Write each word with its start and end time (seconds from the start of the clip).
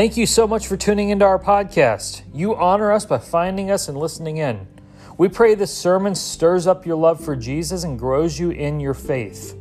Thank 0.00 0.16
you 0.16 0.24
so 0.24 0.46
much 0.46 0.66
for 0.66 0.78
tuning 0.78 1.10
into 1.10 1.26
our 1.26 1.38
podcast. 1.38 2.22
You 2.32 2.56
honor 2.56 2.90
us 2.90 3.04
by 3.04 3.18
finding 3.18 3.70
us 3.70 3.86
and 3.86 3.98
listening 3.98 4.38
in. 4.38 4.66
We 5.18 5.28
pray 5.28 5.54
this 5.54 5.76
sermon 5.76 6.14
stirs 6.14 6.66
up 6.66 6.86
your 6.86 6.96
love 6.96 7.22
for 7.22 7.36
Jesus 7.36 7.84
and 7.84 7.98
grows 7.98 8.38
you 8.38 8.48
in 8.48 8.80
your 8.80 8.94
faith. 8.94 9.54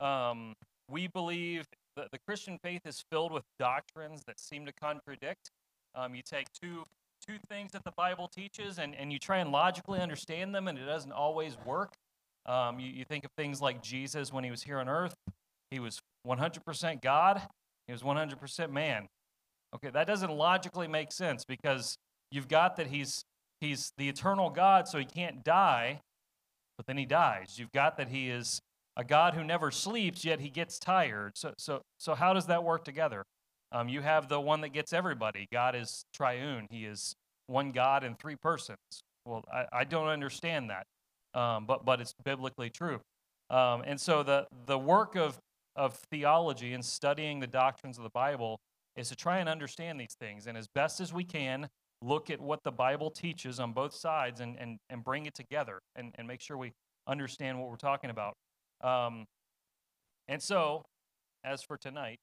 um, 0.00 0.54
we 0.90 1.06
believe 1.08 1.66
that 1.96 2.10
the 2.10 2.18
Christian 2.18 2.58
faith 2.62 2.82
is 2.86 3.04
filled 3.10 3.32
with 3.32 3.44
doctrines 3.58 4.22
that 4.26 4.40
seem 4.40 4.64
to 4.66 4.72
contradict. 4.72 5.50
Um, 5.94 6.14
you 6.14 6.22
take 6.22 6.46
two 6.52 6.84
two 7.26 7.36
things 7.48 7.72
that 7.72 7.84
the 7.84 7.92
Bible 7.92 8.28
teaches, 8.28 8.78
and, 8.78 8.94
and 8.94 9.12
you 9.12 9.18
try 9.18 9.38
and 9.38 9.50
logically 9.50 10.00
understand 10.00 10.54
them, 10.54 10.68
and 10.68 10.78
it 10.78 10.86
doesn't 10.86 11.12
always 11.12 11.56
work. 11.66 11.94
Um, 12.46 12.78
you, 12.80 12.88
you 12.90 13.04
think 13.04 13.24
of 13.24 13.30
things 13.36 13.60
like 13.60 13.82
Jesus 13.82 14.32
when 14.32 14.44
he 14.44 14.50
was 14.50 14.62
here 14.62 14.78
on 14.78 14.88
earth, 14.88 15.14
he 15.70 15.80
was 15.80 16.00
100% 16.26 17.02
God, 17.02 17.42
he 17.86 17.92
was 17.92 18.02
100% 18.02 18.70
man. 18.70 19.06
Okay, 19.74 19.90
that 19.90 20.06
doesn't 20.06 20.30
logically 20.30 20.88
make 20.88 21.12
sense 21.12 21.44
because 21.44 21.98
you've 22.30 22.48
got 22.48 22.76
that 22.76 22.86
he's 22.86 23.24
he's 23.60 23.92
the 23.98 24.08
eternal 24.08 24.48
God, 24.48 24.88
so 24.88 24.98
he 24.98 25.04
can't 25.04 25.44
die, 25.44 26.00
but 26.78 26.86
then 26.86 26.96
he 26.96 27.04
dies. 27.04 27.58
You've 27.58 27.72
got 27.72 27.98
that 27.98 28.08
he 28.08 28.30
is 28.30 28.62
a 28.98 29.04
God 29.04 29.34
who 29.34 29.44
never 29.44 29.70
sleeps, 29.70 30.24
yet 30.24 30.40
he 30.40 30.50
gets 30.50 30.78
tired. 30.78 31.32
So 31.36 31.54
so 31.56 31.80
so 31.98 32.14
how 32.14 32.34
does 32.34 32.46
that 32.46 32.62
work 32.62 32.84
together? 32.84 33.24
Um, 33.72 33.88
you 33.88 34.02
have 34.02 34.28
the 34.28 34.40
one 34.40 34.60
that 34.62 34.70
gets 34.70 34.92
everybody. 34.92 35.46
God 35.52 35.74
is 35.74 36.04
triune. 36.12 36.66
He 36.70 36.84
is 36.84 37.14
one 37.46 37.70
God 37.70 38.04
in 38.04 38.16
three 38.16 38.36
persons. 38.36 38.78
Well, 39.24 39.44
I, 39.52 39.66
I 39.72 39.84
don't 39.84 40.08
understand 40.08 40.70
that 40.70 40.84
um, 41.34 41.66
but 41.66 41.84
but 41.84 42.00
it's 42.00 42.14
biblically 42.24 42.70
true. 42.70 43.00
Um, 43.50 43.82
and 43.86 44.00
so 44.00 44.22
the 44.22 44.46
the 44.66 44.78
work 44.78 45.16
of 45.16 45.38
of 45.76 45.94
theology 46.10 46.74
and 46.74 46.84
studying 46.84 47.40
the 47.40 47.46
doctrines 47.46 47.98
of 47.98 48.04
the 48.04 48.10
Bible 48.10 48.58
is 48.96 49.08
to 49.10 49.16
try 49.16 49.38
and 49.38 49.48
understand 49.48 50.00
these 50.00 50.16
things, 50.18 50.46
and 50.46 50.56
as 50.56 50.66
best 50.74 51.00
as 51.00 51.12
we 51.12 51.24
can, 51.24 51.68
look 52.02 52.30
at 52.30 52.40
what 52.40 52.60
the 52.64 52.72
Bible 52.72 53.10
teaches 53.10 53.60
on 53.60 53.72
both 53.72 53.94
sides, 53.94 54.40
and 54.40 54.56
and 54.58 54.78
and 54.90 55.04
bring 55.04 55.26
it 55.26 55.34
together, 55.34 55.78
and 55.96 56.14
and 56.16 56.26
make 56.26 56.40
sure 56.40 56.56
we 56.56 56.72
understand 57.06 57.58
what 57.58 57.70
we're 57.70 57.76
talking 57.76 58.10
about. 58.10 58.34
Um, 58.82 59.26
and 60.26 60.42
so, 60.42 60.84
as 61.44 61.62
for 61.62 61.76
tonight, 61.76 62.18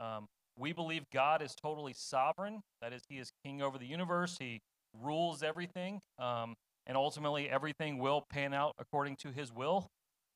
um, 0.00 0.26
we 0.56 0.72
believe 0.72 1.04
God 1.12 1.42
is 1.42 1.54
totally 1.54 1.92
sovereign. 1.94 2.60
That 2.80 2.92
is, 2.92 3.02
He 3.08 3.18
is 3.18 3.30
king 3.44 3.62
over 3.62 3.78
the 3.78 3.86
universe. 3.86 4.36
He 4.38 4.60
rules 5.02 5.42
everything. 5.42 6.00
Um, 6.18 6.54
and 6.86 6.96
ultimately 6.96 7.48
everything 7.48 7.98
will 7.98 8.24
pan 8.30 8.52
out 8.52 8.74
according 8.78 9.16
to 9.16 9.30
his 9.30 9.52
will. 9.52 9.88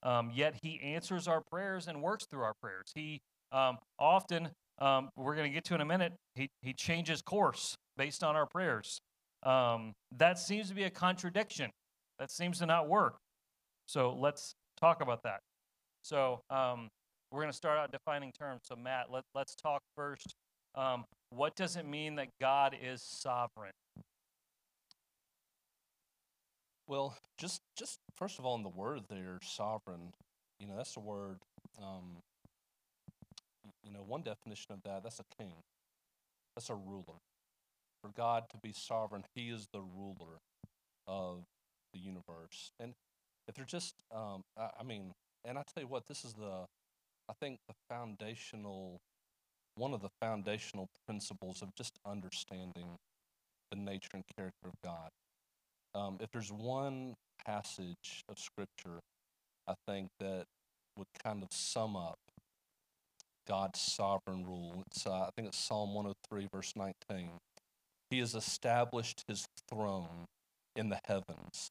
Um, 0.03 0.31
yet 0.33 0.55
he 0.63 0.81
answers 0.81 1.27
our 1.27 1.41
prayers 1.41 1.89
and 1.89 2.03
works 2.03 2.25
through 2.31 2.43
our 2.43 2.55
prayers. 2.63 2.93
He 2.95 3.21
um, 3.53 3.79
often, 3.99 4.51
um, 4.79 5.11
we're 5.17 5.35
going 5.35 5.51
to 5.51 5.55
get 5.55 5.65
to 5.65 5.75
in 5.75 5.81
a 5.81 5.85
minute, 5.87 6.13
he, 6.35 6.49
he 6.63 6.73
changes 6.73 7.21
course 7.21 7.77
based 7.97 8.23
on 8.23 8.37
our 8.37 8.47
prayers. 8.47 9.01
Um, 9.43 9.93
that 10.17 10.39
seems 10.39 10.69
to 10.69 10.75
be 10.75 10.85
a 10.85 10.91
contradiction. 10.91 11.71
That 12.19 12.31
seems 12.31 12.59
to 12.59 12.67
not 12.67 12.89
work. 12.89 13.17
So 13.87 14.15
let's 14.19 14.55
talk 14.79 15.01
about 15.01 15.23
that. 15.25 15.41
So 16.03 16.41
um, 16.51 16.89
we're 17.31 17.41
going 17.41 17.53
to 17.53 17.57
start 17.57 17.79
out 17.79 17.93
defining 17.93 18.33
terms. 18.33 18.63
So, 18.65 18.77
Matt, 18.77 19.07
let, 19.11 19.25
let's 19.35 19.55
talk 19.55 19.83
first. 19.97 20.35
Um, 20.75 21.05
what 21.31 21.57
does 21.57 21.77
it 21.77 21.87
mean 21.87 22.17
that 22.17 22.29
God 22.41 22.77
is 22.81 23.03
sovereign? 23.03 23.73
Well, 26.87 27.17
just 27.37 27.61
just 27.77 27.99
first 28.17 28.39
of 28.39 28.47
all, 28.47 28.57
in 28.57 28.63
the 28.63 28.71
word 28.71 29.03
there, 29.11 29.39
sovereign, 29.43 30.15
you 30.59 30.67
know, 30.67 30.75
that's 30.77 30.97
a 30.97 31.01
word. 31.01 31.39
Um, 31.83 32.23
you 33.85 33.93
know, 33.93 34.03
one 34.07 34.23
definition 34.23 34.73
of 34.73 34.83
that, 34.85 35.03
that's 35.03 35.21
a 35.21 35.37
king. 35.39 35.53
That's 36.57 36.71
a 36.71 36.75
ruler. 36.75 37.21
For 38.03 38.11
God 38.17 38.45
to 38.51 38.57
be 38.63 38.73
sovereign, 38.73 39.25
He 39.35 39.49
is 39.51 39.67
the 39.73 39.83
ruler 39.83 40.41
of 41.07 41.45
the 41.93 42.01
universe. 42.01 42.73
And 42.81 42.95
if 43.49 43.55
they're 43.55 43.65
just, 43.65 43.95
um, 44.15 44.43
I, 44.57 44.69
I 44.81 44.83
mean, 44.85 45.13
and 45.45 45.59
I 45.59 45.63
tell 45.73 45.83
you 45.83 45.89
what, 45.89 46.07
this 46.07 46.25
is 46.25 46.35
the, 46.35 46.67
I 47.29 47.33
think 47.41 47.59
the 47.69 47.75
foundational, 47.89 49.01
one 49.77 49.95
of 49.95 50.03
the 50.03 50.11
foundational 50.21 50.89
principles 51.07 51.63
of 51.63 51.75
just 51.75 51.99
understanding 52.07 52.97
the 53.71 53.79
nature 53.79 54.11
and 54.15 54.25
character 54.37 54.67
of 54.69 54.75
God 54.85 55.11
um, 55.95 56.19
if 56.21 56.31
there's 56.31 56.53
one 56.53 57.15
passage 57.45 58.25
of 58.29 58.39
scripture, 58.39 59.01
I 59.67 59.75
think 59.87 60.11
that 60.21 60.45
would 60.97 61.09
kind 61.23 61.43
of 61.43 61.49
sum 61.53 61.97
up 61.97 62.19
God's 63.47 63.81
sovereign 63.81 64.45
rule. 64.45 64.85
It's 64.87 65.07
uh, 65.07 65.23
I 65.23 65.31
think 65.35 65.49
it's 65.49 65.59
Psalm 65.59 65.95
103, 65.95 66.49
verse 66.53 66.75
19. 66.77 67.31
He 68.11 68.19
has 68.21 68.35
established 68.35 69.25
his 69.27 69.47
throne 69.69 70.27
in 70.77 70.89
the 70.89 71.01
heavens, 71.07 71.71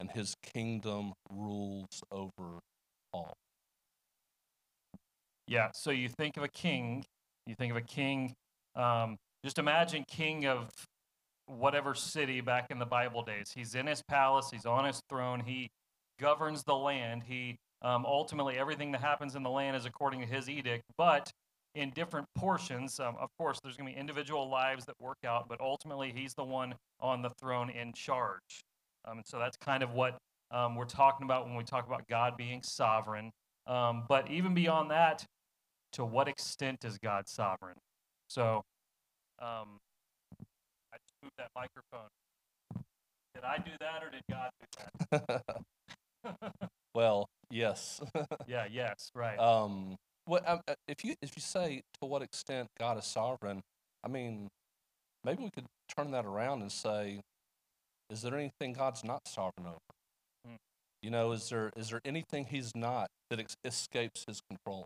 and 0.00 0.10
his 0.10 0.34
kingdom 0.42 1.12
rules 1.30 2.02
over 2.10 2.60
all. 3.12 3.34
Yeah, 5.46 5.68
so 5.74 5.90
you 5.90 6.08
think 6.08 6.36
of 6.36 6.42
a 6.42 6.48
king, 6.48 7.04
you 7.46 7.54
think 7.54 7.70
of 7.70 7.76
a 7.76 7.82
king, 7.82 8.34
um, 8.76 9.16
just 9.44 9.58
imagine 9.58 10.04
king 10.08 10.46
of 10.46 10.70
whatever 11.46 11.94
city 11.94 12.40
back 12.40 12.70
in 12.70 12.78
the 12.78 12.86
Bible 12.86 13.22
days. 13.22 13.52
He's 13.54 13.74
in 13.74 13.86
his 13.86 14.02
palace, 14.08 14.48
he's 14.50 14.64
on 14.64 14.86
his 14.86 15.00
throne, 15.08 15.42
he 15.44 15.68
governs 16.18 16.62
the 16.64 16.74
land. 16.74 17.22
He 17.26 17.58
um, 17.82 18.06
ultimately, 18.06 18.56
everything 18.56 18.92
that 18.92 19.02
happens 19.02 19.36
in 19.36 19.42
the 19.42 19.50
land 19.50 19.76
is 19.76 19.84
according 19.84 20.20
to 20.20 20.26
his 20.26 20.48
edict, 20.48 20.84
but 20.96 21.30
in 21.74 21.90
different 21.90 22.26
portions. 22.34 22.98
Um, 22.98 23.16
of 23.20 23.28
course, 23.38 23.58
there's 23.62 23.76
going 23.76 23.88
to 23.88 23.94
be 23.94 24.00
individual 24.00 24.48
lives 24.48 24.86
that 24.86 24.94
work 24.98 25.18
out, 25.26 25.48
but 25.48 25.60
ultimately, 25.60 26.12
he's 26.14 26.32
the 26.34 26.44
one 26.44 26.74
on 27.00 27.20
the 27.20 27.30
throne 27.38 27.68
in 27.68 27.92
charge. 27.92 28.64
Um, 29.06 29.18
and 29.18 29.26
so 29.26 29.38
that's 29.38 29.56
kind 29.56 29.82
of 29.82 29.92
what 29.92 30.18
um, 30.50 30.76
we're 30.76 30.84
talking 30.84 31.24
about 31.24 31.46
when 31.46 31.56
we 31.56 31.64
talk 31.64 31.86
about 31.86 32.06
God 32.08 32.36
being 32.36 32.62
sovereign. 32.62 33.30
Um, 33.66 34.04
but 34.08 34.30
even 34.30 34.54
beyond 34.54 34.90
that, 34.90 35.24
to 35.92 36.04
what 36.04 36.28
extent 36.28 36.84
is 36.84 36.98
God 36.98 37.28
sovereign? 37.28 37.76
So, 38.28 38.62
um, 39.40 39.78
move 41.24 41.32
that 41.38 41.48
microphone. 41.56 42.08
Did 43.34 43.44
I 43.44 43.58
do 43.58 43.70
that 43.80 44.02
or 44.02 44.10
did 44.10 44.22
God 44.30 44.50
do 45.10 45.36
that? 46.22 46.52
well, 46.94 47.28
yes. 47.50 48.00
yeah, 48.46 48.66
yes, 48.70 49.10
right. 49.14 49.38
Um, 49.38 49.96
what 50.26 50.48
um, 50.48 50.60
uh, 50.68 50.74
if 50.86 51.04
you 51.04 51.14
if 51.22 51.36
you 51.36 51.42
say 51.42 51.82
to 52.00 52.06
what 52.06 52.22
extent 52.22 52.68
God 52.78 52.98
is 52.98 53.04
sovereign? 53.04 53.62
I 54.04 54.08
mean, 54.08 54.48
maybe 55.24 55.44
we 55.44 55.50
could 55.50 55.66
turn 55.96 56.10
that 56.12 56.26
around 56.26 56.60
and 56.62 56.70
say, 56.70 57.20
is 58.10 58.22
there 58.22 58.34
anything 58.36 58.72
God's 58.74 59.04
not 59.04 59.20
sovereign 59.26 59.66
over? 59.66 59.78
Hmm. 60.46 60.54
You 61.02 61.10
know, 61.10 61.32
is 61.32 61.48
there 61.48 61.70
is 61.76 61.90
there 61.90 62.00
anything 62.04 62.46
He's 62.46 62.72
not 62.74 63.08
that 63.30 63.40
ex- 63.40 63.56
escapes 63.64 64.24
His 64.26 64.40
control? 64.48 64.84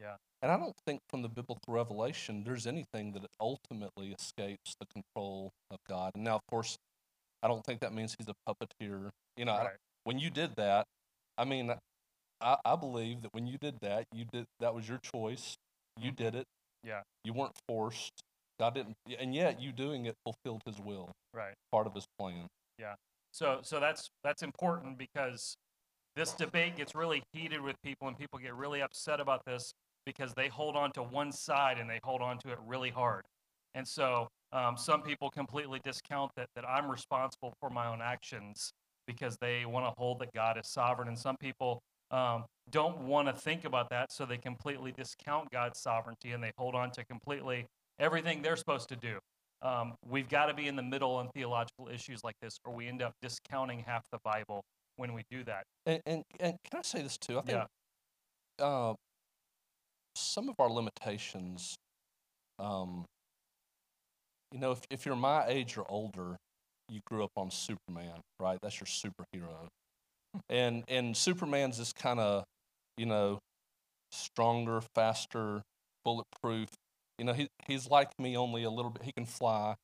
Yeah. 0.00 0.16
And 0.42 0.52
I 0.52 0.58
don't 0.58 0.74
think 0.86 1.00
from 1.08 1.22
the 1.22 1.28
biblical 1.28 1.72
revelation 1.72 2.44
there's 2.44 2.66
anything 2.66 3.12
that 3.12 3.24
ultimately 3.40 4.14
escapes 4.18 4.74
the 4.78 4.86
control 4.86 5.50
of 5.70 5.78
God. 5.88 6.12
And 6.14 6.24
now, 6.24 6.36
of 6.36 6.42
course, 6.50 6.76
I 7.42 7.48
don't 7.48 7.64
think 7.64 7.80
that 7.80 7.92
means 7.94 8.14
he's 8.18 8.28
a 8.28 8.34
puppeteer. 8.48 9.10
You 9.36 9.44
know, 9.46 9.52
I- 9.52 9.64
Right. 9.64 9.76
when 10.04 10.18
you 10.18 10.30
did 10.30 10.54
that, 10.56 10.84
I 11.38 11.44
mean, 11.44 11.72
I, 12.40 12.56
I 12.64 12.76
believe 12.76 13.22
that 13.22 13.32
when 13.32 13.46
you 13.46 13.56
did 13.58 13.78
that, 13.80 14.04
you 14.12 14.24
did 14.30 14.44
that 14.60 14.74
was 14.74 14.88
your 14.88 14.98
choice. 14.98 15.56
You 15.98 16.10
did 16.10 16.34
it. 16.34 16.44
Mm-hmm. 16.84 16.88
Yeah. 16.88 17.02
You 17.24 17.32
weren't 17.32 17.56
forced. 17.66 18.12
God 18.58 18.74
didn't, 18.74 18.94
and 19.18 19.34
yet 19.34 19.60
you 19.60 19.72
doing 19.72 20.06
it 20.06 20.14
fulfilled 20.24 20.62
His 20.66 20.78
will, 20.80 21.12
Right. 21.32 21.54
part 21.70 21.86
of 21.86 21.94
His 21.94 22.06
plan. 22.18 22.46
Yeah. 22.78 22.94
So 23.32 23.60
so 23.62 23.80
that's 23.80 24.08
that's 24.24 24.42
important 24.42 24.98
because 24.98 25.56
this 26.14 26.32
debate 26.32 26.76
gets 26.76 26.94
really 26.94 27.22
heated 27.32 27.60
with 27.60 27.76
people 27.82 28.08
and 28.08 28.18
people 28.18 28.38
get 28.38 28.54
really 28.54 28.80
upset 28.80 29.20
about 29.20 29.44
this 29.44 29.72
because 30.06 30.32
they 30.34 30.48
hold 30.48 30.76
on 30.76 30.92
to 30.92 31.02
one 31.02 31.32
side 31.32 31.78
and 31.78 31.90
they 31.90 32.00
hold 32.02 32.22
on 32.22 32.38
to 32.38 32.50
it 32.52 32.58
really 32.66 32.90
hard. 32.90 33.22
And 33.74 33.86
so 33.86 34.28
um, 34.52 34.76
some 34.78 35.02
people 35.02 35.28
completely 35.28 35.80
discount 35.84 36.30
that 36.36 36.48
that 36.54 36.64
I'm 36.66 36.90
responsible 36.90 37.52
for 37.60 37.68
my 37.68 37.86
own 37.88 38.00
actions 38.00 38.72
because 39.06 39.36
they 39.40 39.66
want 39.66 39.86
to 39.86 39.92
hold 39.98 40.18
that 40.20 40.32
God 40.34 40.58
is 40.58 40.68
sovereign. 40.68 41.08
And 41.08 41.18
some 41.18 41.36
people 41.36 41.80
um, 42.10 42.44
don't 42.70 42.98
want 43.00 43.28
to 43.28 43.34
think 43.34 43.64
about 43.64 43.90
that, 43.90 44.12
so 44.12 44.24
they 44.24 44.38
completely 44.38 44.92
discount 44.92 45.50
God's 45.50 45.80
sovereignty 45.80 46.32
and 46.32 46.42
they 46.42 46.52
hold 46.56 46.74
on 46.74 46.90
to 46.92 47.04
completely 47.04 47.66
everything 47.98 48.42
they're 48.42 48.56
supposed 48.56 48.88
to 48.90 48.96
do. 48.96 49.18
Um, 49.62 49.94
we've 50.08 50.28
got 50.28 50.46
to 50.46 50.54
be 50.54 50.68
in 50.68 50.76
the 50.76 50.82
middle 50.82 51.14
on 51.14 51.30
theological 51.34 51.88
issues 51.88 52.22
like 52.22 52.34
this, 52.42 52.58
or 52.64 52.74
we 52.74 52.86
end 52.88 53.02
up 53.02 53.12
discounting 53.22 53.80
half 53.80 54.04
the 54.12 54.18
Bible 54.22 54.62
when 54.96 55.12
we 55.14 55.22
do 55.30 55.44
that. 55.44 55.64
And 55.86 56.02
and, 56.06 56.22
and 56.40 56.56
can 56.70 56.80
I 56.80 56.82
say 56.82 57.02
this 57.02 57.16
too? 57.16 57.38
I 57.38 57.42
think 57.42 57.58
Yeah. 58.60 58.64
uh, 58.66 58.94
some 60.14 60.48
of 60.48 60.54
our 60.58 60.70
limitations, 60.70 61.74
um, 62.58 63.04
you 64.52 64.60
know, 64.60 64.72
if 64.72 64.80
if 64.90 65.06
you're 65.06 65.16
my 65.16 65.46
age 65.46 65.76
or 65.78 65.90
older, 65.90 66.36
you 66.88 67.00
grew 67.06 67.24
up 67.24 67.32
on 67.36 67.50
Superman, 67.50 68.20
right? 68.38 68.58
That's 68.62 68.78
your 68.78 68.86
superhero, 68.86 69.68
and 70.50 70.84
and 70.88 71.16
Superman's 71.16 71.78
this 71.78 71.92
kind 71.92 72.20
of, 72.20 72.44
you 72.98 73.06
know, 73.06 73.38
stronger, 74.12 74.82
faster, 74.94 75.62
bulletproof. 76.04 76.68
You 77.18 77.24
know, 77.24 77.32
he 77.32 77.48
he's 77.66 77.90
like 77.90 78.10
me, 78.18 78.36
only 78.36 78.64
a 78.64 78.70
little 78.70 78.90
bit. 78.90 79.02
He 79.02 79.12
can 79.12 79.26
fly. 79.26 79.76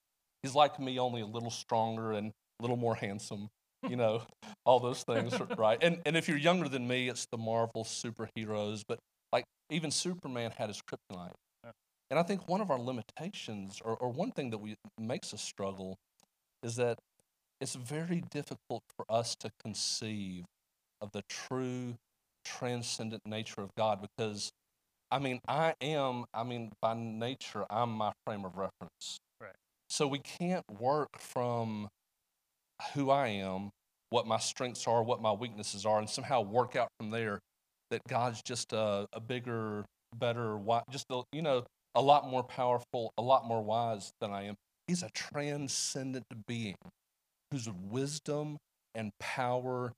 He's 0.42 0.54
like 0.54 0.78
me, 0.78 0.98
only 0.98 1.20
a 1.20 1.26
little 1.26 1.50
stronger 1.50 2.12
and 2.12 2.32
a 2.58 2.62
little 2.62 2.76
more 2.76 2.94
handsome. 2.94 3.48
You 3.88 3.96
know, 3.96 4.22
all 4.64 4.80
those 4.80 5.02
things, 5.02 5.34
right? 5.56 5.78
And 5.82 6.00
and 6.04 6.16
if 6.16 6.28
you're 6.28 6.38
younger 6.38 6.68
than 6.68 6.86
me, 6.86 7.08
it's 7.08 7.26
the 7.26 7.38
Marvel 7.38 7.84
superheroes. 7.84 8.82
But 8.86 8.98
like 9.32 9.44
even 9.70 9.90
Superman 9.90 10.52
had 10.56 10.68
his 10.68 10.80
kryptonite. 10.82 11.32
And 12.10 12.18
I 12.18 12.22
think 12.24 12.46
one 12.46 12.60
of 12.60 12.70
our 12.70 12.78
limitations, 12.78 13.80
or, 13.82 13.96
or 13.96 14.10
one 14.10 14.32
thing 14.32 14.50
that 14.50 14.58
we 14.58 14.74
makes 15.00 15.32
us 15.32 15.40
struggle, 15.40 15.96
is 16.62 16.76
that 16.76 16.98
it's 17.58 17.74
very 17.74 18.22
difficult 18.30 18.82
for 18.94 19.06
us 19.08 19.34
to 19.36 19.50
conceive 19.64 20.44
of 21.00 21.12
the 21.12 21.22
true 21.30 21.96
transcendent 22.44 23.22
nature 23.24 23.62
of 23.62 23.70
God 23.78 24.00
because 24.02 24.50
I 25.12 25.18
mean 25.18 25.40
I 25.46 25.74
am 25.82 26.24
I 26.32 26.42
mean 26.42 26.72
by 26.80 26.94
nature 26.94 27.66
I'm 27.70 27.90
my 27.90 28.12
frame 28.24 28.46
of 28.46 28.56
reference. 28.56 29.18
Right. 29.40 29.54
So 29.90 30.08
we 30.08 30.18
can't 30.18 30.64
work 30.80 31.10
from 31.18 31.88
who 32.94 33.10
I 33.10 33.28
am, 33.28 33.70
what 34.08 34.26
my 34.26 34.38
strengths 34.38 34.88
are, 34.88 35.02
what 35.02 35.20
my 35.20 35.30
weaknesses 35.30 35.84
are, 35.84 35.98
and 35.98 36.08
somehow 36.08 36.40
work 36.40 36.76
out 36.76 36.88
from 36.98 37.10
there 37.10 37.38
that 37.90 38.00
God's 38.08 38.40
just 38.42 38.72
a, 38.72 39.06
a 39.12 39.20
bigger, 39.20 39.84
better, 40.16 40.58
just 40.90 41.04
a, 41.10 41.22
you 41.30 41.42
know, 41.42 41.64
a 41.94 42.00
lot 42.00 42.26
more 42.28 42.42
powerful, 42.42 43.12
a 43.18 43.22
lot 43.22 43.46
more 43.46 43.62
wise 43.62 44.10
than 44.22 44.32
I 44.32 44.44
am. 44.44 44.54
He's 44.86 45.02
a 45.02 45.10
transcendent 45.10 46.24
being 46.46 46.76
whose 47.50 47.68
wisdom 47.68 48.56
and 48.94 49.10
power 49.20 49.92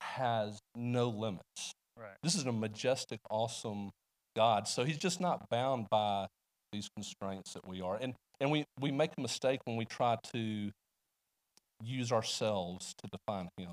has 0.00 0.60
no 0.76 1.08
limits. 1.08 1.72
Right. 1.98 2.14
This 2.22 2.36
is 2.36 2.46
a 2.46 2.52
majestic, 2.52 3.18
awesome 3.30 3.90
God. 4.34 4.68
So 4.68 4.84
he's 4.84 4.98
just 4.98 5.20
not 5.20 5.48
bound 5.48 5.86
by 5.90 6.26
these 6.72 6.88
constraints 6.96 7.54
that 7.54 7.66
we 7.66 7.80
are. 7.80 7.96
And 7.96 8.14
and 8.40 8.50
we, 8.50 8.64
we 8.80 8.90
make 8.90 9.12
a 9.16 9.20
mistake 9.20 9.60
when 9.64 9.76
we 9.76 9.84
try 9.84 10.16
to 10.32 10.70
use 11.82 12.12
ourselves 12.12 12.94
to 12.98 13.08
define 13.08 13.48
him. 13.56 13.70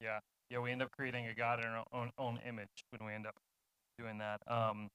Yeah. 0.00 0.18
Yeah. 0.50 0.58
We 0.58 0.72
end 0.72 0.82
up 0.82 0.90
creating 0.96 1.26
a 1.26 1.34
God 1.34 1.60
in 1.60 1.66
our 1.66 1.84
own, 1.92 2.10
own 2.18 2.40
image 2.46 2.68
when 2.90 3.06
we 3.06 3.14
end 3.14 3.26
up 3.26 3.34
doing 3.98 4.18
that. 4.18 4.40
Um, 4.48 4.88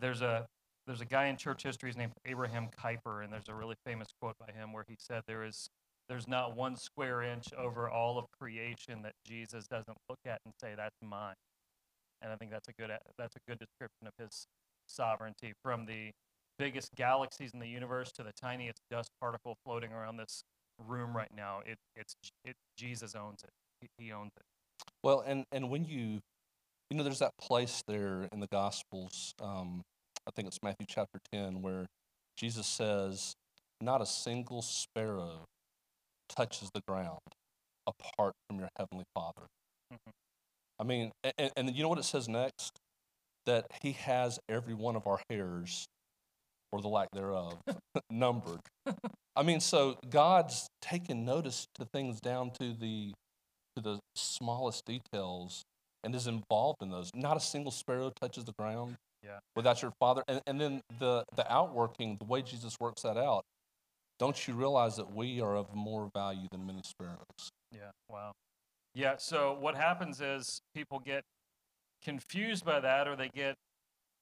there's 0.00 0.22
a 0.22 0.46
there's 0.86 1.00
a 1.00 1.06
guy 1.06 1.26
in 1.26 1.36
church 1.36 1.62
history. 1.62 1.90
His 1.90 1.96
named 1.96 2.12
Abraham 2.24 2.68
Kuyper, 2.68 3.22
and 3.22 3.32
there's 3.32 3.48
a 3.48 3.54
really 3.54 3.74
famous 3.84 4.08
quote 4.20 4.36
by 4.38 4.52
him 4.52 4.72
where 4.72 4.84
he 4.86 4.96
said, 4.98 5.22
"There 5.26 5.44
is 5.44 5.68
there's 6.08 6.28
not 6.28 6.56
one 6.56 6.76
square 6.76 7.22
inch 7.22 7.46
over 7.56 7.90
all 7.90 8.18
of 8.18 8.26
creation 8.40 9.02
that 9.02 9.12
Jesus 9.26 9.66
doesn't 9.66 9.98
look 10.08 10.20
at 10.24 10.38
and 10.44 10.54
say 10.60 10.74
that's 10.76 10.96
mine." 11.02 11.34
And 12.22 12.32
I 12.32 12.36
think 12.36 12.50
that's 12.50 12.68
a 12.68 12.72
good 12.72 12.90
that's 13.18 13.36
a 13.36 13.40
good 13.48 13.58
description 13.58 14.06
of 14.06 14.12
his 14.18 14.46
sovereignty 14.86 15.52
from 15.62 15.86
the 15.86 16.10
biggest 16.58 16.94
galaxies 16.96 17.52
in 17.54 17.60
the 17.60 17.68
universe 17.68 18.10
to 18.12 18.22
the 18.22 18.32
tiniest 18.32 18.80
dust 18.90 19.10
particle 19.20 19.56
floating 19.64 19.92
around 19.92 20.16
this 20.16 20.42
room 20.86 21.16
right 21.16 21.30
now. 21.36 21.60
It 21.64 21.78
it's 21.96 22.14
it 22.44 22.56
Jesus 22.76 23.14
owns 23.14 23.42
it. 23.44 23.50
He, 23.80 24.06
he 24.06 24.12
owns 24.12 24.32
it. 24.36 24.42
Well, 25.02 25.20
and, 25.26 25.44
and 25.52 25.70
when 25.70 25.84
you, 25.84 26.20
you 26.90 26.96
know, 26.96 27.02
there's 27.02 27.20
that 27.20 27.36
place 27.40 27.82
there 27.86 28.28
in 28.32 28.40
the 28.40 28.48
Gospels, 28.48 29.32
um, 29.40 29.82
I 30.26 30.30
think 30.34 30.48
it's 30.48 30.58
Matthew 30.62 30.86
chapter 30.88 31.18
10, 31.32 31.62
where 31.62 31.86
Jesus 32.36 32.66
says, 32.66 33.34
Not 33.80 34.00
a 34.00 34.06
single 34.06 34.62
sparrow 34.62 35.44
touches 36.28 36.70
the 36.74 36.82
ground 36.86 37.20
apart 37.86 38.34
from 38.48 38.58
your 38.58 38.68
heavenly 38.76 39.04
Father. 39.14 39.46
Mhm. 39.92 40.12
I 40.78 40.84
mean, 40.84 41.10
and, 41.38 41.50
and 41.56 41.74
you 41.76 41.82
know 41.82 41.88
what 41.88 41.98
it 41.98 42.04
says 42.04 42.28
next? 42.28 42.72
That 43.46 43.66
he 43.82 43.92
has 43.92 44.38
every 44.48 44.74
one 44.74 44.94
of 44.96 45.06
our 45.06 45.20
hairs, 45.30 45.86
or 46.70 46.80
the 46.82 46.88
lack 46.88 47.08
thereof, 47.12 47.58
numbered. 48.10 48.60
I 49.34 49.42
mean, 49.42 49.60
so 49.60 49.96
God's 50.10 50.68
taken 50.82 51.24
notice 51.24 51.66
to 51.76 51.86
things 51.92 52.20
down 52.20 52.50
to 52.60 52.74
the 52.74 53.12
to 53.76 53.82
the 53.82 53.98
smallest 54.16 54.84
details 54.84 55.62
and 56.04 56.14
is 56.14 56.26
involved 56.26 56.82
in 56.82 56.90
those. 56.90 57.10
Not 57.14 57.36
a 57.36 57.40
single 57.40 57.70
sparrow 57.70 58.10
touches 58.20 58.44
the 58.44 58.52
ground 58.58 58.96
Yeah. 59.24 59.38
without 59.56 59.82
your 59.82 59.92
father. 60.00 60.22
And, 60.28 60.40
and 60.46 60.60
then 60.60 60.80
the, 60.98 61.24
the 61.36 61.50
outworking, 61.52 62.16
the 62.18 62.24
way 62.24 62.42
Jesus 62.42 62.76
works 62.80 63.02
that 63.02 63.16
out, 63.16 63.44
don't 64.18 64.48
you 64.48 64.54
realize 64.54 64.96
that 64.96 65.14
we 65.14 65.40
are 65.40 65.56
of 65.56 65.74
more 65.74 66.10
value 66.14 66.48
than 66.50 66.66
many 66.66 66.80
sparrows? 66.84 67.50
Yeah. 67.72 67.90
Wow. 68.10 68.32
Yeah. 68.98 69.14
So 69.16 69.56
what 69.60 69.76
happens 69.76 70.20
is 70.20 70.60
people 70.74 70.98
get 70.98 71.22
confused 72.02 72.64
by 72.64 72.80
that, 72.80 73.06
or 73.06 73.14
they 73.14 73.28
get 73.28 73.54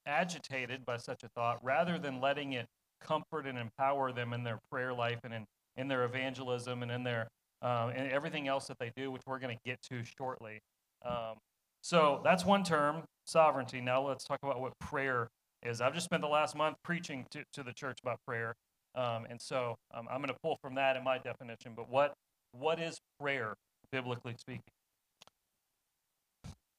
agitated 0.04 0.84
by 0.84 0.98
such 0.98 1.22
a 1.24 1.28
thought, 1.28 1.64
rather 1.64 1.98
than 1.98 2.20
letting 2.20 2.52
it 2.52 2.66
comfort 3.02 3.46
and 3.46 3.56
empower 3.56 4.12
them 4.12 4.34
in 4.34 4.44
their 4.44 4.58
prayer 4.70 4.92
life 4.92 5.20
and 5.24 5.32
in, 5.32 5.46
in 5.78 5.88
their 5.88 6.04
evangelism 6.04 6.82
and 6.82 6.92
in 6.92 7.04
their 7.04 7.28
um, 7.62 7.88
and 7.88 8.12
everything 8.12 8.48
else 8.48 8.66
that 8.66 8.78
they 8.78 8.92
do, 8.94 9.10
which 9.10 9.22
we're 9.26 9.38
going 9.38 9.56
to 9.56 9.62
get 9.64 9.80
to 9.88 10.04
shortly. 10.18 10.60
Um, 11.06 11.38
so 11.80 12.20
that's 12.22 12.44
one 12.44 12.62
term, 12.62 13.04
sovereignty. 13.24 13.80
Now 13.80 14.06
let's 14.06 14.24
talk 14.24 14.40
about 14.42 14.60
what 14.60 14.78
prayer 14.78 15.28
is. 15.64 15.80
I've 15.80 15.94
just 15.94 16.04
spent 16.04 16.20
the 16.20 16.28
last 16.28 16.54
month 16.54 16.76
preaching 16.84 17.24
to, 17.30 17.42
to 17.54 17.62
the 17.62 17.72
church 17.72 17.96
about 18.02 18.18
prayer, 18.26 18.54
um, 18.94 19.24
and 19.30 19.40
so 19.40 19.76
um, 19.94 20.06
I'm 20.10 20.18
going 20.18 20.28
to 20.28 20.38
pull 20.42 20.58
from 20.60 20.74
that 20.74 20.96
in 20.96 21.02
my 21.02 21.16
definition. 21.16 21.72
But 21.74 21.88
what 21.88 22.12
what 22.52 22.78
is 22.78 22.98
prayer, 23.18 23.54
biblically 23.92 24.34
speaking? 24.38 24.62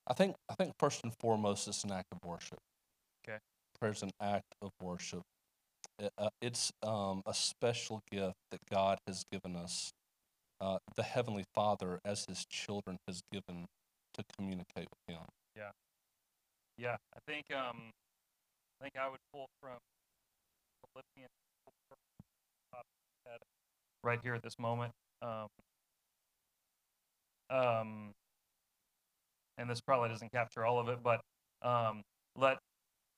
I 0.07 0.13
think 0.13 0.35
I 0.49 0.55
think 0.55 0.73
first 0.79 1.03
and 1.03 1.13
foremost 1.19 1.67
it's 1.67 1.83
an 1.83 1.91
act 1.91 2.07
of 2.11 2.19
worship. 2.23 2.59
Okay. 3.27 3.39
prayer 3.79 3.91
is 3.91 4.03
an 4.03 4.11
act 4.21 4.55
of 4.61 4.71
worship. 4.81 5.21
It, 5.99 6.11
uh, 6.17 6.29
it's 6.41 6.71
um, 6.81 7.23
a 7.25 7.33
special 7.33 8.01
gift 8.11 8.35
that 8.51 8.59
God 8.71 8.99
has 9.07 9.23
given 9.31 9.55
us. 9.55 9.91
Uh, 10.59 10.77
the 10.95 11.03
Heavenly 11.03 11.43
Father, 11.53 11.99
as 12.03 12.25
His 12.27 12.45
children, 12.49 12.97
has 13.07 13.21
given 13.31 13.65
to 14.13 14.23
communicate 14.37 14.87
with 14.89 15.15
Him. 15.15 15.23
Yeah, 15.55 15.71
yeah. 16.77 16.95
I 17.15 17.19
think 17.27 17.45
um, 17.51 17.91
I 18.79 18.83
think 18.83 18.95
I 18.99 19.09
would 19.09 19.19
pull 19.33 19.47
from 19.61 19.77
Philippians 20.93 21.31
4, 21.89 21.97
top 22.71 22.81
of 22.81 23.31
that 23.31 23.41
right 24.03 24.19
here 24.23 24.33
at 24.33 24.41
this 24.41 24.57
moment. 24.57 24.93
Um, 25.21 25.47
um, 27.49 28.11
and 29.57 29.69
this 29.69 29.81
probably 29.81 30.09
doesn't 30.09 30.31
capture 30.31 30.65
all 30.65 30.79
of 30.79 30.89
it, 30.89 30.99
but 31.03 31.21
um, 31.61 32.01
let 32.35 32.57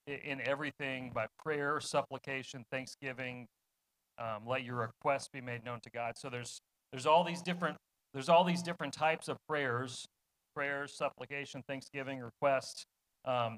in 0.07 0.41
everything 0.41 1.11
by 1.13 1.27
prayer, 1.37 1.79
supplication, 1.79 2.63
thanksgiving, 2.71 3.45
um, 4.17 4.47
let 4.47 4.63
your 4.63 4.75
requests 4.75 5.29
be 5.31 5.41
made 5.41 5.63
known 5.63 5.79
to 5.81 5.89
God. 5.91 6.13
So 6.17 6.29
there's 6.29 6.59
there's 6.91 7.05
all 7.05 7.23
these 7.23 7.41
different 7.41 7.77
there's 8.13 8.29
all 8.29 8.43
these 8.43 8.63
different 8.63 8.93
types 8.93 9.27
of 9.27 9.37
prayers, 9.47 10.05
prayers, 10.55 10.95
supplication, 10.95 11.61
thanksgiving, 11.67 12.19
request. 12.19 12.85
Um, 13.25 13.57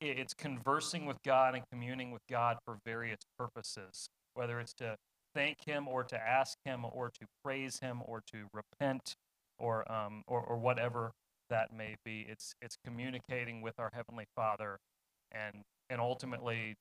it's 0.00 0.34
conversing 0.34 1.06
with 1.06 1.16
God 1.24 1.54
and 1.54 1.64
communing 1.72 2.12
with 2.12 2.22
God 2.30 2.58
for 2.64 2.78
various 2.84 3.18
purposes, 3.36 4.08
whether 4.34 4.60
it's 4.60 4.74
to 4.74 4.94
thank 5.34 5.56
Him 5.64 5.88
or 5.88 6.04
to 6.04 6.16
ask 6.16 6.56
Him 6.64 6.84
or 6.92 7.10
to 7.18 7.26
praise 7.42 7.80
Him 7.80 8.00
or 8.04 8.20
to 8.32 8.46
repent 8.52 9.14
or 9.58 9.90
um, 9.90 10.22
or, 10.26 10.40
or 10.40 10.56
whatever 10.56 11.12
that 11.50 11.72
may 11.72 11.96
be. 12.04 12.26
It's 12.28 12.54
it's 12.62 12.76
communicating 12.84 13.60
with 13.62 13.78
our 13.78 13.90
Heavenly 13.92 14.26
Father, 14.34 14.78
and 15.32 15.62
and 15.90 16.00
ultimately, 16.00 16.74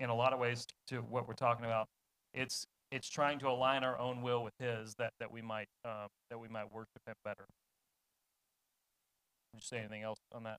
in 0.00 0.08
a 0.08 0.14
lot 0.14 0.32
of 0.32 0.38
ways, 0.38 0.66
to 0.88 0.98
what 0.98 1.28
we're 1.28 1.34
talking 1.34 1.64
about, 1.64 1.86
it's 2.32 2.66
it's 2.90 3.08
trying 3.08 3.38
to 3.40 3.48
align 3.48 3.84
our 3.84 3.98
own 3.98 4.22
will 4.22 4.42
with 4.44 4.54
His 4.58 4.94
that 4.98 5.12
that 5.20 5.30
we 5.30 5.42
might 5.42 5.68
um, 5.84 6.08
that 6.30 6.38
we 6.38 6.48
might 6.48 6.72
worship 6.72 7.02
Him 7.06 7.14
better. 7.24 7.44
Did 9.52 9.60
you 9.60 9.64
say 9.64 9.78
anything 9.78 10.02
else 10.02 10.18
on 10.32 10.44
that? 10.44 10.58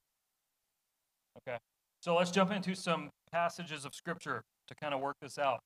Okay. 1.37 1.57
So 2.01 2.15
let's 2.15 2.31
jump 2.31 2.51
into 2.51 2.75
some 2.75 3.09
passages 3.31 3.83
of 3.83 3.95
Scripture 3.95 4.43
to 4.67 4.75
kind 4.75 4.93
of 4.93 5.01
work 5.01 5.17
this 5.21 5.37
out. 5.37 5.59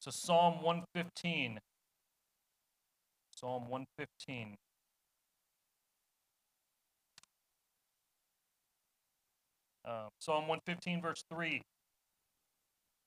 So 0.00 0.10
Psalm 0.10 0.62
115. 0.62 1.58
Psalm 3.36 3.68
115. 3.68 4.56
Uh, 9.84 10.08
Psalm 10.20 10.46
115, 10.48 11.02
verse 11.02 11.24
3. 11.30 11.62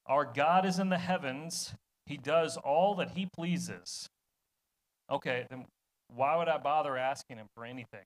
Our 0.08 0.26
God 0.26 0.66
is 0.66 0.78
in 0.80 0.90
the 0.90 0.98
heavens, 0.98 1.74
He 2.06 2.18
does 2.18 2.58
all 2.58 2.96
that 2.96 3.12
He 3.12 3.28
pleases. 3.34 4.08
Okay, 5.10 5.46
then 5.50 5.66
why 6.14 6.38
would 6.38 6.48
I 6.48 6.58
bother 6.58 6.98
asking 6.98 7.38
Him 7.38 7.48
for 7.56 7.66
anything? 7.66 8.04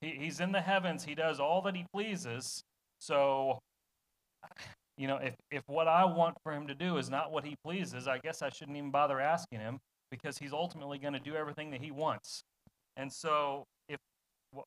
He, 0.00 0.10
he's 0.18 0.40
in 0.40 0.52
the 0.52 0.60
heavens, 0.60 1.04
He 1.04 1.14
does 1.14 1.38
all 1.38 1.62
that 1.62 1.76
He 1.76 1.86
pleases. 1.92 2.62
So, 3.00 3.58
you 4.96 5.06
know, 5.06 5.16
if, 5.16 5.34
if 5.50 5.62
what 5.66 5.86
I 5.86 6.04
want 6.04 6.36
for 6.42 6.52
Him 6.52 6.66
to 6.66 6.74
do 6.74 6.96
is 6.96 7.10
not 7.10 7.30
what 7.30 7.44
He 7.44 7.54
pleases, 7.64 8.08
I 8.08 8.18
guess 8.18 8.42
I 8.42 8.48
shouldn't 8.48 8.76
even 8.76 8.90
bother 8.90 9.20
asking 9.20 9.60
Him 9.60 9.78
because 10.10 10.38
He's 10.38 10.52
ultimately 10.52 10.98
going 10.98 11.14
to 11.14 11.20
do 11.20 11.36
everything 11.36 11.70
that 11.70 11.80
He 11.82 11.90
wants. 11.90 12.42
And 12.96 13.12
so, 13.12 13.64
if 13.88 13.98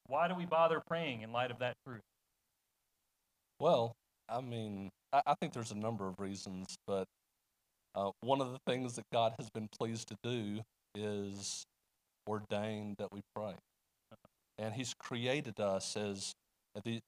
why 0.08 0.28
do 0.28 0.36
we 0.36 0.46
bother 0.46 0.82
praying 0.88 1.22
in 1.22 1.32
light 1.34 1.52
of 1.52 1.60
that 1.60 1.76
truth? 1.86 2.02
Well, 3.64 3.96
I 4.28 4.42
mean, 4.42 4.90
I, 5.14 5.22
I 5.26 5.36
think 5.36 5.54
there's 5.54 5.72
a 5.72 5.78
number 5.78 6.06
of 6.06 6.20
reasons, 6.20 6.76
but 6.86 7.06
uh, 7.96 8.12
one 8.20 8.42
of 8.42 8.52
the 8.52 8.60
things 8.68 8.96
that 8.96 9.06
God 9.14 9.36
has 9.40 9.50
been 9.50 9.70
pleased 9.80 10.10
to 10.10 10.18
do 10.22 10.60
is 10.94 11.64
ordain 12.28 12.96
that 13.00 13.08
we 13.14 13.22
pray. 13.34 13.54
And 14.58 14.74
He's 14.74 14.94
created 15.00 15.62
us 15.62 15.96
as, 15.96 16.34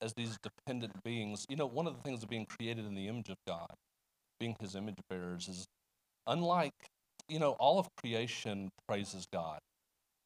as 0.01 0.13
these 0.15 0.37
dependent 0.41 0.93
beings. 1.03 1.45
You 1.49 1.57
know, 1.57 1.65
one 1.65 1.87
of 1.87 1.97
the 1.97 2.01
things 2.03 2.23
of 2.23 2.29
being 2.29 2.45
created 2.45 2.85
in 2.85 2.95
the 2.95 3.09
image 3.09 3.27
of 3.27 3.35
God, 3.45 3.67
being 4.39 4.55
His 4.61 4.77
image 4.77 4.99
bearers, 5.09 5.49
is 5.49 5.65
unlike, 6.25 6.71
you 7.27 7.37
know, 7.37 7.57
all 7.59 7.79
of 7.79 7.89
creation 8.01 8.69
praises 8.87 9.25
God. 9.33 9.59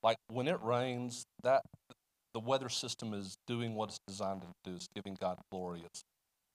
Like 0.04 0.18
when 0.28 0.48
it 0.48 0.62
rains, 0.62 1.24
that 1.42 1.64
the 2.36 2.40
weather 2.40 2.70
system 2.70 3.16
is 3.16 3.36
doing 3.48 3.74
what 3.74 3.90
it's 3.90 4.00
designed 4.08 4.42
to 4.42 4.48
do. 4.64 4.76
It's 4.76 4.88
giving 4.94 5.18
God 5.20 5.40
glory. 5.52 5.82
It's 5.84 6.04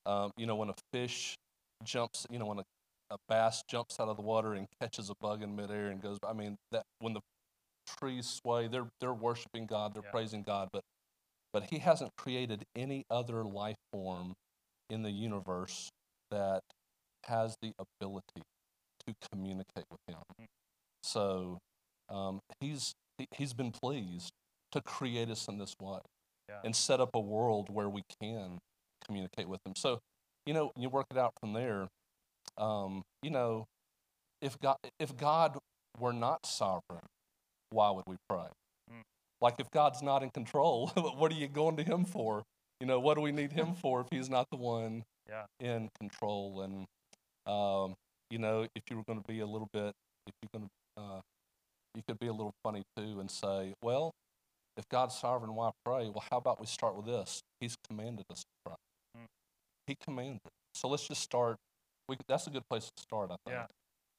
um, 0.06 0.30
you 0.37 0.46
know, 0.46 0.56
when 0.56 0.70
a 0.70 0.75
fish 0.92 1.34
jumps, 1.84 2.26
you 2.30 2.38
know, 2.38 2.46
when 2.46 2.58
a, 2.58 2.64
a 3.11 3.16
bass 3.28 3.62
jumps 3.68 3.99
out 4.00 4.08
of 4.08 4.16
the 4.16 4.23
water 4.23 4.54
and 4.54 4.66
catches 4.80 5.11
a 5.11 5.14
bug 5.20 5.42
in 5.42 5.54
midair 5.54 5.88
and 5.88 6.00
goes, 6.00 6.18
I 6.26 6.32
mean, 6.32 6.56
that 6.73 6.82
when 6.99 7.14
the 7.14 7.20
trees 7.99 8.26
sway, 8.26 8.68
they're 8.68 8.88
they're 9.00 9.14
worshiping 9.14 9.66
God, 9.66 9.94
they're 9.94 10.02
yeah. 10.04 10.11
praising 10.11 10.42
God, 10.42 10.68
but 10.73 10.82
but 11.52 11.64
He 11.70 11.78
hasn't 11.78 12.12
created 12.16 12.64
any 12.75 13.04
other 13.11 13.44
life 13.44 13.76
form 13.92 14.34
in 14.90 15.02
the 15.02 15.11
universe 15.11 15.90
that 16.30 16.62
has 17.25 17.56
the 17.62 17.73
ability 17.78 18.42
to 19.06 19.14
communicate 19.30 19.84
with 19.90 20.00
Him. 20.08 20.16
Mm-hmm. 20.32 20.44
So 21.02 21.58
um, 22.08 22.40
He's 22.61 22.94
he, 23.18 23.26
He's 23.37 23.52
been 23.52 23.70
pleased 23.70 24.32
to 24.73 24.80
create 24.80 25.30
us 25.30 25.46
in 25.49 25.58
this 25.58 25.75
way 25.80 26.00
yeah. 26.49 26.61
and 26.64 26.75
set 26.75 27.00
up 27.00 27.11
a 27.14 27.20
world 27.20 27.68
where 27.70 27.88
we 27.88 28.02
can 28.20 28.58
communicate 29.06 29.49
with 29.49 29.61
them. 29.64 29.75
So, 29.76 30.00
you 30.46 30.54
know, 30.54 30.73
you 30.76 30.88
work 30.88 31.06
it 31.11 31.18
out 31.18 31.32
from 31.40 31.52
there. 31.52 31.88
Um, 32.58 33.02
you 33.23 33.30
know, 33.30 33.66
if 34.40 34.58
God 34.61 34.76
if 34.99 35.16
God 35.16 35.58
were 35.99 36.12
not 36.12 36.46
sovereign, 36.46 37.06
why 37.70 37.90
would 37.90 38.04
we 38.06 38.16
pray? 38.28 38.46
Mm. 38.90 39.02
Like 39.40 39.54
if 39.58 39.70
God's 39.70 40.02
not 40.02 40.23
in 40.23 40.30
control, 40.30 40.88
what 41.16 41.32
are 41.32 41.37
you 41.37 41.49
going 41.49 41.76
to 41.76 41.82
Him 41.82 42.04
for? 42.04 42.42
You 42.80 42.87
know, 42.87 43.00
what 43.00 43.14
do 43.14 43.20
we 43.20 43.32
need 43.32 43.52
Him 43.52 43.75
for 43.80 44.00
if 44.00 44.06
He's 44.11 44.28
not 44.28 44.46
the 44.50 44.56
one 44.56 45.04
yeah. 45.28 45.44
in 45.61 45.88
control? 45.99 46.62
And 46.62 46.87
um, 47.46 47.94
you 48.30 48.38
know, 48.38 48.66
if 48.75 48.82
you 48.90 48.96
were 48.96 49.04
going 49.06 49.20
to 49.20 49.26
be 49.26 49.40
a 49.40 49.46
little 49.46 49.68
bit, 49.73 49.92
if 50.26 50.34
you're 50.42 50.61
going 50.61 50.68
to, 50.68 51.02
uh, 51.02 51.20
you 51.94 52.02
could 52.06 52.18
be 52.18 52.26
a 52.26 52.32
little 52.32 52.54
funny 52.62 52.82
too 52.96 53.20
and 53.20 53.30
say, 53.30 53.75
well, 53.82 54.12
if 54.76 54.88
God's 54.88 55.14
sovereign, 55.14 55.54
why 55.54 55.70
pray? 55.84 56.11
Well, 56.11 56.25
how 56.30 56.38
about 56.38 56.61
we 56.61 56.66
start 56.66 56.96
with 56.96 57.06
this? 57.06 57.40
He's 57.61 57.76
commanded 57.88 58.25
us 58.30 58.40
to 58.40 58.46
pray. 58.64 58.75
He 59.86 59.96
commanded. 60.02 60.40
So 60.74 60.88
let's 60.88 61.06
just 61.06 61.22
start. 61.22 61.56
We, 62.08 62.16
that's 62.28 62.46
a 62.46 62.50
good 62.50 62.68
place 62.68 62.90
to 62.96 63.02
start, 63.02 63.30
I 63.30 63.36
think. 63.46 63.56
Yeah, 63.56 63.66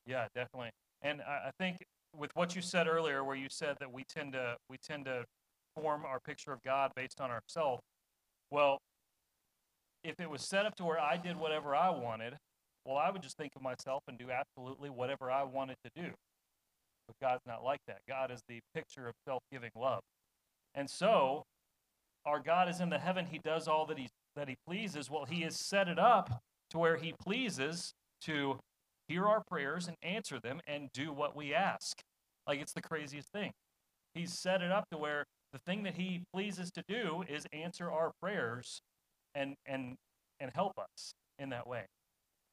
yeah, 0.05 0.27
definitely. 0.33 0.71
And 1.01 1.21
I, 1.21 1.47
I 1.47 1.51
think 1.59 1.77
with 2.17 2.31
what 2.35 2.55
you 2.55 2.61
said 2.61 2.87
earlier, 2.87 3.23
where 3.23 3.35
you 3.35 3.47
said 3.49 3.77
that 3.79 3.91
we 3.91 4.03
tend 4.03 4.33
to 4.33 4.55
we 4.69 4.77
tend 4.77 5.05
to 5.05 5.25
form 5.75 6.03
our 6.05 6.19
picture 6.19 6.51
of 6.51 6.61
God 6.63 6.91
based 6.95 7.19
on 7.19 7.29
ourselves. 7.29 7.81
Well, 8.51 8.79
if 10.03 10.19
it 10.19 10.29
was 10.29 10.41
set 10.41 10.65
up 10.65 10.75
to 10.75 10.85
where 10.85 10.99
I 10.99 11.17
did 11.17 11.37
whatever 11.37 11.75
I 11.75 11.89
wanted, 11.89 12.37
well, 12.85 12.97
I 12.97 13.09
would 13.09 13.23
just 13.23 13.37
think 13.37 13.53
of 13.55 13.61
myself 13.61 14.03
and 14.07 14.17
do 14.17 14.27
absolutely 14.31 14.89
whatever 14.89 15.31
I 15.31 15.43
wanted 15.43 15.77
to 15.83 15.89
do. 15.95 16.11
But 17.07 17.15
God's 17.21 17.41
not 17.45 17.63
like 17.63 17.79
that. 17.87 17.99
God 18.07 18.31
is 18.31 18.41
the 18.47 18.59
picture 18.73 19.07
of 19.07 19.13
self-giving 19.27 19.71
love. 19.75 20.01
And 20.73 20.89
so, 20.89 21.43
our 22.25 22.39
God 22.39 22.69
is 22.69 22.79
in 22.79 22.89
the 22.89 22.99
heaven. 22.99 23.25
He 23.31 23.39
does 23.43 23.67
all 23.67 23.85
that 23.87 23.97
He's 23.97 24.11
that 24.35 24.49
he 24.49 24.55
pleases, 24.67 25.09
well, 25.09 25.25
he 25.25 25.41
has 25.41 25.55
set 25.55 25.87
it 25.87 25.99
up 25.99 26.41
to 26.71 26.77
where 26.77 26.97
he 26.97 27.13
pleases 27.23 27.93
to 28.21 28.59
hear 29.07 29.25
our 29.25 29.43
prayers 29.47 29.87
and 29.87 29.95
answer 30.01 30.39
them 30.39 30.59
and 30.67 30.89
do 30.93 31.11
what 31.13 31.35
we 31.35 31.53
ask. 31.53 32.01
Like 32.47 32.59
it's 32.59 32.73
the 32.73 32.81
craziest 32.81 33.31
thing. 33.31 33.51
He's 34.13 34.33
set 34.33 34.61
it 34.61 34.71
up 34.71 34.85
to 34.91 34.97
where 34.97 35.25
the 35.53 35.59
thing 35.59 35.83
that 35.83 35.95
he 35.95 36.23
pleases 36.33 36.71
to 36.71 36.83
do 36.87 37.23
is 37.27 37.45
answer 37.53 37.91
our 37.91 38.11
prayers 38.21 38.81
and 39.33 39.55
and 39.65 39.95
and 40.39 40.51
help 40.53 40.73
us 40.77 41.13
in 41.39 41.49
that 41.49 41.67
way. 41.67 41.85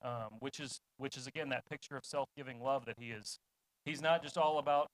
Um, 0.05 0.39
which 0.41 0.59
is 0.59 0.81
which 0.97 1.17
is 1.17 1.27
again 1.27 1.49
that 1.51 1.65
picture 1.71 1.97
of 1.97 2.05
self-giving 2.05 2.61
love 2.61 2.85
that 2.87 2.97
he 2.99 3.11
is. 3.11 3.39
He's 3.85 4.03
not 4.03 4.23
just 4.23 4.37
all 4.37 4.59
about 4.59 4.89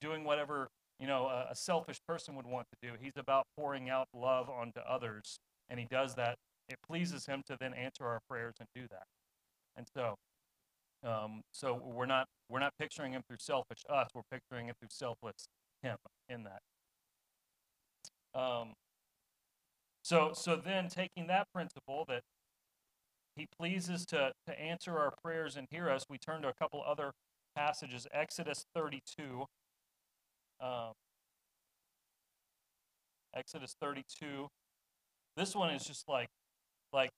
doing 0.00 0.24
whatever 0.24 0.68
you 0.98 1.06
know 1.06 1.26
a, 1.26 1.48
a 1.50 1.54
selfish 1.54 1.98
person 2.08 2.34
would 2.36 2.46
want 2.46 2.66
to 2.70 2.88
do. 2.88 2.94
He's 3.00 3.16
about 3.16 3.44
pouring 3.56 3.90
out 3.90 4.08
love 4.14 4.48
onto 4.48 4.80
others 4.80 5.38
and 5.74 5.80
he 5.80 5.88
does 5.90 6.14
that. 6.14 6.36
It 6.68 6.78
pleases 6.88 7.26
him 7.26 7.42
to 7.48 7.56
then 7.58 7.74
answer 7.74 8.06
our 8.06 8.20
prayers 8.30 8.54
and 8.60 8.68
do 8.76 8.82
that. 8.92 9.02
And 9.76 9.88
so, 9.92 10.14
um, 11.04 11.42
so 11.50 11.82
we're 11.84 12.06
not 12.06 12.28
we're 12.48 12.60
not 12.60 12.74
picturing 12.78 13.12
him 13.12 13.22
through 13.26 13.38
selfish 13.40 13.82
us. 13.90 14.06
We're 14.14 14.22
picturing 14.30 14.68
it 14.68 14.76
through 14.78 14.90
selfless 14.92 15.48
him 15.82 15.96
in 16.28 16.44
that. 16.44 16.60
Um, 18.40 18.74
so 20.04 20.30
so 20.32 20.54
then 20.54 20.88
taking 20.88 21.26
that 21.26 21.48
principle 21.52 22.04
that 22.08 22.22
he 23.34 23.48
pleases 23.58 24.06
to 24.06 24.30
to 24.46 24.60
answer 24.60 24.96
our 24.96 25.12
prayers 25.24 25.56
and 25.56 25.66
hear 25.72 25.90
us, 25.90 26.04
we 26.08 26.18
turn 26.18 26.42
to 26.42 26.48
a 26.48 26.54
couple 26.54 26.84
other 26.86 27.10
passages. 27.56 28.06
Exodus 28.12 28.64
32. 28.76 29.46
Um, 30.60 30.92
Exodus 33.34 33.74
32 33.80 34.46
this 35.36 35.54
one 35.54 35.74
is 35.74 35.84
just 35.84 36.08
like, 36.08 36.28
like, 36.92 37.10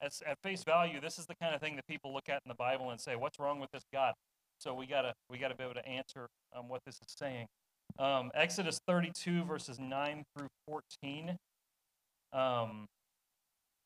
at, 0.00 0.12
at 0.26 0.38
face 0.42 0.62
value, 0.62 1.00
this 1.00 1.18
is 1.18 1.26
the 1.26 1.34
kind 1.40 1.54
of 1.54 1.60
thing 1.60 1.76
that 1.76 1.86
people 1.86 2.12
look 2.12 2.28
at 2.28 2.42
in 2.44 2.48
the 2.48 2.54
Bible 2.54 2.90
and 2.90 3.00
say, 3.00 3.16
"What's 3.16 3.38
wrong 3.38 3.60
with 3.60 3.70
this 3.72 3.84
God?" 3.92 4.14
So 4.58 4.74
we 4.74 4.86
gotta 4.86 5.14
we 5.30 5.38
gotta 5.38 5.54
be 5.54 5.64
able 5.64 5.74
to 5.74 5.86
answer 5.86 6.28
um, 6.54 6.68
what 6.68 6.82
this 6.84 6.96
is 6.96 7.14
saying. 7.16 7.46
Um, 7.98 8.30
Exodus 8.34 8.80
32 8.86 9.44
verses 9.44 9.78
9 9.78 10.24
through 10.36 10.48
14. 10.66 11.36
Um, 12.32 12.86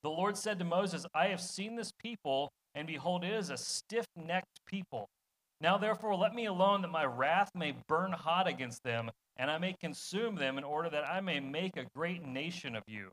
the 0.02 0.10
Lord 0.10 0.36
said 0.36 0.58
to 0.58 0.64
Moses, 0.64 1.06
"I 1.14 1.28
have 1.28 1.40
seen 1.40 1.76
this 1.76 1.92
people, 1.92 2.50
and 2.74 2.86
behold, 2.86 3.24
it 3.24 3.32
is 3.32 3.50
a 3.50 3.56
stiff-necked 3.56 4.60
people. 4.66 5.08
Now 5.60 5.76
therefore, 5.76 6.16
let 6.16 6.34
me 6.34 6.46
alone, 6.46 6.82
that 6.82 6.88
my 6.88 7.04
wrath 7.04 7.50
may 7.54 7.74
burn 7.86 8.12
hot 8.12 8.46
against 8.48 8.82
them, 8.82 9.10
and 9.36 9.50
I 9.50 9.58
may 9.58 9.74
consume 9.74 10.36
them, 10.36 10.56
in 10.58 10.64
order 10.64 10.88
that 10.90 11.04
I 11.04 11.20
may 11.20 11.38
make 11.38 11.76
a 11.76 11.86
great 11.94 12.22
nation 12.24 12.74
of 12.74 12.82
you." 12.86 13.12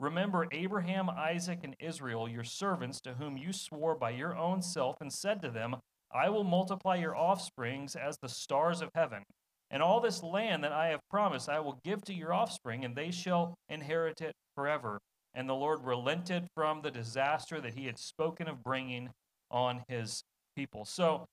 Remember 0.00 0.48
Abraham, 0.50 1.10
Isaac, 1.10 1.60
and 1.62 1.76
Israel, 1.78 2.26
your 2.26 2.42
servants, 2.42 3.02
to 3.02 3.12
whom 3.12 3.36
you 3.36 3.52
swore 3.52 3.94
by 3.94 4.10
your 4.10 4.34
own 4.34 4.62
self 4.62 4.96
and 5.02 5.12
said 5.12 5.42
to 5.42 5.50
them, 5.50 5.76
I 6.10 6.30
will 6.30 6.42
multiply 6.42 6.96
your 6.96 7.14
offsprings 7.16 7.94
as 7.94 8.16
the 8.18 8.28
stars 8.28 8.80
of 8.80 8.88
heaven. 8.94 9.22
And 9.70 9.82
all 9.82 10.00
this 10.00 10.22
land 10.22 10.64
that 10.64 10.72
I 10.72 10.88
have 10.88 11.00
promised 11.10 11.50
I 11.50 11.60
will 11.60 11.78
give 11.84 12.02
to 12.04 12.14
your 12.14 12.32
offspring, 12.32 12.84
and 12.84 12.96
they 12.96 13.10
shall 13.10 13.54
inherit 13.68 14.22
it 14.22 14.32
forever. 14.56 14.98
And 15.34 15.48
the 15.48 15.54
Lord 15.54 15.84
relented 15.84 16.48
from 16.54 16.80
the 16.80 16.90
disaster 16.90 17.60
that 17.60 17.74
he 17.74 17.84
had 17.84 17.98
spoken 17.98 18.48
of 18.48 18.64
bringing 18.64 19.10
on 19.50 19.82
his 19.86 20.22
people. 20.56 20.86
So, 20.86 21.26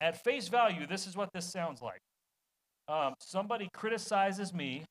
at 0.00 0.24
face 0.24 0.48
value, 0.48 0.86
this 0.86 1.06
is 1.06 1.16
what 1.16 1.28
this 1.34 1.44
sounds 1.44 1.82
like. 1.82 2.00
Um, 2.88 3.12
somebody 3.20 3.68
criticizes 3.72 4.54
me, 4.54 4.84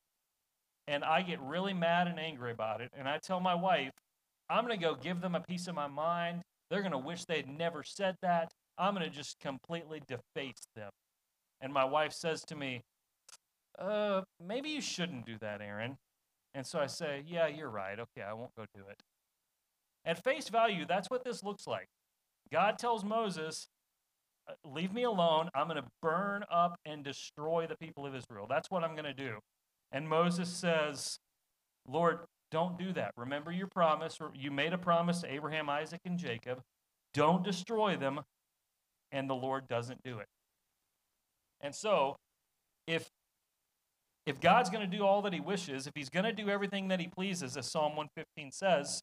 and 0.89 1.03
I 1.03 1.22
get 1.22 1.39
really 1.41 1.74
mad 1.74 2.08
and 2.08 2.19
angry 2.19 2.51
about 2.51 2.81
it. 2.81 2.89
And 2.98 3.08
I 3.08 3.19
tell 3.19 3.39
my 3.39 3.53
wife, 3.53 3.91
I'm 4.50 4.65
going 4.65 4.77
to 4.77 4.84
go 4.84 4.96
give 4.96 5.22
them 5.22 5.36
a 5.36 5.39
piece 5.39 5.67
of 5.67 5.75
my 5.75 5.86
mind. 5.86 6.41
They're 6.69 6.81
going 6.81 6.93
to 6.93 6.98
wish 6.98 7.25
they'd 7.25 7.48
never 7.48 7.84
said 7.84 8.15
that. 8.24 8.50
I'm 8.75 8.96
going 8.96 9.08
to 9.08 9.15
just 9.15 9.39
completely 9.39 10.01
deface 10.08 10.65
them. 10.75 10.89
And 11.62 11.72
my 11.72 11.86
wife 11.86 12.12
says 12.13 12.43
to 12.46 12.55
me, 12.55 12.81
uh, 13.77 14.22
maybe 14.43 14.69
you 14.69 14.81
shouldn't 14.81 15.27
do 15.27 15.38
that, 15.41 15.62
Aaron. 15.62 15.98
And 16.55 16.65
so 16.65 16.79
I 16.79 16.88
say, 16.88 17.24
yeah, 17.27 17.46
you're 17.46 17.69
right. 17.69 18.00
Okay, 18.00 18.24
I 18.27 18.34
won't 18.34 18.55
go 18.58 18.65
do 18.74 18.81
it. 18.89 18.98
At 20.05 20.24
face 20.24 20.50
value, 20.50 20.86
that's 20.88 21.10
what 21.12 21.24
this 21.24 21.43
looks 21.43 21.67
like. 21.67 21.88
God 22.51 22.79
tells 22.79 23.03
Moses, 23.03 23.67
uh, 24.50 24.53
leave 24.67 24.91
me 24.91 25.03
alone. 25.03 25.50
I'm 25.53 25.67
going 25.67 25.81
to 25.81 25.88
burn 26.01 26.46
up 26.51 26.79
and 26.84 27.03
destroy 27.03 27.67
the 27.67 27.75
people 27.77 28.08
of 28.08 28.15
Israel. 28.15 28.48
That's 28.50 28.72
what 28.72 28.84
I'm 28.84 28.96
going 28.96 29.05
to 29.05 29.13
do. 29.13 29.38
And 29.91 30.08
Moses 30.08 30.50
says, 30.50 31.17
Lord, 31.88 32.19
don't 32.51 32.77
do 32.77 32.93
that. 32.93 33.12
Remember 33.17 33.51
your 33.51 33.67
promise. 33.67 34.17
You 34.34 34.51
made 34.51 34.74
a 34.74 34.77
promise 34.77 35.22
to 35.22 35.31
Abraham, 35.31 35.69
Isaac, 35.69 36.01
and 36.05 36.17
Jacob. 36.17 36.62
Don't 37.13 37.43
destroy 37.43 37.96
them 37.96 38.22
and 39.12 39.29
the 39.29 39.36
Lord 39.36 39.67
doesn't 39.67 40.03
do 40.03 40.19
it. 40.19 40.27
And 41.62 41.74
so, 41.75 42.15
if 42.88 43.08
if 44.25 44.39
God's 44.39 44.69
going 44.69 44.88
to 44.88 44.98
do 44.98 45.03
all 45.03 45.24
that 45.24 45.34
he 45.34 45.39
wishes, 45.39 45.88
if 45.88 45.93
he's 45.96 46.10
going 46.10 46.25
to 46.25 46.34
do 46.34 46.50
everything 46.50 46.89
that 46.89 47.00
he 47.00 47.08
pleases, 47.08 47.58
as 47.58 47.72
Psalm 47.72 47.96
115 47.96 48.51
says, 48.51 49.01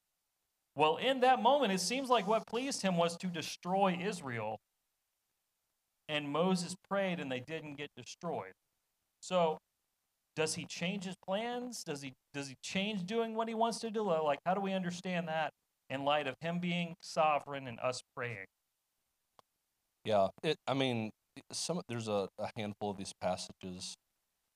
well, 0.76 0.98
in 0.98 1.20
that 1.20 1.42
moment, 1.42 1.72
it 1.72 1.80
seems 1.80 2.08
like 2.08 2.28
what 2.28 2.46
pleased 2.46 2.82
him 2.82 2.96
was 2.96 3.16
to 3.16 3.26
destroy 3.26 3.98
Israel. 4.00 4.60
And 6.08 6.28
Moses 6.28 6.76
prayed 6.88 7.18
and 7.18 7.32
they 7.32 7.40
didn't 7.40 7.76
get 7.76 7.88
destroyed. 7.96 8.52
So, 9.20 9.58
does 10.36 10.54
he 10.54 10.66
change 10.66 11.04
his 11.04 11.16
plans? 11.26 11.82
Does 11.82 12.02
he 12.02 12.12
does 12.34 12.48
he 12.48 12.54
change 12.62 13.04
doing 13.04 13.34
what 13.34 13.48
he 13.48 13.54
wants 13.54 13.80
to 13.80 13.90
do? 13.90 14.02
Like 14.04 14.38
how 14.44 14.54
do 14.54 14.60
we 14.60 14.72
understand 14.72 15.26
that 15.28 15.50
in 15.90 16.04
light 16.04 16.26
of 16.26 16.34
him 16.40 16.60
being 16.60 16.94
sovereign 17.00 17.66
and 17.66 17.80
us 17.80 18.02
praying? 18.14 18.44
Yeah, 20.04 20.28
it. 20.44 20.56
I 20.68 20.74
mean, 20.74 21.10
some 21.50 21.80
there's 21.88 22.06
a, 22.06 22.28
a 22.38 22.50
handful 22.56 22.90
of 22.90 22.96
these 22.96 23.12
passages 23.20 23.96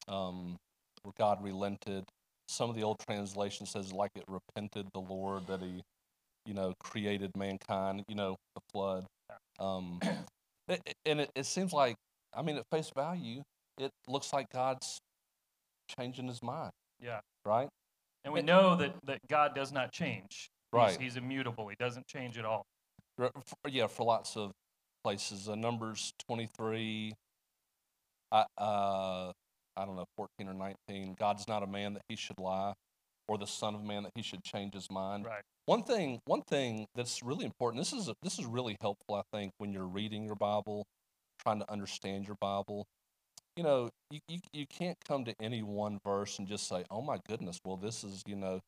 um, 0.06 0.56
where 1.02 1.12
God 1.18 1.42
relented. 1.42 2.04
Some 2.48 2.68
of 2.68 2.76
the 2.76 2.82
old 2.82 2.98
translation 2.98 3.66
says 3.66 3.92
like 3.92 4.10
it 4.14 4.24
repented 4.28 4.88
the 4.92 5.00
Lord 5.00 5.46
that 5.46 5.60
He, 5.60 5.82
you 6.46 6.54
know, 6.54 6.74
created 6.78 7.30
mankind. 7.36 8.04
You 8.06 8.14
know, 8.14 8.36
the 8.54 8.60
flood. 8.72 9.06
Um, 9.58 10.00
it, 10.68 10.80
and 11.06 11.20
it, 11.20 11.30
it 11.34 11.46
seems 11.46 11.72
like, 11.72 11.96
I 12.34 12.42
mean, 12.42 12.56
at 12.56 12.64
face 12.70 12.90
value, 12.94 13.42
it 13.78 13.90
looks 14.06 14.32
like 14.32 14.46
God's 14.52 15.00
changing 15.98 16.28
His 16.28 16.42
mind. 16.42 16.72
Yeah. 17.00 17.20
Right. 17.44 17.68
And 18.24 18.34
we 18.34 18.42
know 18.42 18.76
that 18.76 18.94
that 19.06 19.18
God 19.28 19.54
does 19.54 19.72
not 19.72 19.92
change. 19.92 20.50
Right. 20.72 20.90
He's, 20.90 21.00
he's 21.00 21.16
immutable. 21.16 21.68
He 21.68 21.76
doesn't 21.78 22.06
change 22.06 22.38
at 22.38 22.44
all. 22.44 22.64
Yeah, 23.68 23.86
for 23.86 24.04
lots 24.04 24.36
of 24.36 24.52
places. 25.04 25.48
Uh, 25.48 25.54
Numbers 25.54 26.12
23, 26.28 27.12
uh, 28.32 28.44
uh, 28.56 29.32
I 29.76 29.84
don't 29.84 29.96
know, 29.96 30.06
14 30.16 30.48
or 30.48 30.54
19. 30.88 31.16
God's 31.18 31.48
not 31.48 31.62
a 31.62 31.66
man 31.66 31.94
that 31.94 32.02
he 32.08 32.16
should 32.16 32.38
lie, 32.38 32.72
or 33.28 33.38
the 33.38 33.46
son 33.46 33.74
of 33.74 33.82
man 33.82 34.04
that 34.04 34.12
he 34.14 34.22
should 34.22 34.42
change 34.42 34.74
his 34.74 34.90
mind. 34.90 35.26
Right. 35.26 35.42
One 35.66 35.82
thing, 35.82 36.20
one 36.24 36.42
thing 36.42 36.86
that's 36.94 37.22
really 37.22 37.44
important. 37.44 37.80
This 37.80 37.92
is 37.92 38.08
a, 38.08 38.14
this 38.22 38.38
is 38.38 38.46
really 38.46 38.76
helpful, 38.80 39.14
I 39.14 39.22
think, 39.36 39.52
when 39.58 39.72
you're 39.72 39.86
reading 39.86 40.24
your 40.24 40.36
Bible, 40.36 40.84
trying 41.42 41.60
to 41.60 41.70
understand 41.70 42.26
your 42.26 42.36
Bible. 42.40 42.86
You 43.60 43.64
know, 43.64 43.90
you, 44.10 44.20
you, 44.26 44.38
you 44.54 44.66
can't 44.66 44.96
come 45.06 45.26
to 45.26 45.34
any 45.38 45.62
one 45.62 45.98
verse 46.02 46.38
and 46.38 46.48
just 46.48 46.66
say, 46.66 46.82
"Oh 46.90 47.02
my 47.02 47.18
goodness, 47.28 47.58
well 47.62 47.76
this 47.76 48.04
is," 48.04 48.22
you 48.26 48.34
know, 48.34 48.60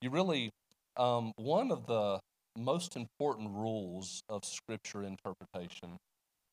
you 0.00 0.08
really 0.08 0.48
um, 0.96 1.32
one 1.36 1.70
of 1.70 1.86
the 1.86 2.18
most 2.56 2.96
important 2.96 3.50
rules 3.50 4.22
of 4.30 4.46
scripture 4.46 5.02
interpretation 5.02 5.98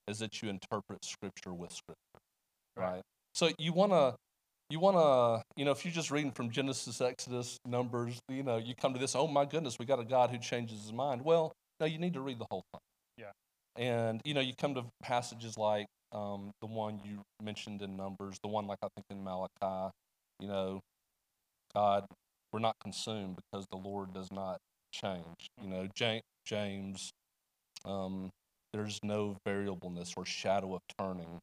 is 0.10 0.20
that 0.20 0.42
you 0.42 0.50
interpret 0.50 1.06
scripture 1.06 1.54
with 1.54 1.72
scripture 1.72 1.96
right, 2.76 2.96
right? 2.96 3.02
so 3.34 3.50
you 3.58 3.72
want 3.72 3.94
to 3.94 4.14
you 4.70 4.82
want 4.82 4.98
to 4.98 5.42
you 5.56 5.64
know 5.64 5.72
if 5.72 5.86
you're 5.86 5.94
just 5.94 6.12
reading 6.12 6.32
from 6.32 6.52
genesis 6.52 7.00
exodus 7.00 7.58
numbers 7.66 8.20
you 8.28 8.44
know 8.44 8.58
you 8.58 8.76
come 8.76 8.94
to 8.94 9.00
this 9.00 9.16
oh 9.16 9.26
my 9.26 9.46
goodness 9.46 9.80
we 9.80 9.86
got 9.86 10.02
a 10.02 10.04
god 10.04 10.32
who 10.32 10.38
changes 10.38 10.82
his 10.82 10.92
mind. 10.92 11.24
Well 11.24 11.54
no 11.80 11.86
you 11.86 11.98
need 11.98 12.14
to 12.16 12.22
read 12.22 12.40
the 12.40 12.46
whole 12.52 12.66
thing. 12.74 12.82
Yeah. 13.18 13.82
And 13.82 14.22
you 14.26 14.34
know 14.34 14.42
you 14.42 14.54
come 14.54 14.76
to 14.76 14.84
passages 15.02 15.58
like 15.58 15.86
um, 16.12 16.52
the 16.62 16.68
one 16.68 17.00
you 17.04 17.22
mentioned 17.44 17.82
in 17.82 17.96
numbers 17.98 18.38
the 18.44 18.50
one 18.50 18.68
like 18.68 18.80
i 18.84 18.88
think 18.96 19.06
in 19.10 19.24
malachi 19.24 19.92
you 20.40 20.48
know 20.48 20.80
god 21.74 22.06
we're 22.54 22.60
not 22.60 22.76
consumed 22.82 23.38
because 23.38 23.66
the 23.72 23.78
lord 23.78 24.14
does 24.14 24.32
not 24.32 24.60
change. 24.96 25.50
You 25.62 25.70
know, 25.70 25.88
James, 26.46 27.12
um, 27.86 28.30
there's 28.74 29.00
no 29.04 29.38
variableness 29.46 30.14
or 30.18 30.26
shadow 30.26 30.76
of 30.76 30.82
turning 31.00 31.40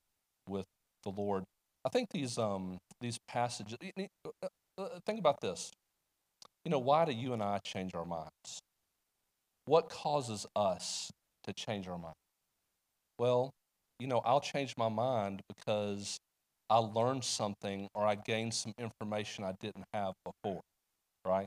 with 0.49 0.67
the 1.05 1.11
Lord. 1.11 1.45
I 1.85 1.89
think 1.89 2.09
these 2.13 2.39
um, 2.39 2.79
these 3.01 3.19
passages. 3.29 3.77
Uh, 3.83 4.49
uh, 4.79 4.89
think 5.07 5.19
about 5.19 5.41
this. 5.41 5.71
You 6.65 6.71
know, 6.71 6.79
why 6.79 7.05
do 7.05 7.13
you 7.13 7.33
and 7.33 7.43
I 7.43 7.59
change 7.65 7.95
our 7.95 8.05
minds? 8.05 8.61
What 9.67 9.89
causes 9.89 10.47
us 10.57 11.11
to 11.45 11.53
change 11.53 11.89
our 11.89 11.99
mind? 11.99 12.15
Well, 13.19 13.51
you 14.03 14.09
know, 14.09 14.21
I'll 14.25 14.41
change 14.41 14.75
my 14.77 14.89
mind 14.89 15.43
because 15.49 16.19
I 16.69 16.79
learned 16.79 17.23
something 17.23 17.89
or 17.95 18.05
I 18.05 18.17
gained 18.17 18.53
some 18.53 18.73
information 18.77 19.45
I 19.45 19.55
didn't 19.61 19.85
have 19.95 20.15
before, 20.25 20.61
right? 21.25 21.47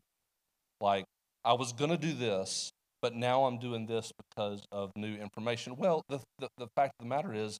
Like 0.79 1.03
I 1.43 1.53
was 1.53 1.73
going 1.73 1.91
to 1.91 1.97
do 1.97 2.13
this, 2.13 2.71
but 3.01 3.13
now 3.13 3.43
I'm 3.43 3.59
doing 3.59 3.87
this 3.87 4.13
because 4.29 4.63
of 4.71 4.91
new 4.95 5.15
information. 5.15 5.75
Well, 5.75 6.01
the, 6.07 6.19
the, 6.39 6.47
the 6.57 6.67
fact 6.77 6.93
of 6.97 7.03
the 7.03 7.09
matter 7.09 7.33
is, 7.33 7.57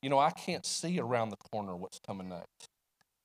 you 0.00 0.08
know, 0.08 0.18
I 0.18 0.30
can't 0.30 0.64
see 0.64 0.98
around 0.98 1.28
the 1.28 1.36
corner 1.52 1.76
what's 1.76 1.98
coming 2.06 2.30
next. 2.30 2.68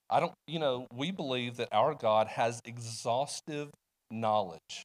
I 0.09 0.19
don't, 0.19 0.33
you 0.45 0.59
know, 0.59 0.88
we 0.93 1.12
believe 1.12 1.55
that 1.55 1.69
our 1.71 1.95
God 1.95 2.27
has 2.27 2.59
exhaustive 2.65 3.69
knowledge 4.12 4.83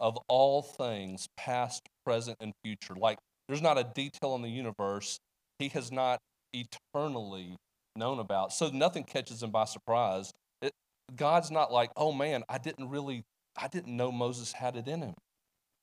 of 0.00 0.18
all 0.28 0.62
things, 0.62 1.28
past, 1.36 1.82
present, 2.04 2.38
and 2.40 2.52
future. 2.64 2.94
Like, 2.96 3.18
there's 3.46 3.62
not 3.62 3.78
a 3.78 3.86
detail 3.94 4.34
in 4.34 4.42
the 4.42 4.50
universe 4.50 5.18
he 5.58 5.68
has 5.68 5.90
not 5.90 6.20
eternally 6.52 7.56
known 7.96 8.18
about. 8.18 8.52
So 8.52 8.68
nothing 8.68 9.04
catches 9.04 9.42
him 9.42 9.50
by 9.50 9.64
surprise. 9.64 10.32
It, 10.62 10.72
God's 11.14 11.50
not 11.50 11.72
like, 11.72 11.90
oh 11.96 12.12
man, 12.12 12.44
I 12.48 12.58
didn't 12.58 12.88
really 12.88 13.24
I 13.56 13.68
didn't 13.68 13.96
know 13.96 14.12
Moses 14.12 14.52
had 14.52 14.76
it 14.76 14.86
in 14.86 15.02
him 15.02 15.14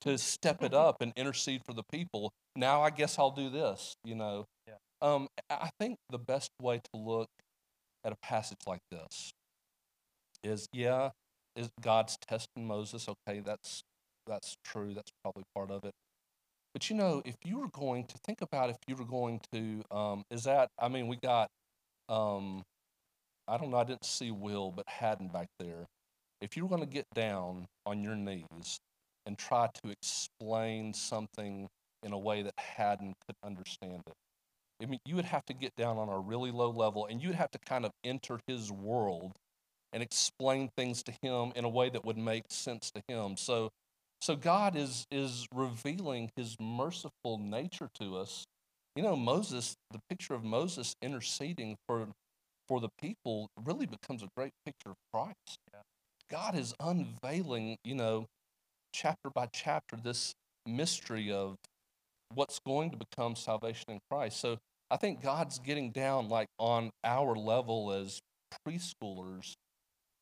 to 0.01 0.17
step 0.17 0.61
it 0.63 0.71
mm-hmm. 0.71 0.87
up 0.87 1.01
and 1.01 1.13
intercede 1.15 1.61
for 1.65 1.73
the 1.73 1.83
people. 1.91 2.31
Now 2.55 2.81
I 2.81 2.89
guess 2.89 3.17
I'll 3.17 3.31
do 3.31 3.49
this, 3.49 3.95
you 4.03 4.15
know. 4.15 4.45
Yeah. 4.67 4.75
Um, 5.01 5.27
I 5.49 5.69
think 5.79 5.97
the 6.09 6.19
best 6.19 6.51
way 6.61 6.77
to 6.77 6.99
look 6.99 7.29
at 8.05 8.11
a 8.11 8.17
passage 8.21 8.59
like 8.67 8.81
this 8.91 9.31
is, 10.43 10.67
yeah, 10.73 11.09
is 11.55 11.69
God's 11.81 12.17
testing 12.27 12.67
Moses. 12.67 13.07
Okay, 13.07 13.39
that's 13.39 13.81
that's 14.27 14.55
true. 14.63 14.93
That's 14.93 15.11
probably 15.23 15.43
part 15.55 15.71
of 15.71 15.83
it. 15.83 15.91
But 16.73 16.89
you 16.89 16.95
know, 16.95 17.21
if 17.25 17.35
you 17.45 17.59
were 17.59 17.69
going 17.69 18.05
to 18.05 18.17
think 18.25 18.41
about 18.41 18.69
if 18.69 18.77
you 18.87 18.95
were 18.95 19.05
going 19.05 19.41
to, 19.53 19.83
um, 19.95 20.23
is 20.31 20.43
that? 20.45 20.69
I 20.79 20.87
mean, 20.89 21.07
we 21.07 21.17
got, 21.17 21.49
um, 22.09 22.63
I 23.47 23.57
don't 23.57 23.71
know. 23.71 23.77
I 23.77 23.83
didn't 23.83 24.05
see 24.05 24.31
Will, 24.31 24.71
but 24.71 24.87
Haddon 24.87 25.27
back 25.27 25.47
there 25.59 25.85
if 26.43 26.57
you 26.57 26.63
were 26.63 26.69
going 26.69 26.81
to 26.87 26.93
get 26.93 27.07
down 27.15 27.65
on 27.85 28.03
your 28.03 28.15
knees 28.15 28.77
and 29.25 29.37
try 29.37 29.69
to 29.81 29.89
explain 29.89 30.93
something 30.93 31.69
in 32.03 32.11
a 32.11 32.19
way 32.19 32.43
that 32.43 32.53
Haddon 32.57 33.13
could 33.25 33.35
understand 33.45 34.01
it, 34.05 34.13
I 34.81 34.85
mean, 34.87 34.99
you 35.05 35.15
would 35.15 35.25
have 35.25 35.45
to 35.45 35.53
get 35.53 35.73
down 35.77 35.97
on 35.97 36.09
a 36.09 36.19
really 36.19 36.51
low 36.51 36.69
level 36.69 37.05
and 37.05 37.21
you'd 37.23 37.35
have 37.35 37.51
to 37.51 37.59
kind 37.59 37.85
of 37.85 37.91
enter 38.03 38.41
his 38.45 38.69
world 38.69 39.31
and 39.93 40.03
explain 40.03 40.69
things 40.75 41.01
to 41.03 41.13
him 41.21 41.53
in 41.55 41.63
a 41.63 41.69
way 41.69 41.89
that 41.89 42.03
would 42.03 42.17
make 42.17 42.43
sense 42.49 42.91
to 42.91 43.01
him. 43.07 43.37
So, 43.37 43.69
so 44.23 44.35
God 44.35 44.75
is, 44.75 45.05
is 45.11 45.47
revealing 45.53 46.29
his 46.35 46.55
merciful 46.59 47.37
nature 47.37 47.89
to 47.99 48.17
us 48.17 48.45
you 48.95 49.01
know, 49.01 49.15
Moses, 49.15 49.75
the 49.91 49.99
picture 50.09 50.35
of 50.35 50.43
Moses 50.43 50.95
interceding 51.01 51.77
for 51.87 52.07
for 52.67 52.79
the 52.79 52.89
people 53.01 53.49
really 53.65 53.85
becomes 53.85 54.23
a 54.23 54.27
great 54.37 54.51
picture 54.65 54.91
of 54.91 54.95
Christ. 55.13 55.57
Yeah. 55.73 55.81
God 56.31 56.55
is 56.55 56.73
unveiling, 56.79 57.77
you 57.83 57.95
know, 57.95 58.25
chapter 58.93 59.29
by 59.33 59.47
chapter 59.51 59.97
this 59.97 60.33
mystery 60.65 61.31
of 61.31 61.55
what's 62.33 62.59
going 62.65 62.91
to 62.91 62.97
become 62.97 63.35
salvation 63.35 63.85
in 63.89 63.99
Christ. 64.09 64.39
So 64.39 64.59
I 64.89 64.97
think 64.97 65.21
God's 65.21 65.59
getting 65.59 65.91
down 65.91 66.29
like 66.29 66.47
on 66.57 66.89
our 67.03 67.35
level 67.35 67.91
as 67.91 68.19
preschoolers 68.65 69.53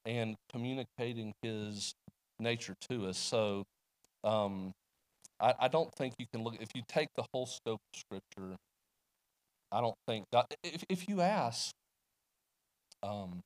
and 0.06 0.36
communicating 0.52 1.34
his 1.44 1.94
nature 2.40 2.74
to 2.90 3.06
us. 3.08 3.20
So 3.20 3.64
um, 4.24 4.72
I, 5.40 5.54
I 5.62 5.68
don't 5.68 5.92
think 5.96 6.14
you 6.20 6.26
can 6.32 6.44
look, 6.44 6.56
if 6.60 6.70
you 6.76 6.84
take 6.88 7.08
the 7.16 7.26
whole 7.34 7.46
scope 7.46 7.80
of 7.94 8.00
Scripture, 8.00 8.56
I 9.72 9.82
don't 9.82 9.96
think 10.08 10.26
God, 10.32 10.46
if, 10.64 10.84
if 10.90 11.08
you 11.10 11.22
ask, 11.22 11.72
um, 13.04 13.40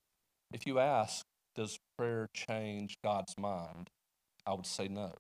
if 0.51 0.65
you 0.67 0.79
ask, 0.79 1.23
does 1.55 1.77
prayer 1.97 2.27
change 2.33 2.95
God's 3.03 3.33
mind? 3.38 3.88
I 4.45 4.53
would 4.53 4.65
say 4.65 4.88
no. 4.88 5.13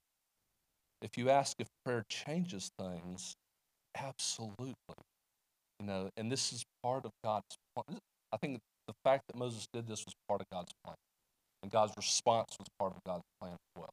If 1.01 1.17
you 1.17 1.29
ask 1.29 1.55
if 1.59 1.67
prayer 1.85 2.03
changes 2.09 2.69
things, 2.79 3.35
absolutely. 3.97 4.75
You 5.79 5.85
know, 5.85 6.09
and 6.17 6.31
this 6.31 6.51
is 6.51 6.63
part 6.83 7.05
of 7.05 7.11
God's 7.23 7.55
plan. 7.75 7.99
I 8.31 8.37
think 8.37 8.59
the 8.87 8.93
fact 9.03 9.23
that 9.27 9.37
Moses 9.37 9.67
did 9.73 9.87
this 9.87 10.03
was 10.05 10.13
part 10.27 10.41
of 10.41 10.47
God's 10.51 10.71
plan, 10.83 10.95
and 11.63 11.71
God's 11.71 11.93
response 11.97 12.55
was 12.59 12.67
part 12.79 12.93
of 12.93 13.03
God's 13.05 13.23
plan 13.39 13.53
as 13.53 13.81
well. 13.81 13.89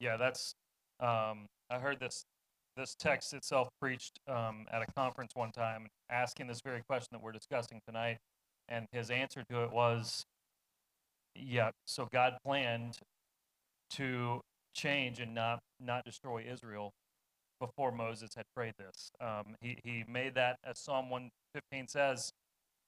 Yeah, 0.00 0.16
that's. 0.16 0.54
Um, 1.00 1.46
I 1.70 1.78
heard 1.78 2.00
this 2.00 2.24
this 2.76 2.94
text 2.94 3.34
itself 3.34 3.68
preached 3.80 4.20
um, 4.28 4.66
at 4.70 4.82
a 4.82 4.86
conference 4.96 5.32
one 5.34 5.50
time, 5.50 5.88
asking 6.10 6.46
this 6.46 6.60
very 6.60 6.82
question 6.88 7.08
that 7.12 7.22
we're 7.22 7.32
discussing 7.32 7.80
tonight, 7.86 8.18
and 8.68 8.86
his 8.92 9.10
answer 9.10 9.42
to 9.50 9.64
it 9.64 9.72
was, 9.72 10.24
"Yeah, 11.34 11.70
so 11.86 12.08
God 12.12 12.38
planned 12.44 12.98
to 13.90 14.40
change 14.74 15.20
and 15.20 15.34
not 15.34 15.60
not 15.80 16.04
destroy 16.04 16.44
Israel 16.48 16.92
before 17.60 17.90
Moses 17.92 18.30
had 18.36 18.44
prayed 18.54 18.74
this. 18.78 19.10
Um, 19.20 19.56
he 19.60 19.78
he 19.84 20.04
made 20.08 20.34
that 20.34 20.58
as 20.64 20.78
Psalm 20.78 21.10
one 21.10 21.30
fifteen 21.54 21.88
says, 21.88 22.32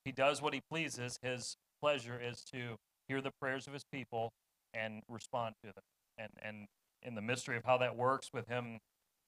he 0.04 0.12
does 0.12 0.40
what 0.40 0.54
he 0.54 0.60
pleases. 0.70 1.18
His 1.22 1.56
pleasure 1.80 2.20
is 2.20 2.44
to 2.52 2.76
hear 3.08 3.20
the 3.20 3.32
prayers 3.40 3.66
of 3.66 3.72
his 3.72 3.84
people 3.92 4.30
and 4.74 5.02
respond 5.08 5.54
to 5.64 5.72
them. 5.72 5.82
And 6.18 6.30
and 6.42 6.66
in 7.02 7.14
the 7.14 7.22
mystery 7.22 7.56
of 7.56 7.64
how 7.64 7.78
that 7.78 7.96
works 7.96 8.30
with 8.32 8.46
him, 8.48 8.78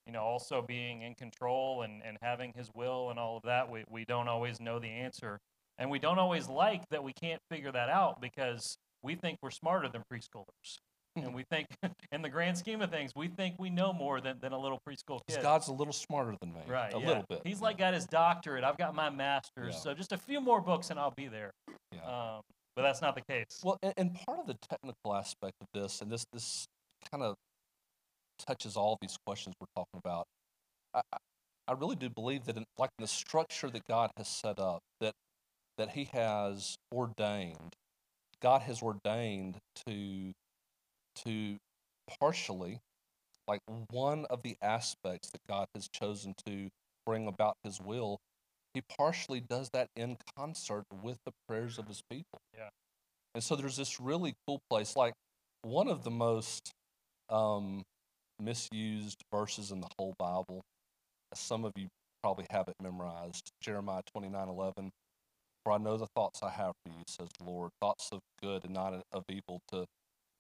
you 0.07 0.13
know, 0.13 0.23
also 0.23 0.63
being 0.63 1.03
in 1.03 1.15
control 1.15 1.83
and, 1.83 2.03
and 2.05 2.17
having 2.23 2.53
his 2.57 2.69
will 2.75 3.11
and 3.11 3.19
all 3.19 3.37
of 3.37 3.43
that, 3.45 3.71
we, 3.71 3.85
we 3.89 4.05
don't 4.05 4.29
always 4.29 4.61
know 4.61 4.79
the 4.79 4.89
answer. 4.89 5.39
And 5.79 5.91
we 5.91 5.99
don't 5.99 6.19
always 6.19 6.49
like 6.49 6.83
that 6.91 7.03
we 7.03 7.13
can't 7.13 7.41
figure 7.51 7.73
that 7.73 7.89
out 7.89 8.21
because 8.21 8.77
we 9.03 9.15
think 9.15 9.39
we're 9.43 9.51
smarter 9.51 9.89
than 9.89 10.03
preschoolers. 10.13 10.79
and 11.17 11.35
we 11.35 11.45
think, 11.51 11.67
in 12.13 12.23
the 12.23 12.29
grand 12.29 12.57
scheme 12.57 12.83
of 12.83 12.91
things, 12.91 13.13
we 13.15 13.29
think 13.29 13.57
we 13.59 13.71
know 13.71 13.93
more 13.93 14.21
than, 14.21 14.39
than 14.41 14.53
a 14.53 14.59
little 14.59 14.81
preschool 14.89 15.21
kid. 15.29 15.43
God's 15.43 15.69
a 15.69 15.73
little 15.73 15.93
smarter 15.93 16.35
than 16.41 16.53
me. 16.53 16.61
Right. 16.67 16.93
A 16.93 16.99
yeah. 16.99 17.07
little 17.07 17.25
bit. 17.29 17.41
He's 17.45 17.61
like 17.61 17.79
got 17.79 17.95
his 17.95 18.07
doctorate. 18.07 18.65
I've 18.65 18.79
got 18.79 18.95
my 18.95 19.11
master's. 19.11 19.75
Yeah. 19.75 19.81
So 19.81 19.95
just 19.95 20.13
a 20.13 20.19
few 20.19 20.41
more 20.41 20.61
books 20.61 20.91
and 20.91 20.99
I'll 20.99 21.15
be 21.17 21.29
there. 21.29 21.53
Yeah. 21.93 22.01
Um, 22.37 22.41
but 22.75 22.83
that's 22.83 23.03
not 23.03 23.15
the 23.15 23.23
case. 23.23 23.61
Well, 23.63 23.79
and, 23.83 23.93
and 23.97 24.15
part 24.27 24.39
of 24.39 24.47
the 24.47 24.57
technical 24.69 25.15
aspect 25.15 25.55
of 25.61 25.67
this, 25.75 26.01
and 26.01 26.11
this 26.11 26.25
this 26.33 26.67
kind 27.11 27.23
of 27.23 27.35
touches 28.38 28.77
all 28.77 28.99
these 29.01 29.16
questions 29.27 29.55
we're 29.61 29.66
talking 29.75 30.01
about. 30.05 30.27
I, 30.95 31.01
I- 31.12 31.73
really 31.79 31.97
do 31.97 32.11
believe 32.11 32.45
that, 32.45 32.57
in, 32.59 32.64
like 32.77 32.90
in 32.99 33.03
the 33.05 33.09
structure 33.09 33.71
that 33.71 33.87
God 33.88 34.11
has 34.18 34.29
set 34.29 34.59
up, 34.59 34.81
that 35.01 35.14
that 35.79 35.90
He 35.90 36.05
has 36.12 36.77
ordained, 36.92 37.75
God 38.42 38.62
has 38.62 38.83
ordained 38.83 39.57
to 39.87 40.33
to 41.25 41.57
partially, 42.21 42.81
like 43.49 43.61
one 43.90 44.27
of 44.31 44.42
the 44.42 44.57
aspects 44.62 45.31
that 45.31 45.40
God 45.49 45.66
has 45.75 45.88
chosen 45.88 46.35
to 46.47 46.68
bring 47.07 47.27
about 47.27 47.57
His 47.64 47.81
will. 47.81 48.18
He 48.75 48.83
partially 48.99 49.40
does 49.40 49.71
that 49.73 49.88
in 49.97 50.16
concert 50.37 50.85
with 51.03 51.18
the 51.25 51.33
prayers 51.49 51.79
of 51.79 51.88
His 51.88 52.03
people. 52.11 52.40
Yeah. 52.57 52.68
And 53.35 53.42
so 53.42 53.57
there's 53.57 53.77
this 53.77 54.01
really 54.01 54.35
cool 54.47 54.61
place, 54.68 54.97
like 54.97 55.14
one 55.62 55.88
of 55.88 56.05
the 56.05 56.11
most 56.11 56.73
um, 57.31 57.83
misused 58.43 59.23
verses 59.33 59.71
in 59.71 59.81
the 59.81 59.89
whole 59.99 60.15
Bible. 60.19 60.63
Some 61.35 61.65
of 61.65 61.73
you 61.77 61.89
probably 62.23 62.47
have 62.51 62.69
it 62.69 62.75
memorized. 62.83 63.51
Jeremiah 63.61 64.03
29 64.13 64.49
11. 64.49 64.91
For 65.65 65.73
I 65.73 65.79
know 65.79 65.97
the 65.97 66.09
thoughts 66.17 66.43
I 66.43 66.51
have 66.51 66.73
for 66.85 66.93
you, 66.93 67.05
says 67.07 67.29
the 67.39 67.45
Lord, 67.45 67.71
thoughts 67.81 68.09
of 68.11 68.21
good 68.41 68.65
and 68.65 68.75
not 68.75 68.95
of 69.13 69.23
evil, 69.29 69.61
to, 69.71 69.85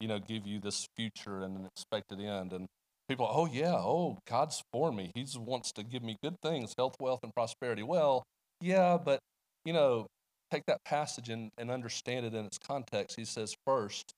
you 0.00 0.08
know, 0.08 0.18
give 0.18 0.46
you 0.46 0.58
this 0.58 0.86
future 0.96 1.42
and 1.42 1.56
an 1.56 1.66
expected 1.66 2.20
end. 2.20 2.52
And 2.52 2.66
people, 3.08 3.28
oh 3.30 3.46
yeah, 3.46 3.74
oh 3.74 4.18
God's 4.28 4.62
for 4.72 4.92
me. 4.92 5.12
He 5.14 5.24
wants 5.36 5.70
to 5.72 5.84
give 5.84 6.02
me 6.02 6.16
good 6.22 6.36
things, 6.42 6.74
health, 6.76 6.96
wealth, 6.98 7.20
and 7.22 7.32
prosperity. 7.34 7.82
Well, 7.82 8.24
yeah, 8.60 8.98
but 9.02 9.20
you 9.64 9.72
know, 9.72 10.06
take 10.50 10.64
that 10.66 10.84
passage 10.84 11.28
and, 11.28 11.50
and 11.56 11.70
understand 11.70 12.26
it 12.26 12.34
in 12.34 12.44
its 12.44 12.58
context. 12.58 13.16
He 13.16 13.24
says 13.24 13.54
first, 13.64 14.12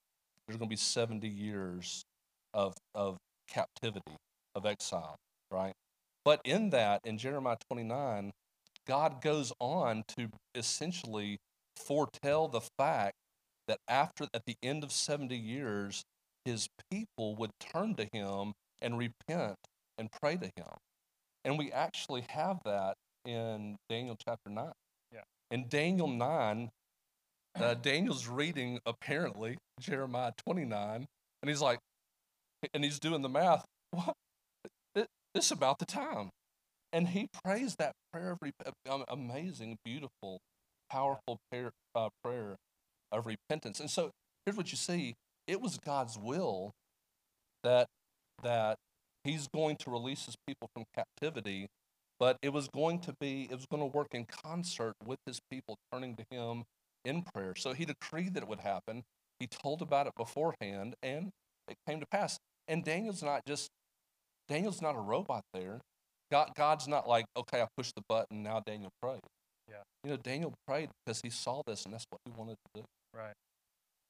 there's 0.47 0.57
going 0.57 0.68
to 0.68 0.73
be 0.73 0.77
70 0.77 1.29
years 1.29 2.03
of 2.55 2.75
of 2.94 3.16
captivity, 3.48 4.16
of 4.54 4.66
exile, 4.66 5.16
right? 5.50 5.74
But 6.24 6.40
in 6.44 6.70
that, 6.70 7.00
in 7.04 7.18
Jeremiah 7.18 7.57
29, 7.70 8.33
God 8.87 9.22
goes 9.22 9.52
on 9.61 10.04
to 10.16 10.28
essentially 10.54 11.38
foretell 11.76 12.48
the 12.48 12.62
fact 12.78 13.14
that 13.66 13.78
after 13.88 14.26
at 14.35 14.42
the 14.46 14.57
end 14.62 14.85
of 14.85 14.92
70 14.92 15.37
years, 15.37 16.02
his 16.44 16.68
people 16.90 17.35
would 17.37 17.50
turn 17.61 17.94
to 17.96 18.09
him 18.12 18.52
and 18.80 18.98
repent 18.98 19.57
and 19.98 20.11
pray 20.11 20.37
to 20.37 20.46
him. 20.57 20.76
And 21.44 21.59
we 21.59 21.72
actually 21.72 22.24
have 22.28 22.61
that 22.64 22.96
in 23.24 23.76
Daniel 23.88 24.16
chapter 24.22 24.50
9. 24.50 24.72
Yeah. 25.12 25.20
In 25.50 25.68
Daniel 25.68 26.09
9, 26.09 26.70
uh, 27.59 27.74
Daniel's 27.74 28.26
reading 28.26 28.80
apparently 28.85 29.59
Jeremiah 29.80 30.33
29, 30.46 31.07
and 31.42 31.48
he's 31.48 31.61
like, 31.61 31.78
and 32.72 32.85
he's 32.85 32.98
doing 32.98 33.22
the 33.22 33.29
math. 33.29 33.64
What? 33.90 34.14
It, 34.94 35.09
it's 35.35 35.50
about 35.50 35.79
the 35.79 35.87
time. 35.87 36.31
And 36.92 37.09
he 37.09 37.29
prays 37.44 37.74
that 37.79 37.92
prayer 38.12 38.37
of 38.64 38.72
um, 38.88 39.05
amazing, 39.09 39.79
beautiful, 39.85 40.38
powerful 40.90 41.38
prayer, 41.50 41.72
uh, 41.94 42.09
prayer 42.22 42.57
of 43.11 43.27
repentance. 43.27 43.81
And 43.81 43.90
so 43.90 44.11
here's 44.46 44.57
what 44.57 44.70
you 44.70 44.77
see: 44.77 45.14
it 45.46 45.61
was 45.61 45.79
God's 45.79 46.18
will 46.18 46.72
that 47.62 47.88
that 48.42 48.77
He's 49.24 49.48
going 49.48 49.77
to 49.77 49.90
release 49.90 50.27
His 50.27 50.37
people 50.46 50.68
from 50.74 50.85
captivity, 50.94 51.68
but 52.20 52.37
it 52.42 52.53
was 52.53 52.68
going 52.68 53.00
to 53.00 53.14
be 53.20 53.48
it 53.50 53.57
was 53.57 53.66
going 53.66 53.83
to 53.83 53.96
work 53.96 54.09
in 54.12 54.27
concert 54.27 54.94
with 55.05 55.18
His 55.27 55.40
people 55.50 55.77
turning 55.92 56.16
to 56.16 56.24
Him 56.31 56.64
in 57.05 57.22
prayer. 57.22 57.55
So 57.57 57.72
He 57.72 57.85
decreed 57.85 58.35
that 58.35 58.42
it 58.42 58.48
would 58.48 58.61
happen. 58.61 59.03
He 59.40 59.48
told 59.48 59.83
about 59.83 60.07
it 60.07 60.12
beforehand, 60.16 60.94
and 61.03 61.31
it 61.68 61.77
came 61.88 62.00
to 62.00 62.07
pass. 62.07 62.38
And 62.68 62.85
Daniel's 62.85 63.22
not 63.22 63.42
just 63.46 63.68
Daniel's 64.48 64.83
not 64.83 64.96
a 64.96 65.00
robot 65.00 65.42
there. 65.53 65.81
God, 66.31 66.50
God's 66.57 66.88
not 66.88 67.09
like, 67.09 67.27
okay, 67.37 67.61
I 67.61 67.66
pushed 67.77 67.94
the 67.94 68.03
button, 68.09 68.42
now 68.42 68.62
Daniel 68.66 68.90
prayed. 69.00 69.20
Yeah. 69.68 69.83
You 70.03 70.11
know, 70.11 70.16
Daniel 70.16 70.53
prayed 70.66 70.90
because 71.05 71.20
he 71.22 71.31
saw 71.31 71.62
this 71.66 71.85
and 71.85 71.94
that's 71.94 72.05
what 72.11 72.20
he 72.24 72.33
wanted 72.37 72.57
to 72.57 72.81
do. 72.81 72.85
Right. 73.14 73.33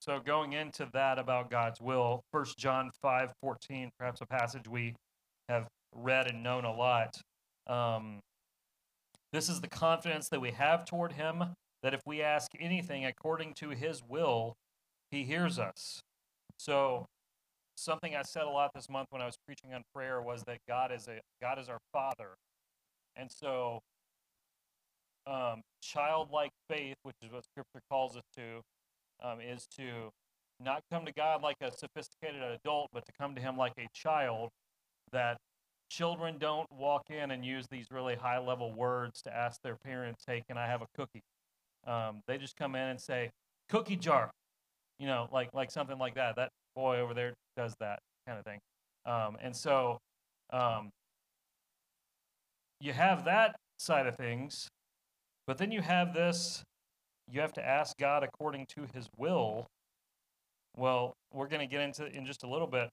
So 0.01 0.21
going 0.21 0.53
into 0.53 0.89
that 0.93 1.19
about 1.19 1.51
God's 1.51 1.81
will, 1.81 2.21
First 2.33 2.59
John 2.59 2.91
five 3.01 3.33
fourteen, 3.41 3.91
perhaps 3.99 4.21
a 4.21 4.27
passage 4.27 4.69
we 4.69 4.95
have 5.49 5.67
read 5.95 6.29
and 6.29 6.43
known 6.43 6.65
a 6.65 6.73
lot. 6.73 7.17
Um, 7.67 8.21
this 9.33 9.49
is 9.49 9.61
the 9.61 9.69
confidence 9.69 10.29
that 10.29 10.41
we 10.41 10.51
have 10.51 10.85
toward 10.85 11.13
Him 11.13 11.45
that 11.83 11.95
if 11.95 12.01
we 12.07 12.23
ask 12.23 12.51
anything 12.61 13.05
according 13.05 13.55
to 13.55 13.71
His 13.71 14.03
will, 14.07 14.55
He 15.11 15.25
hears 15.25 15.59
us. 15.59 16.01
So 16.59 17.07
something 17.77 18.15
I 18.15 18.23
said 18.23 18.45
a 18.45 18.51
lot 18.51 18.71
this 18.75 18.89
month 18.89 19.09
when 19.11 19.23
I 19.23 19.27
was 19.27 19.37
preaching 19.47 19.75
on 19.75 19.83
prayer 19.95 20.21
was 20.23 20.43
that 20.45 20.59
God 20.69 20.93
is 20.93 21.09
a 21.09 21.21
God 21.41 21.59
is 21.59 21.69
our 21.69 21.79
Father, 21.93 22.37
and 23.17 23.31
so 23.31 23.81
um, 25.27 25.63
childlike 25.83 26.53
faith, 26.69 26.97
which 27.03 27.17
is 27.23 27.33
what 27.33 27.45
Scripture 27.45 27.81
calls 27.91 28.17
us 28.17 28.23
to, 28.37 28.61
um, 29.23 29.41
is 29.41 29.67
to 29.77 30.11
not 30.61 30.83
come 30.93 31.05
to 31.07 31.13
God 31.13 31.43
like 31.43 31.57
a 31.61 31.71
sophisticated 31.73 32.43
adult, 32.43 32.91
but 32.93 33.05
to 33.07 33.13
come 33.19 33.35
to 33.35 33.41
Him 33.41 33.57
like 33.57 33.73
a 33.79 33.87
child. 33.95 34.51
That 35.13 35.37
children 35.91 36.39
don't 36.39 36.67
walk 36.73 37.03
in 37.11 37.31
and 37.31 37.45
use 37.45 37.67
these 37.71 37.87
really 37.91 38.17
high 38.17 38.39
level 38.39 38.73
words 38.73 39.23
to 39.23 39.35
ask 39.35 39.61
their 39.63 39.77
parents, 39.77 40.25
"Hey, 40.27 40.43
can 40.49 40.59
I 40.59 40.67
have 40.67 40.83
a 40.83 40.87
cookie?" 40.95 41.23
Um, 41.87 42.23
they 42.27 42.39
just 42.39 42.57
come 42.57 42.75
in 42.75 42.89
and 42.89 43.01
say, 43.01 43.31
"Cookie 43.69 43.97
jar," 43.97 44.31
you 44.99 45.07
know, 45.07 45.29
like 45.33 45.51
like 45.55 45.71
something 45.71 45.99
like 45.99 46.15
that. 46.15 46.37
That 46.37 46.51
boy 46.75 46.99
over 46.99 47.15
there 47.15 47.33
does 47.57 47.75
that 47.81 47.99
kind 48.27 48.39
of 48.39 48.45
thing. 48.45 48.59
Um, 49.07 49.37
and 49.41 49.55
so 49.55 49.99
um, 50.53 50.91
you 52.81 52.93
have 52.93 53.25
that 53.25 53.57
side 53.79 54.07
of 54.07 54.17
things. 54.17 54.69
But 55.47 55.59
then 55.59 55.71
you 55.71 55.83
have 55.83 56.15
this 56.15 56.63
you 57.31 57.41
have 57.41 57.53
to 57.55 57.67
ask 57.67 57.97
God 57.99 58.23
according 58.23 58.67
to 58.77 58.87
his 58.93 59.09
will. 59.17 59.67
Well, 60.77 61.15
we're 61.33 61.49
going 61.49 61.61
to 61.61 61.67
get 61.67 61.81
into 61.81 62.07
in 62.07 62.27
just 62.27 62.43
a 62.43 62.49
little 62.49 62.67
bit. 62.67 62.91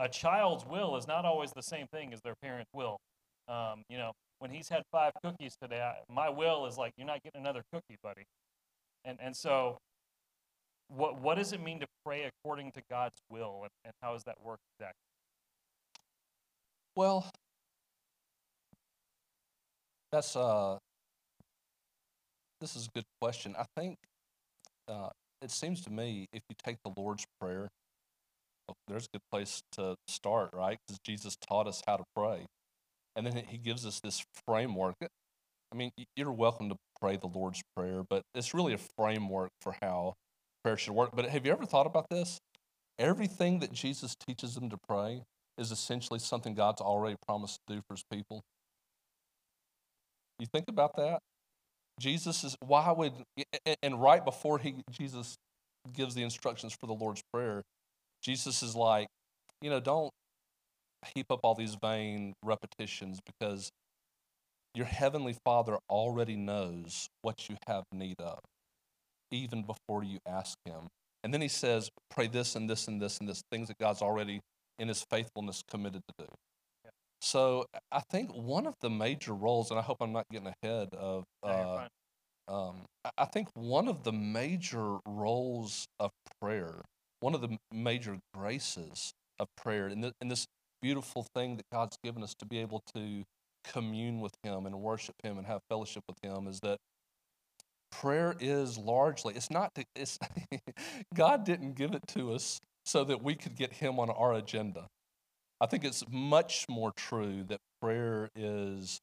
A 0.00 0.08
child's 0.08 0.64
will 0.66 0.96
is 0.96 1.06
not 1.06 1.24
always 1.24 1.52
the 1.54 1.62
same 1.62 1.86
thing 1.92 2.12
as 2.12 2.20
their 2.22 2.34
parent's 2.42 2.70
will. 2.74 2.98
Um, 3.48 3.82
you 3.88 3.98
know, 3.98 4.12
when 4.38 4.50
he's 4.50 4.68
had 4.68 4.82
five 4.90 5.12
cookies 5.22 5.54
today, 5.60 5.80
I, 5.80 5.96
my 6.12 6.30
will 6.30 6.66
is 6.66 6.78
like, 6.78 6.92
you're 6.96 7.06
not 7.06 7.22
getting 7.22 7.40
another 7.40 7.62
cookie, 7.72 7.96
buddy. 8.02 8.24
And 9.04 9.18
and 9.20 9.36
so, 9.36 9.78
what 10.94 11.20
what 11.20 11.36
does 11.36 11.52
it 11.52 11.62
mean 11.62 11.80
to 11.80 11.86
pray 12.04 12.28
according 12.28 12.72
to 12.72 12.82
God's 12.90 13.16
will, 13.30 13.60
and, 13.62 13.70
and 13.84 13.94
how 14.02 14.12
does 14.12 14.24
that 14.24 14.36
work 14.42 14.58
exactly? 14.74 15.00
Well, 16.96 17.30
that's 20.10 20.36
uh, 20.36 20.78
this 22.60 22.76
is 22.76 22.86
a 22.86 22.90
good 22.94 23.04
question. 23.20 23.54
I 23.58 23.64
think 23.76 23.98
uh, 24.88 25.10
it 25.40 25.50
seems 25.50 25.80
to 25.82 25.90
me 25.90 26.28
if 26.32 26.42
you 26.48 26.56
take 26.62 26.76
the 26.84 26.92
Lord's 26.96 27.24
Prayer, 27.40 27.68
well, 28.66 28.76
there's 28.88 29.06
a 29.06 29.18
good 29.18 29.22
place 29.30 29.62
to 29.72 29.96
start, 30.08 30.50
right? 30.52 30.78
Because 30.86 30.98
Jesus 31.04 31.36
taught 31.36 31.66
us 31.66 31.82
how 31.86 31.96
to 31.96 32.04
pray. 32.14 32.46
And 33.16 33.26
then 33.26 33.36
he 33.48 33.58
gives 33.58 33.86
us 33.86 34.00
this 34.00 34.24
framework. 34.46 34.94
I 35.00 35.76
mean, 35.76 35.90
you're 36.16 36.32
welcome 36.32 36.68
to 36.68 36.76
pray 37.00 37.16
the 37.16 37.26
Lord's 37.26 37.62
Prayer, 37.76 38.02
but 38.08 38.22
it's 38.34 38.54
really 38.54 38.72
a 38.72 38.78
framework 38.96 39.50
for 39.60 39.76
how 39.80 40.14
prayer 40.62 40.76
should 40.76 40.94
work. 40.94 41.10
But 41.14 41.26
have 41.26 41.46
you 41.46 41.52
ever 41.52 41.66
thought 41.66 41.86
about 41.86 42.08
this? 42.10 42.38
Everything 42.98 43.60
that 43.60 43.72
Jesus 43.72 44.14
teaches 44.14 44.54
them 44.54 44.70
to 44.70 44.76
pray 44.88 45.22
is 45.58 45.70
essentially 45.70 46.18
something 46.18 46.54
God's 46.54 46.80
already 46.80 47.16
promised 47.26 47.60
to 47.66 47.76
do 47.76 47.82
for 47.86 47.94
his 47.94 48.04
people. 48.10 48.42
You 50.38 50.46
think 50.52 50.66
about 50.68 50.96
that? 50.96 51.20
Jesus 51.98 52.44
is, 52.44 52.56
why 52.60 52.90
would, 52.90 53.12
and 53.82 54.00
right 54.00 54.24
before 54.24 54.58
he, 54.58 54.76
Jesus 54.90 55.36
gives 55.92 56.14
the 56.14 56.22
instructions 56.22 56.74
for 56.78 56.86
the 56.86 56.94
Lord's 56.94 57.22
Prayer, 57.32 57.62
Jesus 58.22 58.62
is 58.62 58.74
like, 58.74 59.06
you 59.60 59.68
know, 59.68 59.80
don't 59.80 60.10
heap 61.14 61.26
up 61.30 61.40
all 61.42 61.54
these 61.54 61.76
vain 61.82 62.32
repetitions 62.42 63.18
because 63.24 63.70
your 64.74 64.86
heavenly 64.86 65.36
Father 65.44 65.78
already 65.88 66.36
knows 66.36 67.08
what 67.22 67.48
you 67.48 67.56
have 67.66 67.84
need 67.92 68.16
of, 68.20 68.38
even 69.30 69.62
before 69.62 70.04
you 70.04 70.18
ask 70.26 70.56
Him. 70.64 70.88
And 71.22 71.32
then 71.32 71.40
He 71.40 71.48
says, 71.48 71.90
pray 72.10 72.26
this 72.26 72.56
and 72.56 72.68
this 72.68 72.88
and 72.88 73.00
this 73.00 73.18
and 73.18 73.28
this, 73.28 73.42
things 73.50 73.68
that 73.68 73.78
God's 73.78 74.02
already 74.02 74.40
in 74.78 74.88
His 74.88 75.04
faithfulness 75.10 75.62
committed 75.70 76.02
to 76.08 76.24
do. 76.24 76.32
Yeah. 76.84 76.90
So 77.20 77.66
I 77.92 78.00
think 78.10 78.30
one 78.32 78.66
of 78.66 78.74
the 78.80 78.90
major 78.90 79.34
roles, 79.34 79.70
and 79.70 79.78
I 79.78 79.82
hope 79.82 79.98
I'm 80.00 80.12
not 80.12 80.26
getting 80.30 80.52
ahead 80.62 80.88
of, 80.94 81.24
uh, 81.42 81.86
um, 82.48 82.86
I 83.16 83.26
think 83.26 83.48
one 83.54 83.88
of 83.88 84.02
the 84.02 84.12
major 84.12 84.98
roles 85.06 85.86
of 85.98 86.10
prayer, 86.40 86.82
one 87.20 87.34
of 87.34 87.40
the 87.40 87.56
major 87.72 88.18
graces 88.34 89.12
of 89.38 89.46
prayer, 89.56 89.86
and, 89.86 90.02
the, 90.02 90.12
in 90.20 90.28
this 90.28 90.46
beautiful 90.82 91.26
thing 91.34 91.56
that 91.56 91.66
God's 91.70 91.96
given 92.02 92.22
us 92.22 92.34
to 92.38 92.46
be 92.46 92.58
able 92.58 92.82
to 92.94 93.24
commune 93.64 94.20
with 94.20 94.32
Him 94.42 94.66
and 94.66 94.80
worship 94.80 95.14
Him 95.22 95.38
and 95.38 95.46
have 95.46 95.60
fellowship 95.68 96.02
with 96.08 96.16
Him 96.22 96.46
is 96.46 96.60
that 96.60 96.78
prayer 97.90 98.34
is 98.40 98.78
largely, 98.78 99.34
it's 99.34 99.50
not, 99.50 99.70
it's, 99.94 100.18
God 101.14 101.44
didn't 101.44 101.74
give 101.74 101.92
it 101.92 102.02
to 102.08 102.32
us 102.32 102.60
so 102.84 103.04
that 103.04 103.22
we 103.22 103.34
could 103.34 103.56
get 103.56 103.72
Him 103.74 103.98
on 103.98 104.10
our 104.10 104.34
agenda. 104.34 104.86
I 105.60 105.66
think 105.66 105.84
it's 105.84 106.04
much 106.10 106.66
more 106.68 106.92
true 106.96 107.44
that 107.48 107.58
prayer 107.80 108.30
is 108.34 109.00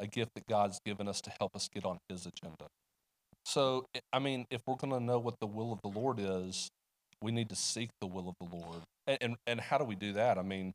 a 0.00 0.06
gift 0.06 0.32
that 0.34 0.46
God's 0.48 0.80
given 0.84 1.06
us 1.08 1.20
to 1.22 1.32
help 1.38 1.54
us 1.54 1.68
get 1.72 1.84
on 1.84 1.98
His 2.08 2.26
agenda. 2.26 2.66
So, 3.44 3.86
eh, 3.94 4.00
I 4.12 4.18
mean, 4.18 4.46
if 4.50 4.62
we're 4.66 4.76
going 4.76 4.92
to 4.92 5.00
know 5.00 5.18
what 5.18 5.34
the 5.40 5.46
will 5.46 5.72
of 5.72 5.80
the 5.82 5.98
Lord 5.98 6.18
is, 6.18 6.68
we 7.22 7.32
need 7.32 7.48
to 7.50 7.56
seek 7.56 7.90
the 8.00 8.06
will 8.06 8.28
of 8.28 8.34
the 8.40 8.56
Lord. 8.56 8.82
And, 9.06 9.18
and, 9.20 9.36
and 9.46 9.60
how 9.60 9.78
do 9.78 9.84
we 9.84 9.94
do 9.94 10.12
that? 10.14 10.38
I 10.38 10.42
mean, 10.42 10.72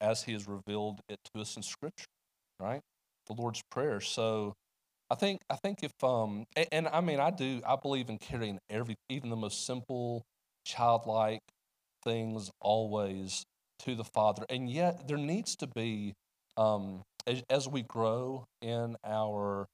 as 0.00 0.22
He 0.24 0.32
has 0.32 0.48
revealed 0.48 1.00
it 1.08 1.18
to 1.32 1.40
us 1.40 1.56
in 1.56 1.62
Scripture, 1.62 2.06
right? 2.60 2.80
The 3.26 3.34
Lord's 3.34 3.62
Prayer. 3.70 4.00
So, 4.00 4.54
I 5.12 5.14
think 5.14 5.42
I 5.50 5.56
think 5.56 5.82
if 5.82 5.92
um 6.02 6.46
and, 6.56 6.68
and 6.72 6.88
I 6.88 7.02
mean 7.02 7.20
I 7.20 7.30
do 7.30 7.60
I 7.66 7.76
believe 7.76 8.08
in 8.08 8.18
carrying 8.18 8.58
every 8.70 8.96
even 9.10 9.28
the 9.28 9.36
most 9.36 9.66
simple 9.66 10.24
childlike 10.64 11.42
things 12.02 12.50
always 12.60 13.44
to 13.80 13.94
the 13.94 14.04
Father, 14.04 14.46
and 14.48 14.70
yet 14.70 15.06
there 15.08 15.18
needs 15.18 15.54
to 15.56 15.66
be 15.66 16.14
um 16.56 17.02
as, 17.26 17.42
as 17.50 17.68
we 17.68 17.82
grow 17.82 18.46
in 18.62 18.96
our 19.04 19.66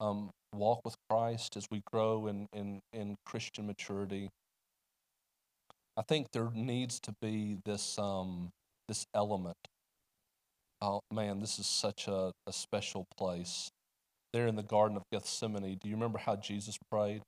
um, 0.00 0.30
walk 0.54 0.80
with 0.84 0.96
Christ, 1.10 1.56
as 1.56 1.66
we 1.70 1.82
grow 1.92 2.26
in, 2.26 2.46
in, 2.52 2.80
in 2.92 3.16
Christian 3.26 3.66
maturity, 3.66 4.30
I 5.96 6.02
think 6.02 6.28
there 6.32 6.50
needs 6.54 7.00
to 7.00 7.12
be 7.20 7.58
this 7.64 7.98
um, 7.98 8.50
this 8.88 9.04
element. 9.14 9.56
Oh 10.80 11.00
man, 11.12 11.40
this 11.40 11.58
is 11.58 11.66
such 11.66 12.06
a, 12.08 12.32
a 12.46 12.52
special 12.52 13.06
place. 13.16 13.70
There 14.32 14.46
in 14.46 14.56
the 14.56 14.62
Garden 14.62 14.96
of 14.96 15.04
Gethsemane, 15.12 15.78
do 15.82 15.88
you 15.88 15.94
remember 15.94 16.18
how 16.18 16.36
Jesus 16.36 16.76
prayed? 16.90 17.22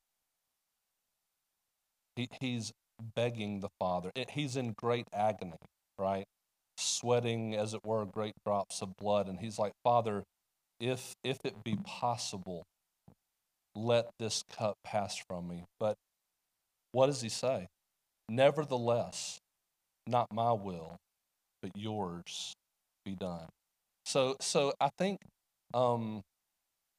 He, 2.17 2.29
he's 2.41 2.73
begging 3.15 3.61
the 3.61 3.71
Father. 3.79 4.11
He's 4.31 4.57
in 4.57 4.75
great 4.77 5.07
agony, 5.13 5.57
right? 5.99 6.25
Sweating, 6.77 7.55
as 7.55 7.73
it 7.73 7.81
were, 7.85 8.05
great 8.05 8.35
drops 8.45 8.83
of 8.83 8.97
blood. 8.97 9.29
And 9.29 9.41
he's 9.41 9.59
like, 9.59 9.73
Father, 9.83 10.25
if 10.79 11.15
if 11.25 11.39
it 11.45 11.63
be 11.65 11.77
possible, 11.85 12.65
let 13.75 14.11
this 14.19 14.43
cup 14.57 14.77
pass 14.85 15.17
from 15.29 15.49
me. 15.49 15.65
But 15.79 15.95
what 16.93 17.07
does 17.07 17.21
he 17.21 17.29
say? 17.29 17.69
Nevertheless, 18.29 19.39
not 20.07 20.27
my 20.33 20.53
will, 20.53 20.97
but 21.63 21.71
yours 21.75 22.53
be 23.05 23.15
done. 23.15 23.49
So, 24.05 24.37
so 24.41 24.73
I 24.81 24.91
think, 24.99 25.19
um, 25.75 26.23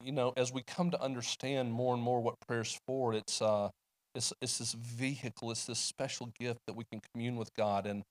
you 0.03 0.11
know, 0.11 0.33
as 0.37 0.51
we 0.51 0.63
come 0.63 0.91
to 0.91 1.01
understand 1.01 1.71
more 1.71 1.93
and 1.93 2.03
more 2.03 2.19
what 2.21 2.35
prayer's 2.47 2.79
for, 2.87 3.13
it's 3.13 3.41
uh, 3.41 3.69
it's 4.15 4.33
it's 4.41 4.57
this 4.57 4.73
vehicle, 4.73 5.51
it's 5.51 5.65
this 5.65 5.79
special 5.79 6.29
gift 6.39 6.59
that 6.67 6.75
we 6.75 6.83
can 6.91 7.01
commune 7.13 7.35
with 7.35 7.49
God, 7.57 7.85
and 7.85 8.03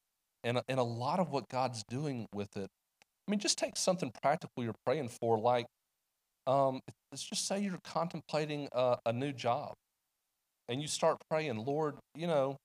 and 0.44 0.60
and 0.68 0.78
a 0.80 0.84
lot 0.84 1.20
of 1.20 1.30
what 1.30 1.48
God's 1.48 1.82
doing 1.88 2.26
with 2.34 2.56
it. 2.56 2.68
I 3.02 3.30
mean, 3.30 3.40
just 3.40 3.58
take 3.58 3.76
something 3.76 4.12
practical 4.22 4.64
you're 4.64 4.74
praying 4.84 5.10
for, 5.20 5.38
like 5.38 5.66
um, 6.46 6.80
let's 7.12 7.22
just 7.22 7.46
say 7.46 7.60
you're 7.60 7.78
contemplating 7.84 8.68
a, 8.72 8.98
a 9.06 9.12
new 9.12 9.32
job 9.32 9.74
and 10.68 10.80
you 10.80 10.88
start 10.88 11.18
praying, 11.30 11.64
Lord, 11.64 11.96
you 12.14 12.26
know, 12.26 12.56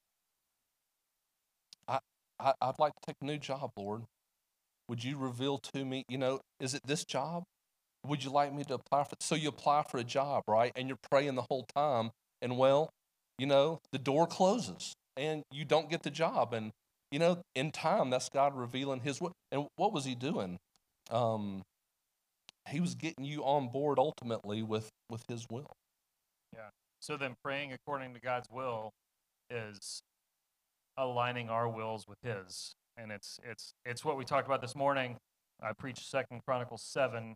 I, 1.87 1.99
I, 2.39 2.53
I'd 2.61 2.79
like 2.79 2.93
to 2.93 2.99
take 3.07 3.15
a 3.21 3.25
new 3.25 3.37
job, 3.37 3.71
Lord. 3.77 4.03
Would 4.87 5.03
you 5.03 5.17
reveal 5.17 5.57
to 5.73 5.83
me, 5.83 6.03
you 6.07 6.17
know, 6.17 6.39
is 6.59 6.73
it 6.73 6.81
this 6.85 7.03
job? 7.03 7.43
Would 8.07 8.23
you 8.23 8.29
like 8.29 8.53
me 8.53 8.63
to 8.65 8.75
apply 8.75 9.03
for? 9.03 9.15
So 9.19 9.35
you 9.35 9.49
apply 9.49 9.83
for 9.83 9.97
a 9.97 10.03
job, 10.03 10.43
right? 10.47 10.71
And 10.75 10.87
you're 10.87 10.99
praying 11.09 11.35
the 11.35 11.45
whole 11.49 11.65
time, 11.75 12.11
and 12.41 12.57
well, 12.57 12.89
you 13.37 13.45
know, 13.45 13.79
the 13.91 13.99
door 13.99 14.27
closes 14.27 14.93
and 15.17 15.43
you 15.51 15.65
don't 15.65 15.89
get 15.89 16.03
the 16.03 16.11
job. 16.11 16.53
And 16.53 16.71
you 17.11 17.19
know, 17.19 17.41
in 17.55 17.71
time, 17.71 18.09
that's 18.09 18.29
God 18.29 18.55
revealing 18.55 19.01
His. 19.01 19.21
And 19.51 19.67
what 19.75 19.93
was 19.93 20.05
He 20.05 20.15
doing? 20.15 20.57
Um, 21.11 21.61
he 22.69 22.79
was 22.79 22.95
getting 22.95 23.25
you 23.25 23.43
on 23.43 23.67
board 23.67 23.99
ultimately 23.99 24.63
with 24.63 24.89
with 25.09 25.23
his 25.27 25.45
will 25.49 25.71
yeah 26.53 26.69
so 26.99 27.17
then 27.17 27.35
praying 27.43 27.73
according 27.73 28.13
to 28.13 28.19
god's 28.19 28.47
will 28.51 28.91
is 29.49 30.01
aligning 30.97 31.49
our 31.49 31.69
wills 31.69 32.05
with 32.07 32.17
his 32.23 32.73
and 32.97 33.11
it's 33.11 33.39
it's 33.43 33.73
it's 33.85 34.03
what 34.03 34.17
we 34.17 34.25
talked 34.25 34.47
about 34.47 34.61
this 34.61 34.75
morning 34.75 35.17
i 35.61 35.71
preached 35.73 36.09
second 36.09 36.41
chronicles 36.45 36.81
7 36.81 37.35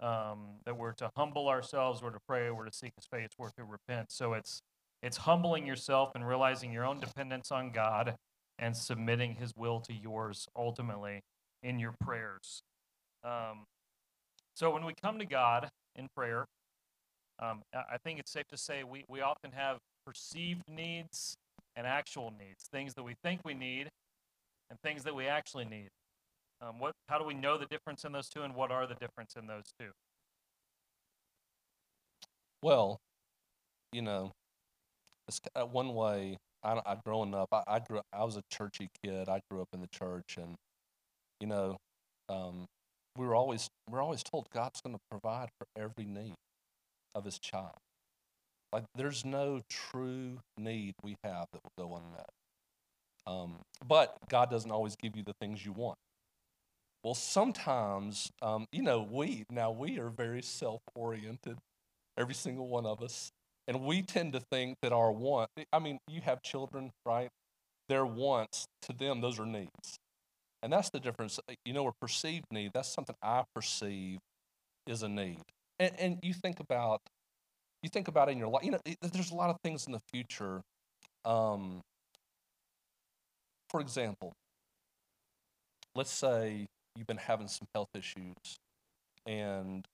um, 0.00 0.46
that 0.64 0.76
we're 0.76 0.92
to 0.92 1.10
humble 1.16 1.48
ourselves 1.48 2.02
we're 2.02 2.10
to 2.10 2.20
pray 2.26 2.50
we're 2.50 2.64
to 2.64 2.72
seek 2.72 2.92
his 2.96 3.06
face 3.06 3.30
we're 3.38 3.50
to 3.50 3.64
repent 3.64 4.10
so 4.10 4.32
it's 4.32 4.60
it's 5.02 5.18
humbling 5.18 5.66
yourself 5.66 6.12
and 6.14 6.26
realizing 6.26 6.72
your 6.72 6.84
own 6.84 7.00
dependence 7.00 7.50
on 7.50 7.70
god 7.70 8.16
and 8.58 8.76
submitting 8.76 9.34
his 9.34 9.52
will 9.56 9.80
to 9.80 9.92
yours 9.92 10.46
ultimately 10.56 11.22
in 11.62 11.78
your 11.78 11.94
prayers 12.00 12.62
um, 13.24 13.64
so 14.54 14.72
when 14.72 14.84
we 14.84 14.94
come 15.00 15.18
to 15.18 15.24
God 15.24 15.70
in 15.94 16.08
prayer, 16.16 16.46
um, 17.38 17.62
I 17.72 17.96
think 17.98 18.18
it's 18.18 18.32
safe 18.32 18.48
to 18.48 18.56
say 18.56 18.82
we, 18.82 19.04
we 19.08 19.20
often 19.20 19.52
have 19.52 19.78
perceived 20.04 20.62
needs 20.68 21.36
and 21.76 21.86
actual 21.86 22.32
needs, 22.36 22.64
things 22.72 22.94
that 22.94 23.04
we 23.04 23.14
think 23.22 23.40
we 23.44 23.54
need 23.54 23.88
and 24.68 24.80
things 24.80 25.04
that 25.04 25.14
we 25.14 25.26
actually 25.26 25.64
need. 25.64 25.90
Um, 26.60 26.80
what, 26.80 26.92
how 27.08 27.18
do 27.18 27.24
we 27.24 27.34
know 27.34 27.56
the 27.56 27.66
difference 27.66 28.04
in 28.04 28.12
those 28.12 28.28
two, 28.28 28.42
and 28.42 28.54
what 28.54 28.70
are 28.70 28.86
the 28.86 28.94
difference 28.94 29.34
in 29.36 29.46
those 29.46 29.72
two? 29.78 29.90
Well, 32.62 32.98
you 33.92 34.02
know, 34.02 34.32
it's 35.28 35.40
uh, 35.54 35.64
one 35.64 35.94
way. 35.94 36.38
I, 36.64 36.80
I 36.84 36.96
growing 37.04 37.34
up, 37.34 37.48
I, 37.52 37.62
I 37.68 37.78
grew. 37.78 38.00
I 38.12 38.24
was 38.24 38.36
a 38.36 38.42
churchy 38.50 38.88
kid. 39.04 39.28
I 39.28 39.40
grew 39.48 39.60
up 39.60 39.68
in 39.72 39.80
the 39.80 39.86
church, 39.86 40.36
and 40.36 40.56
you 41.40 41.46
know, 41.46 41.76
um, 42.28 42.66
we 43.16 43.26
were 43.26 43.36
always 43.36 43.68
we're 43.88 44.02
always 44.02 44.24
told 44.24 44.46
God's 44.52 44.80
going 44.80 44.96
to 44.96 45.00
provide 45.10 45.50
for 45.58 45.66
every 45.80 46.04
need 46.04 46.34
of 47.14 47.24
His 47.24 47.38
child. 47.38 47.78
Like 48.72 48.84
there's 48.96 49.24
no 49.24 49.60
true 49.70 50.38
need 50.56 50.94
we 51.02 51.16
have 51.22 51.46
that 51.52 51.60
will 51.62 51.86
go 51.86 51.96
unmet. 51.96 52.28
Um, 53.26 53.56
but 53.86 54.16
God 54.28 54.50
doesn't 54.50 54.70
always 54.70 54.96
give 54.96 55.16
you 55.16 55.22
the 55.22 55.34
things 55.40 55.64
you 55.64 55.72
want. 55.72 55.98
Well, 57.04 57.14
sometimes, 57.14 58.30
um, 58.42 58.66
you 58.72 58.82
know, 58.82 59.06
we 59.08 59.44
now 59.50 59.70
we 59.70 59.98
are 59.98 60.10
very 60.10 60.42
self-oriented, 60.42 61.58
every 62.18 62.34
single 62.34 62.68
one 62.68 62.86
of 62.86 63.02
us, 63.02 63.30
and 63.68 63.82
we 63.82 64.02
tend 64.02 64.32
to 64.32 64.40
think 64.40 64.76
that 64.82 64.92
our 64.92 65.12
want. 65.12 65.50
I 65.72 65.78
mean, 65.78 65.98
you 66.08 66.20
have 66.22 66.42
children, 66.42 66.90
right? 67.06 67.28
Their 67.88 68.04
wants 68.04 68.66
to 68.82 68.92
them, 68.92 69.20
those 69.20 69.38
are 69.38 69.46
needs. 69.46 69.98
And 70.62 70.72
that's 70.72 70.90
the 70.90 70.98
difference. 71.00 71.38
Uh, 71.48 71.54
you 71.64 71.72
know, 71.72 71.86
a 71.86 71.92
perceived 72.00 72.46
need, 72.50 72.72
that's 72.74 72.92
something 72.92 73.14
I 73.22 73.44
perceive 73.54 74.18
is 74.86 75.02
a 75.02 75.08
need. 75.08 75.42
And, 75.78 75.92
and 75.98 76.18
you 76.22 76.34
think 76.34 76.58
about, 76.60 77.00
you 77.82 77.88
think 77.88 78.08
about 78.08 78.28
in 78.28 78.38
your 78.38 78.48
life, 78.48 78.64
you 78.64 78.72
know, 78.72 78.80
there's 79.00 79.30
a 79.30 79.36
lot 79.36 79.50
of 79.50 79.56
things 79.62 79.86
in 79.86 79.92
the 79.92 80.00
future. 80.12 80.62
Um, 81.24 81.80
for 83.70 83.80
example, 83.80 84.32
let's 85.94 86.10
say 86.10 86.66
you've 86.98 87.06
been 87.06 87.16
having 87.16 87.48
some 87.48 87.66
health 87.74 87.88
issues 87.94 88.58
and 89.24 89.86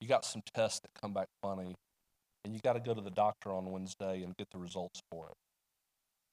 you 0.00 0.08
got 0.08 0.24
some 0.24 0.42
tests 0.54 0.80
that 0.80 0.90
come 1.00 1.12
back 1.12 1.28
funny 1.42 1.74
and 2.44 2.54
you 2.54 2.60
got 2.62 2.74
to 2.74 2.80
go 2.80 2.94
to 2.94 3.00
the 3.00 3.10
doctor 3.10 3.50
on 3.50 3.70
Wednesday 3.72 4.22
and 4.22 4.36
get 4.36 4.48
the 4.52 4.58
results 4.58 5.00
for 5.10 5.26
it. 5.26 5.34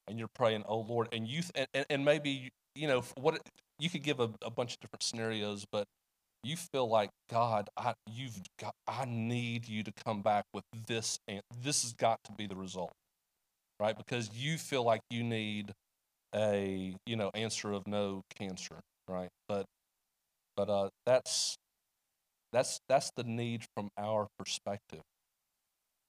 And 0.08 0.20
you're 0.20 0.30
praying, 0.36 0.64
oh 0.68 0.80
Lord, 0.80 1.08
and 1.14 1.28
you 1.28 1.42
th- 1.42 1.68
and, 1.74 1.86
and 1.90 2.06
maybe 2.06 2.52
you 2.76 2.88
know, 2.88 3.04
what 3.16 3.40
you 3.80 3.90
could 3.90 4.04
give 4.04 4.20
a, 4.20 4.30
a 4.42 4.50
bunch 4.50 4.74
of 4.74 4.80
different 4.80 5.04
scenarios, 5.04 5.66
but 5.72 5.86
you 6.44 6.58
feel 6.58 6.88
like 6.88 7.10
God, 7.30 7.70
I 7.78 7.94
you've 8.12 8.40
got, 8.60 8.74
I 8.88 9.06
need 9.06 9.68
you 9.68 9.84
to 9.84 9.92
come 10.06 10.22
back 10.22 10.46
with 10.54 10.64
this, 10.88 11.20
and 11.28 11.42
this 11.62 11.84
has 11.84 11.94
got 11.94 12.20
to 12.26 12.32
be 12.34 12.48
the 12.48 12.56
result, 12.56 12.92
right? 13.80 13.98
Because 13.98 14.30
you 14.36 14.58
feel 14.58 14.84
like 14.84 15.02
you 15.10 15.24
need 15.24 15.74
a 16.36 16.96
you 17.06 17.16
know 17.16 17.32
answer 17.34 17.72
of 17.72 17.88
no 17.88 18.24
cancer, 18.36 18.80
right? 19.08 19.30
But 19.48 19.66
but 20.56 20.70
uh, 20.70 20.90
that's 21.06 21.58
that's 22.52 22.80
that's 22.88 23.12
the 23.16 23.24
need 23.24 23.64
from 23.76 23.90
our 23.98 24.28
perspective. 24.38 25.02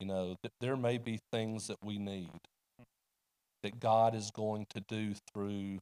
You 0.00 0.07
know, 0.07 0.37
th- 0.42 0.52
there 0.61 0.76
may 0.76 0.98
be 0.98 1.20
things 1.33 1.68
that 1.68 1.78
we 1.83 1.98
need 1.98 2.30
that 3.62 3.80
God 3.80 4.14
is 4.14 4.30
going 4.30 4.66
to 4.70 4.80
do 4.88 5.14
through 5.33 5.78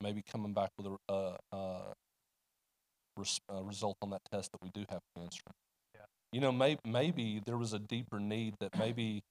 maybe 0.00 0.22
coming 0.30 0.52
back 0.52 0.70
with 0.78 0.86
a, 0.86 1.12
uh, 1.12 1.36
uh, 1.52 1.92
res- 3.16 3.40
uh, 3.52 3.62
result 3.62 3.96
on 4.02 4.10
that 4.10 4.22
test 4.32 4.50
that 4.52 4.62
we 4.62 4.70
do 4.72 4.84
have 4.88 5.00
cancer. 5.16 5.42
Yeah. 5.94 6.04
You 6.32 6.40
know, 6.40 6.52
may- 6.52 6.78
maybe 6.84 7.40
there 7.44 7.58
was 7.58 7.72
a 7.72 7.78
deeper 7.78 8.18
need 8.18 8.54
that 8.60 8.78
maybe, 8.78 9.22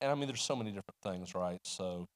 and 0.00 0.10
I 0.10 0.14
mean, 0.14 0.26
there's 0.26 0.42
so 0.42 0.56
many 0.56 0.70
different 0.70 1.00
things, 1.02 1.34
right? 1.34 1.60
So 1.64 2.06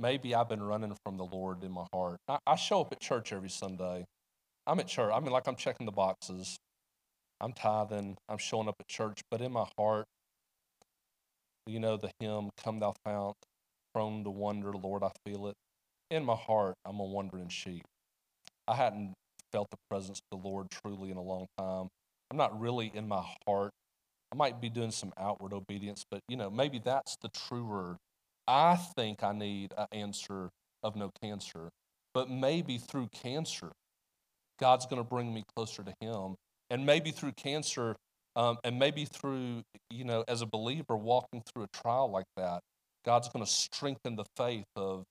maybe 0.00 0.34
I've 0.34 0.48
been 0.48 0.62
running 0.62 0.96
from 1.04 1.16
the 1.16 1.24
Lord 1.24 1.62
in 1.62 1.72
my 1.72 1.86
heart. 1.92 2.18
I, 2.28 2.38
I 2.46 2.56
show 2.56 2.80
up 2.80 2.92
at 2.92 3.00
church 3.00 3.32
every 3.32 3.50
Sunday. 3.50 4.04
I'm 4.66 4.80
at 4.80 4.88
church. 4.88 5.12
I 5.14 5.20
mean, 5.20 5.30
like 5.30 5.46
I'm 5.46 5.56
checking 5.56 5.86
the 5.86 5.92
boxes. 5.92 6.56
I'm 7.40 7.52
tithing. 7.52 8.16
I'm 8.28 8.38
showing 8.38 8.68
up 8.68 8.76
at 8.80 8.88
church, 8.88 9.20
but 9.30 9.40
in 9.40 9.52
my 9.52 9.66
heart, 9.78 10.06
you 11.66 11.78
know, 11.78 11.96
the 11.96 12.10
hymn, 12.18 12.50
Come 12.62 12.80
Thou 12.80 12.94
Fount, 13.04 13.36
prone 13.94 14.24
to 14.24 14.30
wonder, 14.30 14.72
Lord, 14.72 15.02
I 15.02 15.10
feel 15.24 15.46
it 15.46 15.54
in 16.10 16.24
my 16.24 16.34
heart, 16.34 16.74
I'm 16.84 16.98
a 16.98 17.04
wandering 17.04 17.48
sheep. 17.48 17.84
I 18.66 18.74
hadn't 18.74 19.14
felt 19.52 19.70
the 19.70 19.78
presence 19.88 20.20
of 20.30 20.40
the 20.40 20.48
Lord 20.48 20.66
truly 20.70 21.10
in 21.10 21.16
a 21.16 21.22
long 21.22 21.46
time. 21.56 21.88
I'm 22.30 22.36
not 22.36 22.58
really 22.60 22.90
in 22.94 23.08
my 23.08 23.24
heart. 23.46 23.70
I 24.32 24.36
might 24.36 24.60
be 24.60 24.68
doing 24.68 24.90
some 24.90 25.12
outward 25.18 25.52
obedience, 25.52 26.04
but 26.10 26.20
you 26.28 26.36
know, 26.36 26.50
maybe 26.50 26.80
that's 26.84 27.16
the 27.22 27.28
truer. 27.28 27.96
I 28.50 28.74
think 28.96 29.22
I 29.22 29.30
need 29.30 29.72
an 29.78 29.86
answer 29.92 30.50
of 30.82 30.96
no 30.96 31.12
cancer, 31.22 31.68
but 32.12 32.28
maybe 32.28 32.78
through 32.78 33.08
cancer, 33.12 33.70
God's 34.58 34.86
going 34.86 35.00
to 35.00 35.08
bring 35.08 35.32
me 35.32 35.44
closer 35.54 35.84
to 35.84 35.94
Him, 36.00 36.34
and 36.68 36.84
maybe 36.84 37.12
through 37.12 37.32
cancer, 37.36 37.94
um, 38.34 38.58
and 38.64 38.76
maybe 38.76 39.04
through 39.04 39.62
you 39.88 40.02
know, 40.02 40.24
as 40.26 40.42
a 40.42 40.46
believer 40.46 40.96
walking 40.96 41.42
through 41.46 41.62
a 41.62 41.68
trial 41.72 42.10
like 42.10 42.26
that, 42.36 42.60
God's 43.04 43.28
going 43.28 43.44
to 43.44 43.50
strengthen 43.50 44.16
the 44.16 44.24
faith 44.36 44.66
of 44.74 45.04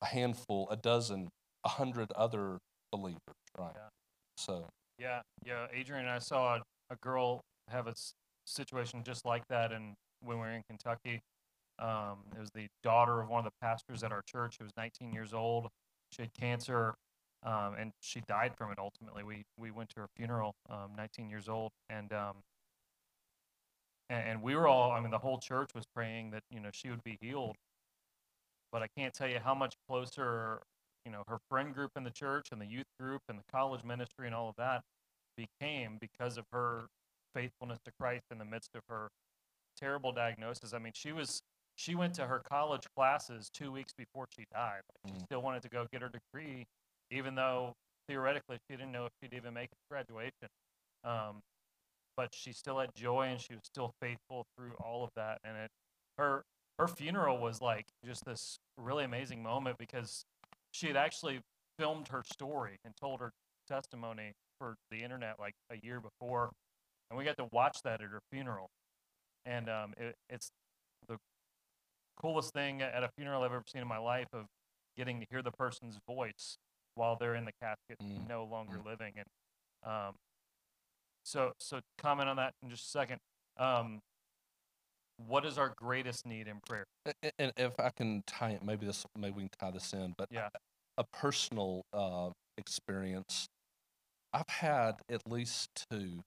a 0.00 0.06
handful, 0.06 0.68
a 0.70 0.76
dozen, 0.76 1.28
a 1.64 1.68
hundred 1.68 2.12
other 2.12 2.58
believers, 2.92 3.18
right? 3.58 3.72
Yeah. 3.74 3.88
So. 4.36 4.66
Yeah, 5.00 5.22
yeah. 5.44 5.66
Adrian 5.72 6.02
and 6.02 6.10
I 6.10 6.20
saw 6.20 6.56
a, 6.56 6.62
a 6.90 6.96
girl 7.02 7.40
have 7.66 7.88
a 7.88 7.90
s- 7.90 8.12
situation 8.46 9.02
just 9.04 9.24
like 9.24 9.42
that, 9.48 9.72
and 9.72 9.94
when 10.20 10.36
we 10.38 10.42
were 10.42 10.52
in 10.52 10.62
Kentucky, 10.68 11.20
um, 11.78 12.18
it 12.36 12.40
was 12.40 12.50
the 12.54 12.68
daughter 12.82 13.20
of 13.20 13.28
one 13.28 13.40
of 13.40 13.44
the 13.44 13.56
pastors 13.66 14.02
at 14.02 14.12
our 14.12 14.22
church. 14.22 14.56
Who 14.58 14.64
was 14.64 14.72
19 14.76 15.12
years 15.12 15.32
old. 15.32 15.68
She 16.12 16.22
had 16.22 16.32
cancer, 16.34 16.94
um, 17.44 17.74
and 17.78 17.92
she 18.00 18.20
died 18.28 18.52
from 18.56 18.72
it. 18.72 18.78
Ultimately, 18.78 19.22
we 19.22 19.44
we 19.58 19.70
went 19.70 19.90
to 19.90 20.00
her 20.00 20.08
funeral, 20.16 20.54
um, 20.70 20.92
19 20.96 21.30
years 21.30 21.48
old, 21.48 21.72
and 21.90 22.12
um, 22.12 22.36
and, 24.10 24.28
and 24.28 24.42
we 24.42 24.56
were 24.56 24.66
all. 24.68 24.90
I 24.92 25.00
mean, 25.00 25.10
the 25.10 25.18
whole 25.18 25.38
church 25.38 25.70
was 25.74 25.84
praying 25.94 26.30
that 26.30 26.42
you 26.50 26.60
know 26.60 26.70
she 26.72 26.90
would 26.90 27.04
be 27.04 27.18
healed 27.20 27.56
but 28.72 28.82
I 28.82 28.88
can't 28.88 29.14
tell 29.14 29.28
you 29.28 29.38
how 29.42 29.54
much 29.54 29.74
closer, 29.88 30.60
you 31.04 31.12
know, 31.12 31.22
her 31.28 31.38
friend 31.48 31.74
group 31.74 31.92
in 31.96 32.04
the 32.04 32.10
church 32.10 32.48
and 32.52 32.60
the 32.60 32.66
youth 32.66 32.86
group 33.00 33.22
and 33.28 33.38
the 33.38 33.44
college 33.50 33.84
ministry 33.84 34.26
and 34.26 34.34
all 34.34 34.48
of 34.50 34.56
that 34.56 34.82
became 35.36 35.98
because 36.00 36.36
of 36.36 36.44
her 36.52 36.86
faithfulness 37.34 37.78
to 37.84 37.92
Christ 37.98 38.24
in 38.30 38.38
the 38.38 38.44
midst 38.44 38.74
of 38.74 38.82
her 38.88 39.08
terrible 39.76 40.12
diagnosis. 40.12 40.74
I 40.74 40.78
mean, 40.78 40.92
she 40.94 41.12
was 41.12 41.42
she 41.78 41.94
went 41.94 42.12
to 42.12 42.26
her 42.26 42.40
college 42.40 42.82
classes 42.96 43.48
two 43.54 43.70
weeks 43.70 43.92
before 43.96 44.26
she 44.36 44.44
died. 44.52 44.82
She 45.06 45.12
Mm. 45.12 45.22
still 45.22 45.42
wanted 45.42 45.62
to 45.62 45.68
go 45.68 45.86
get 45.86 46.02
her 46.02 46.08
degree, 46.08 46.66
even 47.10 47.36
though 47.36 47.76
theoretically 48.08 48.58
she 48.68 48.76
didn't 48.76 48.90
know 48.90 49.06
if 49.06 49.12
she'd 49.20 49.32
even 49.32 49.54
make 49.54 49.70
it 49.70 49.76
to 49.76 49.88
graduation. 49.88 50.48
Um, 51.04 51.40
but 52.16 52.34
she 52.34 52.52
still 52.52 52.80
had 52.80 52.92
joy 52.96 53.28
and 53.28 53.40
she 53.40 53.54
was 53.54 53.64
still 53.64 53.94
faithful 54.00 54.44
through 54.56 54.74
all 54.74 55.04
of 55.04 55.10
that. 55.14 55.40
And 55.44 55.56
it 55.56 55.70
her 56.16 56.44
her 56.80 56.88
funeral 56.88 57.38
was 57.38 57.60
like 57.62 57.86
just 58.04 58.24
this 58.24 58.58
really 58.76 59.04
amazing 59.04 59.40
moment 59.42 59.78
because 59.78 60.24
she 60.72 60.88
had 60.88 60.96
actually 60.96 61.42
filmed 61.78 62.08
her 62.08 62.24
story 62.24 62.80
and 62.84 62.96
told 62.96 63.20
her 63.20 63.32
testimony 63.68 64.34
for 64.58 64.76
the 64.90 65.04
internet 65.04 65.38
like 65.38 65.54
a 65.70 65.76
year 65.76 66.00
before, 66.00 66.50
and 67.08 67.16
we 67.16 67.24
got 67.24 67.36
to 67.36 67.44
watch 67.52 67.82
that 67.82 68.00
at 68.00 68.10
her 68.10 68.20
funeral, 68.32 68.68
and 69.44 69.68
um, 69.68 69.94
it, 69.96 70.16
it's 70.28 70.50
the 71.06 71.18
coolest 72.20 72.52
thing 72.52 72.82
at 72.82 73.02
a 73.02 73.08
funeral 73.16 73.42
I've 73.42 73.52
ever 73.52 73.62
seen 73.66 73.82
in 73.82 73.88
my 73.88 73.98
life 73.98 74.28
of 74.32 74.46
getting 74.96 75.20
to 75.20 75.26
hear 75.30 75.42
the 75.42 75.52
person's 75.52 75.98
voice 76.08 76.56
while 76.94 77.16
they're 77.16 77.34
in 77.36 77.44
the 77.44 77.52
casket, 77.62 77.98
Mm. 78.02 78.26
no 78.28 78.44
longer 78.44 78.80
living, 78.84 79.14
and 79.16 79.26
um, 79.90 80.14
so 81.24 81.52
so 81.60 81.80
comment 81.98 82.28
on 82.28 82.36
that 82.36 82.52
in 82.62 82.70
just 82.70 82.86
a 82.86 82.88
second. 82.88 83.18
Um, 83.56 84.00
what 85.26 85.44
is 85.44 85.58
our 85.58 85.72
greatest 85.76 86.26
need 86.26 86.46
in 86.48 86.60
prayer? 86.66 86.84
And 87.38 87.52
if 87.56 87.78
I 87.78 87.90
can 87.90 88.22
tie 88.26 88.50
it, 88.50 88.62
maybe 88.64 88.86
this, 88.86 89.04
maybe 89.16 89.34
we 89.34 89.42
can 89.42 89.50
tie 89.60 89.70
this 89.72 89.92
in, 89.92 90.14
but 90.16 90.28
Yeah. 90.30 90.48
a 90.96 91.04
personal 91.12 91.82
uh, 91.92 92.30
experience. 92.56 93.46
I've 94.32 94.48
had 94.48 95.00
at 95.10 95.20
least 95.26 95.68
two. 95.90 96.22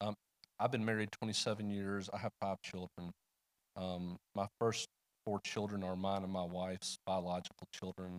Um, 0.00 0.14
I've 0.58 0.70
been 0.70 0.84
married 0.84 1.10
27 1.12 1.68
years. 1.70 2.08
I 2.12 2.18
have 2.18 2.32
five 2.40 2.56
children. 2.62 3.10
Um, 3.76 4.16
my 4.34 4.46
first 4.60 4.86
four 5.24 5.40
children 5.44 5.82
are 5.82 5.96
mine 5.96 6.22
and 6.22 6.32
my 6.32 6.44
wife's 6.44 6.96
biological 7.06 7.66
children. 7.72 8.18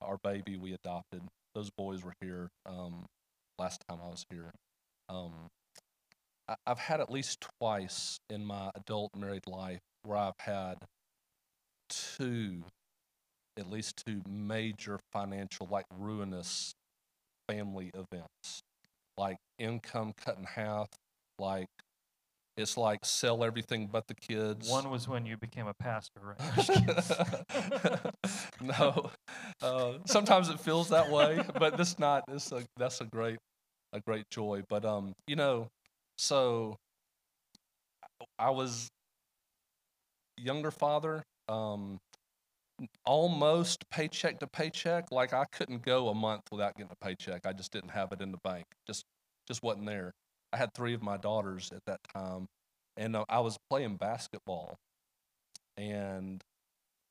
Our 0.00 0.18
baby 0.22 0.56
we 0.56 0.72
adopted. 0.74 1.22
Those 1.54 1.70
boys 1.76 2.04
were 2.04 2.14
here 2.20 2.48
um, 2.66 3.06
last 3.58 3.82
time 3.88 3.98
I 4.02 4.08
was 4.08 4.24
here. 4.30 4.50
Um, 5.08 5.32
I- 6.48 6.56
I've 6.66 6.78
had 6.78 7.00
at 7.00 7.10
least 7.10 7.46
twice 7.60 8.18
in 8.30 8.44
my 8.44 8.70
adult 8.74 9.10
married 9.16 9.46
life 9.46 9.80
where 10.02 10.18
I've 10.18 10.38
had 10.38 10.76
two, 11.88 12.64
at 13.58 13.70
least 13.70 14.02
two 14.06 14.22
major 14.28 14.98
financial, 15.12 15.66
like 15.70 15.86
ruinous 15.98 16.74
family 17.48 17.90
events, 17.94 18.60
like 19.16 19.38
income 19.58 20.12
cut 20.16 20.38
in 20.38 20.44
half, 20.44 20.88
like 21.38 21.68
it's 22.56 22.76
like 22.76 23.04
sell 23.04 23.44
everything 23.44 23.88
but 23.90 24.06
the 24.06 24.14
kids. 24.14 24.70
One 24.70 24.90
was 24.90 25.08
when 25.08 25.26
you 25.26 25.36
became 25.36 25.66
a 25.66 25.74
pastor, 25.74 26.36
right? 26.38 28.00
no, 28.60 29.10
uh, 29.62 29.92
sometimes 30.06 30.48
it 30.48 30.58
feels 30.58 30.88
that 30.88 31.10
way, 31.10 31.42
but 31.58 31.76
this 31.76 31.98
not. 31.98 32.24
This 32.28 32.50
a, 32.52 32.64
that's 32.76 33.00
a 33.00 33.04
great, 33.04 33.38
a 33.92 34.00
great 34.00 34.24
joy. 34.30 34.62
But 34.68 34.84
um, 34.84 35.12
you 35.26 35.36
know, 35.36 35.68
so 36.16 36.76
I 38.38 38.50
was 38.50 38.88
younger 40.38 40.70
father. 40.70 41.22
Um, 41.48 41.98
almost 43.04 43.88
paycheck 43.90 44.38
to 44.40 44.46
paycheck. 44.46 45.10
Like 45.10 45.32
I 45.32 45.44
couldn't 45.52 45.82
go 45.82 46.08
a 46.08 46.14
month 46.14 46.42
without 46.50 46.74
getting 46.76 46.92
a 46.92 47.04
paycheck. 47.04 47.46
I 47.46 47.52
just 47.52 47.72
didn't 47.72 47.90
have 47.90 48.12
it 48.12 48.20
in 48.20 48.32
the 48.32 48.38
bank. 48.42 48.64
Just 48.86 49.04
just 49.46 49.62
wasn't 49.62 49.86
there. 49.86 50.12
I 50.52 50.56
had 50.56 50.72
three 50.74 50.94
of 50.94 51.02
my 51.02 51.16
daughters 51.16 51.70
at 51.74 51.84
that 51.86 52.00
time, 52.14 52.46
and 52.96 53.16
uh, 53.16 53.24
I 53.28 53.40
was 53.40 53.58
playing 53.68 53.96
basketball, 53.96 54.76
and 55.76 56.42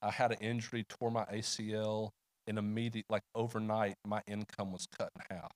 I 0.01 0.11
had 0.11 0.31
an 0.31 0.38
injury, 0.41 0.86
tore 0.88 1.11
my 1.11 1.25
ACL, 1.25 2.09
and 2.47 2.57
immediate 2.57 3.05
like 3.09 3.23
overnight, 3.33 3.95
my 4.05 4.21
income 4.27 4.71
was 4.71 4.88
cut 4.97 5.09
in 5.15 5.36
half 5.36 5.51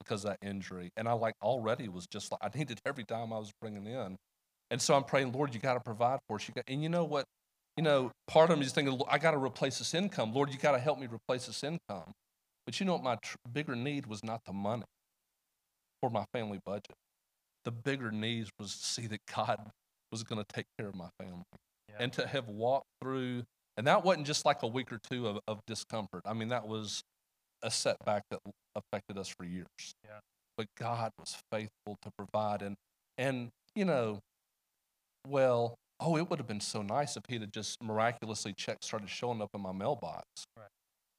because 0.00 0.24
of 0.24 0.30
that 0.30 0.46
injury, 0.46 0.90
and 0.96 1.08
I 1.08 1.12
like 1.12 1.34
already 1.42 1.88
was 1.88 2.06
just 2.06 2.32
like 2.32 2.40
I 2.54 2.56
needed 2.56 2.80
every 2.84 3.04
dime 3.04 3.32
I 3.32 3.38
was 3.38 3.52
bringing 3.60 3.86
in, 3.86 4.16
and 4.70 4.80
so 4.80 4.94
I'm 4.94 5.04
praying, 5.04 5.32
Lord, 5.32 5.54
you 5.54 5.60
got 5.60 5.74
to 5.74 5.80
provide 5.80 6.20
for 6.28 6.36
us. 6.36 6.48
You 6.48 6.54
got, 6.54 6.64
and 6.68 6.82
you 6.82 6.88
know 6.88 7.04
what? 7.04 7.24
You 7.76 7.84
know, 7.84 8.10
part 8.26 8.50
of 8.50 8.58
me 8.58 8.66
is 8.66 8.72
thinking, 8.72 9.00
I 9.08 9.18
got 9.18 9.30
to 9.30 9.38
replace 9.38 9.78
this 9.78 9.94
income. 9.94 10.34
Lord, 10.34 10.52
you 10.52 10.58
got 10.58 10.72
to 10.72 10.78
help 10.78 10.98
me 10.98 11.06
replace 11.06 11.46
this 11.46 11.64
income. 11.64 12.12
But 12.66 12.78
you 12.78 12.84
know 12.84 12.92
what? 12.92 13.02
My 13.02 13.14
tr- 13.14 13.36
bigger 13.50 13.74
need 13.74 14.06
was 14.06 14.22
not 14.22 14.42
the 14.44 14.52
money 14.52 14.84
for 16.00 16.10
my 16.10 16.24
family 16.32 16.60
budget. 16.64 16.94
The 17.64 17.70
bigger 17.70 18.10
needs 18.10 18.50
was 18.58 18.72
to 18.78 18.84
see 18.84 19.06
that 19.08 19.20
God 19.34 19.70
was 20.10 20.22
going 20.22 20.42
to 20.42 20.46
take 20.52 20.66
care 20.78 20.88
of 20.88 20.94
my 20.94 21.08
family 21.20 21.44
Yeah. 21.88 21.96
and 22.00 22.12
to 22.14 22.26
have 22.26 22.48
walked 22.48 22.86
through. 23.02 23.44
And 23.76 23.86
that 23.86 24.04
wasn't 24.04 24.26
just 24.26 24.44
like 24.44 24.62
a 24.62 24.66
week 24.66 24.92
or 24.92 24.98
two 25.10 25.26
of, 25.28 25.38
of 25.46 25.60
discomfort. 25.66 26.22
I 26.24 26.32
mean, 26.32 26.48
that 26.48 26.66
was 26.66 27.02
a 27.62 27.70
setback 27.70 28.22
that 28.30 28.40
affected 28.74 29.18
us 29.18 29.28
for 29.28 29.44
years. 29.44 29.66
Yeah. 30.04 30.18
But 30.56 30.66
God 30.78 31.12
was 31.18 31.36
faithful 31.50 31.96
to 32.02 32.10
provide. 32.16 32.62
And, 32.62 32.76
and 33.18 33.50
you 33.74 33.84
know, 33.84 34.20
well, 35.26 35.76
oh, 36.00 36.16
it 36.16 36.28
would 36.28 36.38
have 36.38 36.48
been 36.48 36.60
so 36.60 36.82
nice 36.82 37.16
if 37.16 37.22
he'd 37.28 37.42
have 37.42 37.52
just 37.52 37.82
miraculously 37.82 38.54
checks 38.54 38.86
started 38.86 39.08
showing 39.08 39.40
up 39.42 39.50
in 39.54 39.60
my 39.60 39.72
mailbox. 39.72 40.24
Right. 40.56 40.66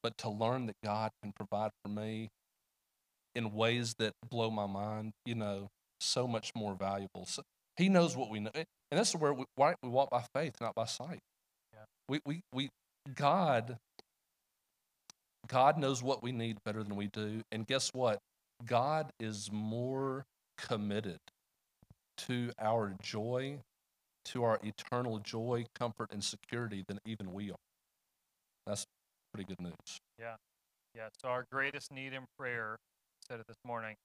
But 0.04 0.18
to 0.20 0.30
learn 0.30 0.66
that 0.66 0.76
God 0.84 1.12
can 1.22 1.32
provide 1.32 1.72
for 1.84 1.90
me 1.90 2.30
in 3.36 3.54
ways 3.54 3.96
that 4.00 4.14
blow 4.30 4.50
my 4.52 4.68
mind, 4.68 5.12
you 5.26 5.36
know, 5.36 5.70
so 6.00 6.28
much 6.28 6.52
more 6.56 6.76
valuable. 6.76 7.26
So 7.26 7.44
he 7.78 7.90
knows 7.90 8.16
what 8.16 8.30
we 8.30 8.40
know, 8.40 8.52
and 8.56 8.66
that's 8.92 9.16
where 9.16 9.34
we, 9.34 9.46
why 9.56 9.76
we 9.82 9.90
walk 9.90 10.10
by 10.10 10.24
faith, 10.34 10.56
not 10.60 10.76
by 10.76 10.86
sight. 10.86 11.20
Yeah. 11.74 11.86
We, 12.10 12.20
we, 12.26 12.42
we, 12.54 12.70
God, 13.16 13.78
God 15.48 15.78
knows 15.78 16.04
what 16.04 16.22
we 16.22 16.32
need 16.32 16.58
better 16.66 16.84
than 16.84 16.96
we 16.96 17.08
do, 17.08 17.42
and 17.52 17.66
guess 17.66 17.90
what? 17.94 18.20
God 18.66 19.12
is 19.20 19.50
more 19.52 20.26
committed 20.58 21.18
to 22.18 22.52
our 22.60 22.96
joy, 23.02 23.60
to 24.26 24.44
our 24.44 24.60
eternal 24.64 25.20
joy, 25.20 25.66
comfort, 25.78 26.10
and 26.12 26.24
security 26.24 26.84
than 26.88 27.00
even 27.06 27.34
we 27.34 27.50
are. 27.52 27.56
That's 28.68 28.86
pretty 29.34 29.48
good 29.48 29.62
news. 29.62 30.00
Yeah. 30.20 30.36
Yeah. 30.96 31.08
So 31.22 31.30
our 31.30 31.46
greatest 31.52 31.92
need 31.92 32.14
in 32.14 32.26
prayer, 32.38 32.78
said 33.32 33.40
it 33.40 33.48
this 33.48 33.64
morning, 33.66 33.96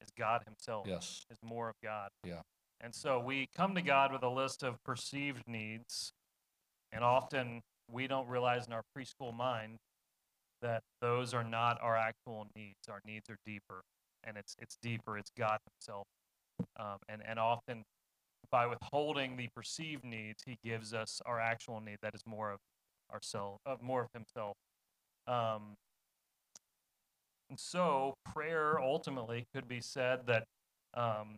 is 0.00 0.08
God 0.18 0.42
Himself. 0.46 0.86
Yes. 0.88 1.26
Is 1.30 1.36
more 1.44 1.68
of 1.68 1.74
God. 1.82 2.08
Yeah. 2.24 2.40
And 2.80 2.94
so 2.94 3.20
we 3.20 3.46
come 3.54 3.74
to 3.74 3.82
God 3.82 4.10
with 4.10 4.22
a 4.22 4.28
list 4.28 4.62
of 4.62 4.82
perceived 4.84 5.42
needs, 5.46 6.12
and 6.90 7.04
often 7.04 7.60
we 7.92 8.06
don't 8.06 8.26
realize 8.26 8.66
in 8.66 8.72
our 8.72 8.82
preschool 8.96 9.36
mind 9.36 9.76
that 10.62 10.82
those 11.02 11.34
are 11.34 11.44
not 11.44 11.78
our 11.82 11.94
actual 11.94 12.46
needs. 12.56 12.88
Our 12.88 13.00
needs 13.06 13.28
are 13.28 13.36
deeper, 13.44 13.82
and 14.24 14.38
it's 14.38 14.54
it's 14.58 14.76
deeper. 14.80 15.18
It's 15.18 15.30
God 15.36 15.58
Himself, 15.74 16.06
um, 16.80 16.96
and 17.08 17.22
and 17.26 17.38
often 17.38 17.82
by 18.50 18.66
withholding 18.66 19.36
the 19.36 19.48
perceived 19.54 20.04
needs, 20.04 20.42
He 20.46 20.56
gives 20.64 20.94
us 20.94 21.20
our 21.26 21.38
actual 21.38 21.80
need 21.80 21.98
that 22.02 22.14
is 22.14 22.22
more 22.26 22.50
of 22.50 22.60
ourselves, 23.12 23.58
of 23.66 23.82
more 23.82 24.02
of 24.02 24.08
Himself. 24.14 24.56
Um, 25.26 25.74
and 27.54 27.60
so 27.60 28.14
prayer 28.32 28.80
ultimately 28.80 29.46
could 29.54 29.68
be 29.68 29.80
said 29.80 30.26
that 30.26 30.42
um, 30.94 31.36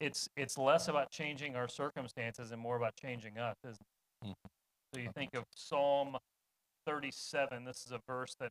it's 0.00 0.28
it's 0.36 0.58
less 0.58 0.88
about 0.88 1.10
changing 1.10 1.56
our 1.56 1.66
circumstances 1.66 2.52
and 2.52 2.60
more 2.60 2.76
about 2.76 2.92
changing 3.00 3.38
us. 3.38 3.54
Isn't 3.64 3.80
it? 4.20 4.26
Mhm. 4.26 4.34
So 4.92 5.00
you 5.00 5.10
think 5.14 5.30
of 5.34 5.44
Psalm 5.54 6.18
37. 6.86 7.64
This 7.64 7.86
is 7.86 7.92
a 7.92 8.00
verse 8.06 8.34
that 8.38 8.50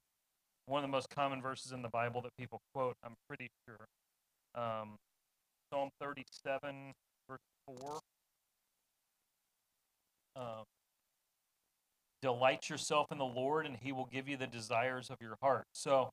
one 0.66 0.84
of 0.84 0.90
the 0.90 0.92
most 0.92 1.08
common 1.12 1.44
verses 1.44 1.74
in 1.74 1.84
the 1.84 1.90
Bible 1.90 2.22
that 2.22 2.32
people 2.40 2.60
quote. 2.74 2.96
I'm 3.04 3.14
pretty 3.28 3.50
sure. 3.68 3.86
Um, 4.56 4.96
Psalm 5.72 5.90
37, 6.02 6.92
verse 7.30 7.38
four. 7.68 8.00
Um, 10.36 10.64
Delight 12.24 12.68
yourself 12.68 13.12
in 13.12 13.20
the 13.20 13.26
Lord, 13.26 13.68
and 13.68 13.78
He 13.78 13.92
will 13.92 14.08
give 14.12 14.28
you 14.28 14.38
the 14.38 14.48
desires 14.48 15.12
of 15.12 15.18
your 15.22 15.36
heart. 15.44 15.66
So, 15.72 16.10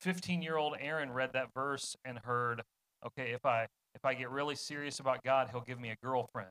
15 0.00 0.42
year 0.42 0.56
old 0.56 0.74
Aaron 0.80 1.10
read 1.10 1.32
that 1.32 1.52
verse 1.54 1.96
and 2.04 2.18
heard, 2.18 2.62
okay, 3.06 3.32
if 3.32 3.44
I 3.44 3.66
if 3.94 4.04
I 4.04 4.14
get 4.14 4.30
really 4.30 4.54
serious 4.54 5.00
about 5.00 5.22
God, 5.24 5.48
He'll 5.50 5.62
give 5.62 5.80
me 5.80 5.90
a 5.90 5.96
girlfriend, 6.02 6.50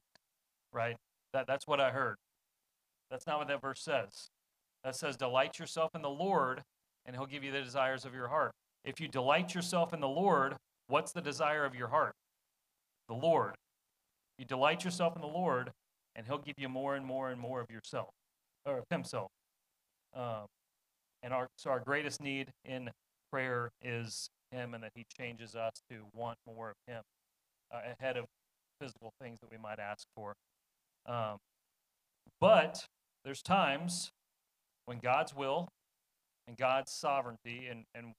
right? 0.73 0.97
That 1.33 1.47
that's 1.47 1.67
what 1.67 1.79
I 1.79 1.91
heard. 1.91 2.17
That's 3.09 3.25
not 3.25 3.39
what 3.39 3.47
that 3.47 3.61
verse 3.61 3.81
says. 3.81 4.29
That 4.83 4.95
says, 4.95 5.15
delight 5.15 5.59
yourself 5.59 5.95
in 5.95 6.01
the 6.01 6.09
Lord, 6.09 6.63
and 7.05 7.15
He'll 7.15 7.25
give 7.25 7.43
you 7.43 7.51
the 7.51 7.61
desires 7.61 8.05
of 8.05 8.13
your 8.13 8.27
heart. 8.27 8.51
If 8.83 8.99
you 8.99 9.07
delight 9.07 9.55
yourself 9.55 9.93
in 9.93 9.99
the 9.99 10.07
Lord, 10.07 10.55
what's 10.87 11.11
the 11.11 11.21
desire 11.21 11.65
of 11.65 11.75
your 11.75 11.87
heart? 11.87 12.13
The 13.07 13.15
Lord. 13.15 13.55
You 14.37 14.45
delight 14.45 14.83
yourself 14.83 15.15
in 15.15 15.21
the 15.21 15.27
Lord, 15.27 15.71
and 16.15 16.25
He'll 16.25 16.37
give 16.37 16.55
you 16.57 16.69
more 16.69 16.95
and 16.95 17.05
more 17.05 17.29
and 17.29 17.39
more 17.39 17.61
of 17.61 17.71
yourself, 17.71 18.09
or 18.65 18.79
of 18.79 18.85
Himself. 18.89 19.31
Um, 20.15 20.45
and 21.23 21.33
our 21.33 21.47
so 21.57 21.69
our 21.69 21.79
greatest 21.79 22.21
need 22.21 22.51
in 22.65 22.89
prayer 23.31 23.69
is 23.81 24.29
Him, 24.51 24.73
and 24.73 24.83
that 24.83 24.91
He 24.95 25.05
changes 25.17 25.55
us 25.55 25.73
to 25.89 26.05
want 26.13 26.37
more 26.45 26.69
of 26.69 26.75
Him 26.87 27.01
uh, 27.73 27.79
ahead 27.99 28.17
of 28.17 28.25
physical 28.79 29.11
things 29.21 29.39
that 29.41 29.51
we 29.51 29.57
might 29.57 29.79
ask 29.79 30.05
for. 30.15 30.33
Um, 31.05 31.37
but 32.39 32.85
there's 33.23 33.41
times 33.41 34.11
when 34.85 34.99
God's 34.99 35.35
will 35.35 35.67
and 36.47 36.55
God's 36.57 36.91
sovereignty 36.91 37.67
and, 37.69 37.83
and 37.95 38.13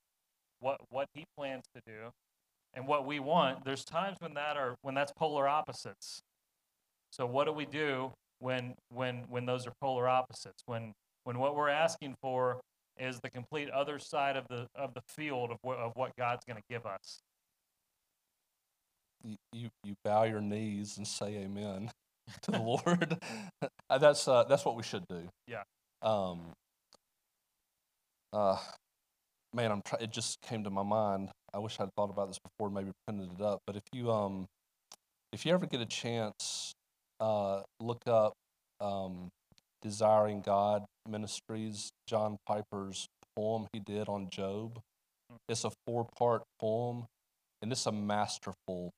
what 0.61 0.81
what 0.91 1.09
He 1.15 1.25
plans 1.37 1.65
to 1.75 1.81
do 1.87 2.11
and 2.75 2.87
what 2.87 3.07
we 3.07 3.19
want, 3.19 3.65
there's 3.65 3.85
times 3.85 4.17
when 4.21 4.35
that 4.35 4.57
are 4.57 4.77
when 4.83 4.95
that's 4.95 5.13
polar 5.13 5.49
opposites. 5.49 6.21
So 7.11 7.27
what 7.27 7.47
do 7.47 7.53
we 7.53 7.67
do 7.67 8.13
when 8.39 8.75
when 8.91 9.25
when 9.29 9.47
those 9.47 9.67
are 9.67 9.73
polar 9.81 10.09
opposites? 10.09 10.63
When 10.67 10.93
when 11.25 11.39
what 11.39 11.57
we're 11.57 11.71
asking 11.71 12.15
for 12.21 12.61
is 12.99 13.21
the 13.21 13.31
complete 13.31 13.71
other 13.71 13.99
side 13.99 14.37
of 14.37 14.47
the 14.49 14.67
of 14.75 14.95
the 14.95 15.03
field 15.09 15.51
of 15.51 15.59
what 15.63 15.79
of 15.79 15.93
what 15.95 16.13
God's 16.17 16.45
going 16.45 16.57
to 16.57 16.63
give 16.71 16.87
us. 16.87 17.21
You, 19.25 19.37
you 19.53 19.69
you 19.85 19.95
bow 20.05 20.25
your 20.25 20.41
knees 20.41 20.97
and 20.97 21.07
say 21.07 21.37
amen 21.37 21.91
to 22.43 22.51
the 22.51 22.59
Lord. 22.61 23.19
Uh, 23.91 23.97
that's 23.97 24.29
uh, 24.29 24.45
that's 24.45 24.67
what 24.67 24.77
we 24.77 24.83
should 24.83 25.03
do. 25.09 25.23
Yeah. 25.47 25.63
Um. 26.03 26.53
Uh, 28.35 28.59
man, 29.55 29.73
I'm 29.73 29.81
try- 29.83 30.01
It 30.01 30.11
just 30.13 30.43
came 30.43 30.63
to 30.65 30.71
my 30.71 30.83
mind. 30.83 31.31
I 31.55 31.59
wish 31.59 31.81
I'd 31.81 31.89
thought 31.97 32.11
about 32.11 32.29
this 32.29 32.39
before, 32.39 32.69
maybe 32.69 32.91
printed 33.07 33.31
it 33.39 33.43
up. 33.43 33.61
But 33.67 33.77
if 33.77 33.83
you 33.93 34.11
um, 34.13 34.47
if 35.33 35.47
you 35.47 35.55
ever 35.55 35.65
get 35.67 35.81
a 35.81 35.87
chance, 35.87 36.75
uh, 37.19 37.63
look 37.81 38.03
up 38.07 38.35
um, 38.81 39.31
"Desiring 39.81 40.43
God" 40.43 40.85
Ministries, 41.09 41.91
John 42.07 42.37
Piper's 42.47 43.09
poem 43.37 43.67
he 43.73 43.81
did 43.81 44.09
on 44.09 44.29
Job. 44.31 44.81
Mm. 45.33 45.37
It's 45.49 45.65
a 45.65 45.71
four-part 45.87 46.43
poem, 46.61 47.07
and 47.63 47.73
it's 47.73 47.87
a 47.87 47.93
masterful 47.93 48.93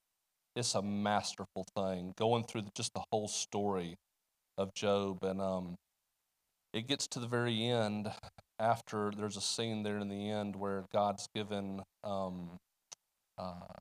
it's 0.57 0.75
a 0.75 0.83
masterful 0.83 1.65
thing 1.77 2.13
going 2.19 2.45
through 2.45 2.63
the, 2.63 2.71
just 2.75 2.93
the 2.95 3.05
whole 3.13 3.29
story 3.29 3.97
of 4.59 4.75
Job 4.75 5.23
and 5.23 5.41
um 5.41 5.77
it 6.73 6.87
gets 6.87 7.07
to 7.09 7.21
the 7.21 7.27
very 7.27 7.65
end 7.65 8.11
after 8.59 9.11
there's 9.17 9.37
a 9.37 9.41
scene 9.41 9.83
there 9.83 9.99
in 9.99 10.09
the 10.09 10.31
end 10.31 10.57
where 10.57 10.85
God's 10.93 11.29
given 11.35 11.83
um 12.05 12.59
uh 13.39 13.75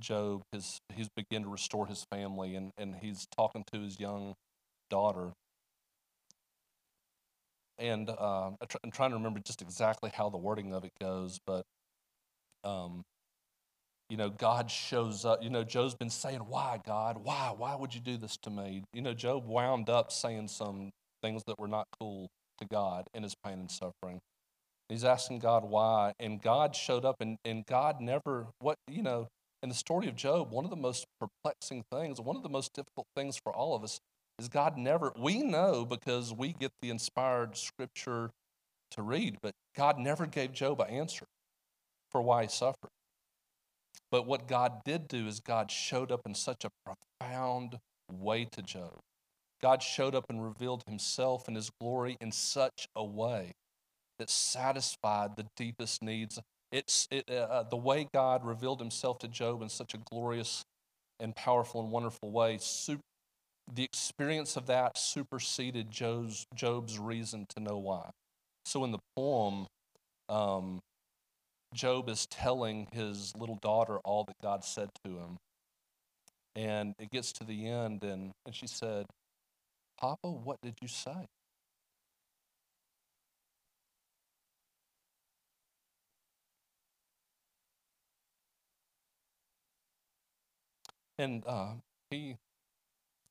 Job 0.00 0.42
his 0.52 0.78
he's 0.94 1.08
begin 1.16 1.42
to 1.42 1.48
restore 1.48 1.86
his 1.86 2.04
family 2.10 2.54
and 2.54 2.70
and 2.78 2.96
he's 2.96 3.26
talking 3.36 3.64
to 3.72 3.80
his 3.80 3.98
young 3.98 4.34
daughter 4.88 5.32
and 7.78 8.08
tr- 8.08 8.78
I'm 8.84 8.90
trying 8.90 9.10
to 9.10 9.16
remember 9.16 9.40
just 9.40 9.62
exactly 9.62 10.10
how 10.14 10.28
the 10.30 10.38
wording 10.38 10.72
of 10.74 10.84
it 10.84 10.92
goes 11.00 11.38
but 11.46 11.64
um 12.64 13.02
you 14.08 14.16
know, 14.16 14.30
God 14.30 14.70
shows 14.70 15.24
up. 15.24 15.42
You 15.42 15.50
know, 15.50 15.64
Job's 15.64 15.94
been 15.94 16.10
saying, 16.10 16.40
Why, 16.40 16.80
God? 16.84 17.18
Why? 17.22 17.52
Why 17.56 17.74
would 17.74 17.94
you 17.94 18.00
do 18.00 18.16
this 18.16 18.36
to 18.38 18.50
me? 18.50 18.84
You 18.92 19.02
know, 19.02 19.12
Job 19.12 19.46
wound 19.46 19.90
up 19.90 20.10
saying 20.10 20.48
some 20.48 20.90
things 21.22 21.42
that 21.46 21.58
were 21.58 21.68
not 21.68 21.86
cool 22.00 22.28
to 22.58 22.66
God 22.66 23.06
in 23.14 23.22
his 23.22 23.34
pain 23.44 23.60
and 23.60 23.70
suffering. 23.70 24.20
He's 24.88 25.04
asking 25.04 25.40
God 25.40 25.64
why, 25.64 26.14
and 26.18 26.40
God 26.40 26.74
showed 26.74 27.04
up, 27.04 27.16
and, 27.20 27.36
and 27.44 27.66
God 27.66 28.00
never, 28.00 28.46
what, 28.58 28.76
you 28.88 29.02
know, 29.02 29.28
in 29.62 29.68
the 29.68 29.74
story 29.74 30.08
of 30.08 30.16
Job, 30.16 30.50
one 30.50 30.64
of 30.64 30.70
the 30.70 30.76
most 30.76 31.04
perplexing 31.20 31.84
things, 31.92 32.20
one 32.20 32.36
of 32.36 32.42
the 32.42 32.48
most 32.48 32.72
difficult 32.72 33.06
things 33.14 33.36
for 33.36 33.54
all 33.54 33.74
of 33.74 33.84
us 33.84 34.00
is 34.38 34.48
God 34.48 34.76
never, 34.76 35.12
we 35.18 35.42
know 35.42 35.84
because 35.84 36.32
we 36.32 36.52
get 36.52 36.72
the 36.80 36.90
inspired 36.90 37.56
scripture 37.56 38.30
to 38.92 39.02
read, 39.02 39.38
but 39.42 39.52
God 39.76 39.98
never 39.98 40.26
gave 40.26 40.52
Job 40.52 40.80
an 40.80 40.88
answer 40.88 41.26
for 42.10 42.22
why 42.22 42.42
he 42.42 42.48
suffered. 42.48 42.90
But 44.10 44.26
what 44.26 44.48
God 44.48 44.84
did 44.84 45.08
do 45.08 45.26
is 45.26 45.40
God 45.40 45.70
showed 45.70 46.10
up 46.10 46.22
in 46.26 46.34
such 46.34 46.64
a 46.64 46.70
profound 46.84 47.78
way 48.10 48.46
to 48.52 48.62
Job. 48.62 48.98
God 49.60 49.82
showed 49.82 50.14
up 50.14 50.26
and 50.28 50.42
revealed 50.42 50.84
himself 50.86 51.48
and 51.48 51.56
his 51.56 51.70
glory 51.80 52.16
in 52.20 52.32
such 52.32 52.86
a 52.96 53.04
way 53.04 53.52
that 54.18 54.30
satisfied 54.30 55.36
the 55.36 55.46
deepest 55.56 56.02
needs. 56.02 56.38
It's 56.70 57.08
it, 57.10 57.24
uh, 57.28 57.34
uh 57.34 57.62
the 57.64 57.76
way 57.76 58.08
God 58.12 58.44
revealed 58.44 58.80
himself 58.80 59.18
to 59.20 59.28
Job 59.28 59.62
in 59.62 59.68
such 59.68 59.94
a 59.94 59.98
glorious 60.10 60.64
and 61.20 61.34
powerful 61.34 61.82
and 61.82 61.90
wonderful 61.90 62.30
way. 62.30 62.58
Super, 62.60 63.02
the 63.74 63.84
experience 63.84 64.56
of 64.56 64.66
that 64.66 64.96
superseded 64.98 65.90
Job's, 65.90 66.46
Job's 66.54 66.98
reason 66.98 67.46
to 67.50 67.60
know 67.60 67.78
why. 67.78 68.10
So 68.64 68.84
in 68.84 68.92
the 68.92 68.98
poem, 69.16 69.66
um, 70.28 70.80
Job 71.74 72.08
is 72.08 72.26
telling 72.26 72.88
his 72.92 73.34
little 73.36 73.58
daughter 73.60 73.98
all 73.98 74.24
that 74.24 74.36
God 74.42 74.64
said 74.64 74.90
to 75.04 75.10
him. 75.10 75.38
And 76.56 76.94
it 76.98 77.10
gets 77.10 77.32
to 77.34 77.44
the 77.44 77.68
end, 77.68 78.02
and, 78.02 78.32
and 78.44 78.54
she 78.54 78.66
said, 78.66 79.06
Papa, 80.00 80.28
what 80.30 80.60
did 80.62 80.74
you 80.80 80.88
say? 80.88 81.28
And 91.18 91.42
uh, 91.46 91.72
he, 92.10 92.36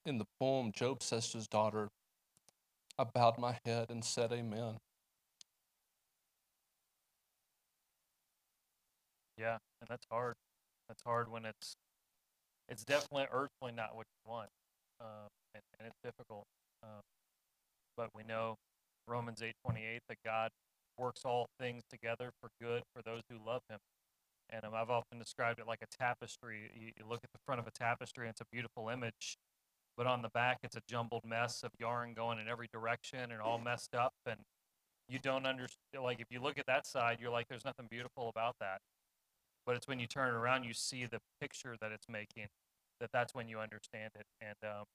in 0.07 0.17
the 0.17 0.25
poem, 0.39 0.71
Job 0.71 1.03
says 1.03 1.29
to 1.29 1.37
his 1.37 1.47
daughter, 1.47 1.89
I 2.97 3.03
bowed 3.03 3.37
my 3.37 3.59
head 3.65 3.87
and 3.89 4.03
said, 4.03 4.31
Amen. 4.31 4.77
Yeah, 9.37 9.57
and 9.81 9.89
that's 9.89 10.05
hard. 10.09 10.33
That's 10.87 11.03
hard 11.03 11.29
when 11.29 11.45
it's 11.45 11.75
it's 12.69 12.83
definitely 12.83 13.27
earthly 13.31 13.71
not 13.71 13.95
what 13.95 14.07
you 14.09 14.31
want, 14.31 14.49
um, 14.99 15.27
and, 15.53 15.61
and, 15.79 15.87
it's 15.87 15.99
difficult. 16.03 16.45
Um, 16.81 17.01
but 17.95 18.09
we 18.15 18.23
know 18.23 18.55
Romans 19.07 19.43
eight 19.43 19.53
twenty 19.63 19.85
eight 19.85 20.01
that 20.09 20.17
God 20.25 20.49
works 20.97 21.21
all 21.23 21.47
things 21.59 21.83
together 21.89 22.31
for 22.41 22.49
good 22.59 22.81
for 22.95 23.03
those 23.03 23.21
who 23.29 23.37
love 23.45 23.61
Him. 23.69 23.77
And 24.49 24.65
um, 24.65 24.71
I've 24.73 24.89
often 24.89 25.19
described 25.19 25.59
it 25.59 25.67
like 25.67 25.83
a 25.83 25.97
tapestry. 26.03 26.71
You, 26.73 26.87
you 26.97 27.05
look 27.07 27.19
at 27.23 27.31
the 27.31 27.39
front 27.45 27.59
of 27.59 27.67
a 27.67 27.71
tapestry, 27.71 28.25
and 28.25 28.31
it's 28.31 28.41
a 28.41 28.47
beautiful 28.51 28.89
image, 28.89 29.37
but 29.97 30.07
on 30.07 30.21
the 30.21 30.29
back, 30.29 30.59
it's 30.63 30.75
a 30.75 30.81
jumbled 30.87 31.23
mess 31.25 31.63
of 31.63 31.71
yarn 31.79 32.13
going 32.13 32.39
in 32.39 32.47
every 32.47 32.67
direction 32.71 33.31
and 33.31 33.41
all 33.41 33.57
messed 33.57 33.95
up. 33.95 34.13
And 34.25 34.39
you 35.09 35.19
don't 35.19 35.45
understand. 35.45 36.03
Like 36.03 36.19
if 36.19 36.27
you 36.29 36.39
look 36.39 36.59
at 36.59 36.67
that 36.67 36.85
side, 36.85 37.17
you're 37.19 37.31
like, 37.31 37.47
there's 37.49 37.65
nothing 37.65 37.87
beautiful 37.89 38.29
about 38.29 38.55
that 38.59 38.79
but 39.67 39.75
it's 39.75 39.87
when 39.87 39.99
you 39.99 40.07
turn 40.07 40.29
it 40.29 40.37
around 40.37 40.63
you 40.63 40.73
see 40.73 41.05
the 41.05 41.19
picture 41.39 41.75
that 41.81 41.91
it's 41.91 42.07
making 42.09 42.47
that 42.99 43.11
that's 43.11 43.35
when 43.35 43.47
you 43.47 43.59
understand 43.59 44.11
it 44.15 44.25
and 44.41 44.55
um, 44.63 44.85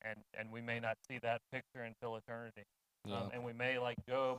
and 0.00 0.18
and 0.36 0.50
we 0.50 0.60
may 0.60 0.80
not 0.80 0.96
see 1.08 1.18
that 1.22 1.40
picture 1.52 1.84
until 1.84 2.16
eternity 2.16 2.64
um, 3.04 3.12
yeah. 3.12 3.18
um, 3.18 3.30
and 3.32 3.44
we 3.44 3.52
may 3.52 3.78
like 3.78 3.98
job 4.08 4.38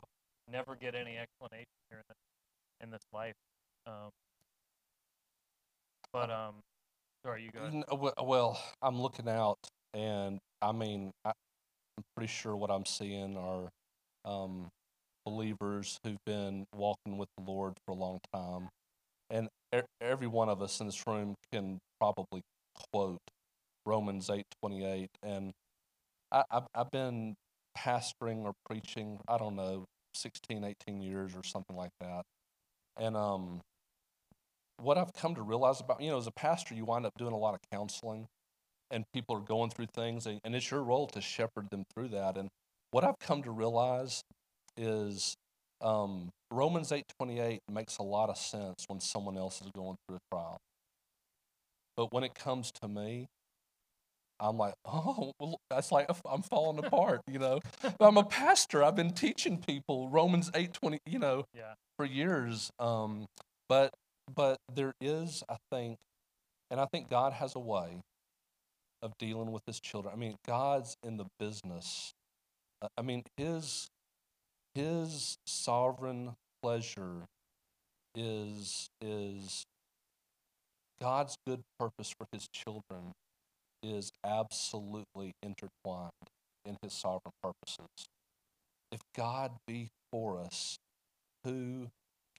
never 0.50 0.74
get 0.74 0.94
any 0.94 1.16
explanation 1.16 1.72
here 1.88 1.98
in, 1.98 2.04
the, 2.08 2.84
in 2.84 2.90
this 2.90 3.04
life 3.14 3.36
um, 3.86 4.10
but 6.12 6.30
um 6.30 6.56
sorry 7.24 7.42
you 7.42 7.50
go 7.50 8.12
well 8.22 8.60
i'm 8.82 9.00
looking 9.00 9.28
out 9.28 9.58
and 9.94 10.38
i 10.62 10.72
mean 10.72 11.10
I, 11.24 11.30
i'm 11.30 12.04
pretty 12.16 12.32
sure 12.32 12.56
what 12.56 12.70
i'm 12.70 12.86
seeing 12.86 13.36
are 13.36 13.68
um, 14.24 14.68
believers 15.26 15.98
who've 16.04 16.24
been 16.26 16.64
walking 16.74 17.18
with 17.18 17.28
the 17.36 17.44
lord 17.44 17.74
for 17.86 17.92
a 17.92 17.96
long 17.96 18.20
time 18.34 18.68
and 19.30 19.48
every 20.00 20.26
one 20.26 20.48
of 20.48 20.62
us 20.62 20.80
in 20.80 20.86
this 20.86 21.06
room 21.06 21.34
can 21.52 21.78
probably 22.00 22.42
quote 22.92 23.20
Romans 23.86 24.28
8:28 24.28 25.08
and 25.22 25.52
I, 26.32 26.44
I've, 26.50 26.66
I've 26.74 26.90
been 26.90 27.34
pastoring 27.76 28.44
or 28.44 28.52
preaching 28.66 29.18
I 29.28 29.38
don't 29.38 29.56
know 29.56 29.84
16 30.14 30.64
18 30.64 31.00
years 31.00 31.32
or 31.34 31.42
something 31.44 31.76
like 31.76 31.90
that 32.00 32.22
and 32.96 33.16
um 33.16 33.60
what 34.78 34.98
I've 34.98 35.12
come 35.12 35.34
to 35.34 35.42
realize 35.42 35.80
about 35.80 36.00
you 36.00 36.10
know 36.10 36.18
as 36.18 36.26
a 36.26 36.32
pastor 36.32 36.74
you 36.74 36.84
wind 36.84 37.06
up 37.06 37.12
doing 37.18 37.32
a 37.32 37.38
lot 37.38 37.54
of 37.54 37.60
counseling 37.72 38.26
and 38.90 39.04
people 39.12 39.36
are 39.36 39.40
going 39.40 39.70
through 39.70 39.86
things 39.94 40.26
and, 40.26 40.40
and 40.44 40.54
it's 40.54 40.70
your 40.70 40.82
role 40.82 41.06
to 41.06 41.20
shepherd 41.20 41.68
them 41.70 41.84
through 41.94 42.08
that 42.08 42.36
and 42.36 42.48
what 42.94 43.02
I've 43.02 43.18
come 43.18 43.42
to 43.42 43.50
realize 43.50 44.22
is 44.76 45.34
um, 45.80 46.30
Romans 46.52 46.92
8:28 46.92 47.58
makes 47.68 47.98
a 47.98 48.04
lot 48.04 48.30
of 48.30 48.38
sense 48.38 48.84
when 48.86 49.00
someone 49.00 49.36
else 49.36 49.60
is 49.60 49.68
going 49.74 49.96
through 50.06 50.18
a 50.18 50.34
trial. 50.34 50.58
But 51.96 52.12
when 52.12 52.22
it 52.22 52.36
comes 52.36 52.70
to 52.82 52.88
me, 52.88 53.26
I'm 54.38 54.56
like, 54.58 54.74
oh, 54.84 55.32
well, 55.40 55.58
that's 55.70 55.90
like 55.90 56.08
I'm 56.24 56.42
falling 56.42 56.84
apart, 56.84 57.20
you 57.26 57.40
know. 57.40 57.58
But 57.82 57.96
I'm 58.00 58.16
a 58.16 58.24
pastor. 58.24 58.84
I've 58.84 58.96
been 58.96 59.12
teaching 59.12 59.58
people 59.58 60.08
Romans 60.08 60.50
8:20, 60.52 60.98
you 61.06 61.18
know, 61.18 61.46
yeah. 61.52 61.74
for 61.96 62.06
years. 62.06 62.70
Um, 62.78 63.26
but 63.68 63.92
but 64.32 64.58
there 64.72 64.92
is, 65.00 65.42
I 65.48 65.56
think, 65.72 65.98
and 66.70 66.80
I 66.80 66.86
think 66.86 67.10
God 67.10 67.32
has 67.32 67.56
a 67.56 67.60
way 67.60 68.00
of 69.04 69.12
dealing 69.18 69.52
with 69.52 69.62
His 69.66 69.78
children. 69.78 70.12
I 70.12 70.18
mean, 70.18 70.34
God's 70.44 70.96
in 71.04 71.18
the 71.18 71.26
business. 71.38 72.12
Uh, 72.82 72.88
I 72.98 73.02
mean, 73.02 73.22
His 73.36 73.88
his 74.74 75.38
sovereign 75.46 76.34
pleasure 76.62 77.26
is 78.14 78.88
is 79.00 79.64
God's 81.00 81.36
good 81.46 81.62
purpose 81.78 82.14
for 82.16 82.26
his 82.32 82.48
children 82.48 83.12
is 83.82 84.10
absolutely 84.24 85.32
intertwined 85.42 86.12
in 86.64 86.76
his 86.82 86.92
sovereign 86.92 87.34
purposes. 87.42 87.88
If 88.90 89.00
God 89.16 89.52
be 89.66 89.88
for 90.10 90.38
us, 90.40 90.78
who 91.44 91.88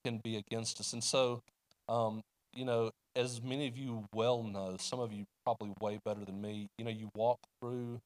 can 0.03 0.20
be 0.24 0.38
against 0.38 0.80
us? 0.80 0.93
And 0.93 1.03
so, 1.03 1.41
um, 1.88 2.22
you 2.55 2.66
know, 2.66 2.91
as 3.16 3.41
many 3.41 3.68
of 3.68 3.78
you 3.78 4.05
well 4.13 4.41
know, 4.41 4.78
some 4.80 4.99
of 4.99 5.13
you 5.13 5.26
probably 5.46 5.74
way 5.80 6.00
better 6.04 6.26
than 6.26 6.41
me, 6.41 6.68
you 6.78 6.86
know, 6.86 6.91
you 6.91 7.10
walk 7.16 7.39
through 7.62 8.00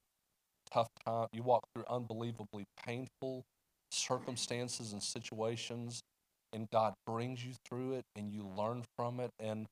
tough 0.72 0.90
time, 1.06 1.28
you 1.34 1.44
walk 1.44 1.64
through 1.74 1.86
unbelievably 1.90 2.66
painful 2.86 3.44
circumstances 3.92 4.94
and 4.94 5.02
situations, 5.02 6.02
and 6.54 6.68
God 6.72 6.94
brings 7.06 7.44
you 7.44 7.54
through 7.68 7.94
it 7.94 8.04
and 8.16 8.32
you 8.32 8.44
learn 8.44 8.84
from 8.98 9.20
it. 9.20 9.32
And 9.40 9.66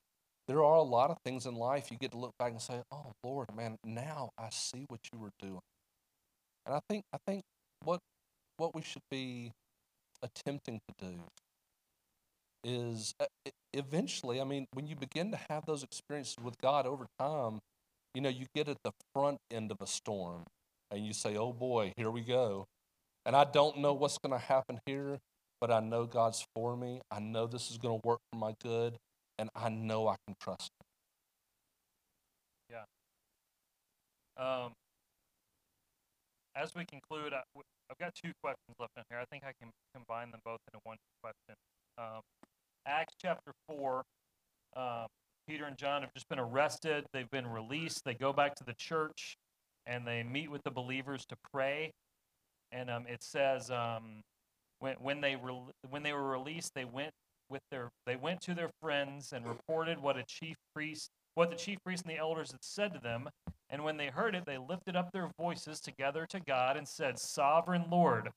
there 0.47 0.63
are 0.63 0.75
a 0.75 0.83
lot 0.83 1.11
of 1.11 1.17
things 1.25 1.45
in 1.45 1.55
life 1.55 1.91
you 1.91 1.97
get 1.97 2.11
to 2.11 2.17
look 2.17 2.33
back 2.39 2.51
and 2.51 2.61
say, 2.61 2.81
"Oh 2.91 3.11
Lord, 3.23 3.53
man, 3.55 3.77
now 3.83 4.31
I 4.37 4.49
see 4.49 4.85
what 4.87 5.01
you 5.11 5.19
were 5.19 5.31
doing." 5.39 5.59
And 6.65 6.75
I 6.75 6.79
think 6.89 7.03
I 7.13 7.17
think 7.25 7.43
what 7.83 7.99
what 8.57 8.73
we 8.73 8.81
should 8.81 9.03
be 9.11 9.51
attempting 10.21 10.79
to 10.87 11.05
do 11.05 11.19
is 12.63 13.13
uh, 13.19 13.25
eventually, 13.77 14.41
I 14.41 14.43
mean, 14.43 14.65
when 14.73 14.87
you 14.87 14.95
begin 14.95 15.31
to 15.31 15.39
have 15.49 15.65
those 15.65 15.83
experiences 15.83 16.35
with 16.43 16.57
God 16.57 16.85
over 16.85 17.07
time, 17.19 17.59
you 18.13 18.21
know, 18.21 18.29
you 18.29 18.47
get 18.55 18.67
at 18.67 18.77
the 18.83 18.91
front 19.13 19.37
end 19.51 19.71
of 19.71 19.77
a 19.79 19.87
storm 19.87 20.43
and 20.89 21.05
you 21.05 21.13
say, 21.13 21.37
"Oh 21.37 21.53
boy, 21.53 21.93
here 21.97 22.09
we 22.09 22.21
go." 22.21 22.65
And 23.25 23.35
I 23.35 23.43
don't 23.43 23.77
know 23.79 23.93
what's 23.93 24.17
going 24.17 24.31
to 24.31 24.45
happen 24.45 24.79
here, 24.85 25.19
but 25.59 25.71
I 25.71 25.79
know 25.79 26.05
God's 26.05 26.45
for 26.55 26.75
me. 26.75 27.01
I 27.11 27.19
know 27.19 27.45
this 27.45 27.69
is 27.69 27.77
going 27.77 27.99
to 28.01 28.07
work 28.07 28.19
for 28.31 28.39
my 28.39 28.55
good, 28.63 28.97
and 29.37 29.49
I 29.55 29.69
know 29.69 30.07
I 30.07 30.15
can 30.25 30.35
trust 30.41 30.71
Him. 30.79 32.77
Yeah. 34.37 34.65
Um, 34.65 34.71
as 36.55 36.73
we 36.73 36.85
conclude, 36.85 37.33
I, 37.33 37.43
have 37.89 37.97
got 37.99 38.15
two 38.15 38.31
questions 38.41 38.75
left 38.79 38.93
in 38.97 39.03
here. 39.09 39.19
I 39.19 39.25
think 39.25 39.43
I 39.43 39.53
can 39.61 39.69
combine 39.93 40.31
them 40.31 40.39
both 40.43 40.59
into 40.67 40.79
one 40.83 40.97
question. 41.21 41.55
Um, 41.97 42.21
Acts 42.87 43.15
chapter 43.21 43.46
4, 43.46 43.46
Peter 43.46 43.46
and 45.67 45.77
John 45.77 46.01
have 46.01 46.13
just 46.13 46.29
been 46.29 46.39
arrested. 46.39 47.05
They've 47.13 47.29
been 47.29 47.47
released. 47.47 48.03
They 48.05 48.13
go 48.13 48.33
back 48.33 48.55
to 48.55 48.63
the 48.63 48.73
church 48.73 49.37
and 49.85 50.07
they 50.07 50.23
meet 50.23 50.49
with 50.49 50.63
the 50.63 50.71
believers 50.71 51.25
to 51.27 51.35
pray 51.51 51.91
and 52.71 52.89
um, 52.89 53.05
it 53.07 53.23
says 53.23 53.71
um, 53.71 54.21
when 54.79 54.95
when 54.95 55.21
they 55.21 55.35
re- 55.35 55.71
when 55.89 56.03
they 56.03 56.13
were 56.13 56.29
released, 56.29 56.73
they 56.75 56.85
went 56.85 57.11
with 57.49 57.61
their 57.71 57.89
they 58.05 58.15
went 58.15 58.41
to 58.41 58.53
their 58.53 58.69
friends 58.81 59.31
and 59.33 59.47
reported 59.47 59.99
what 59.99 60.17
a 60.17 60.23
chief 60.27 60.55
priest 60.75 61.09
what 61.35 61.51
the 61.51 61.55
chief 61.55 61.77
priest 61.85 62.03
and 62.03 62.11
the 62.11 62.17
elders 62.17 62.51
had 62.51 62.63
said 62.63 62.93
to 62.93 62.99
them. 62.99 63.29
And 63.69 63.83
when 63.83 63.97
they 63.97 64.07
heard 64.07 64.33
it, 64.33 64.43
they 64.47 64.57
lifted 64.57 64.95
up 64.95 65.11
their 65.11 65.29
voices 65.39 65.79
together 65.79 66.25
to 66.31 66.39
God 66.39 66.77
and 66.77 66.87
said, 66.87 67.19
Sovereign 67.19 67.85
Lord, 67.91 68.31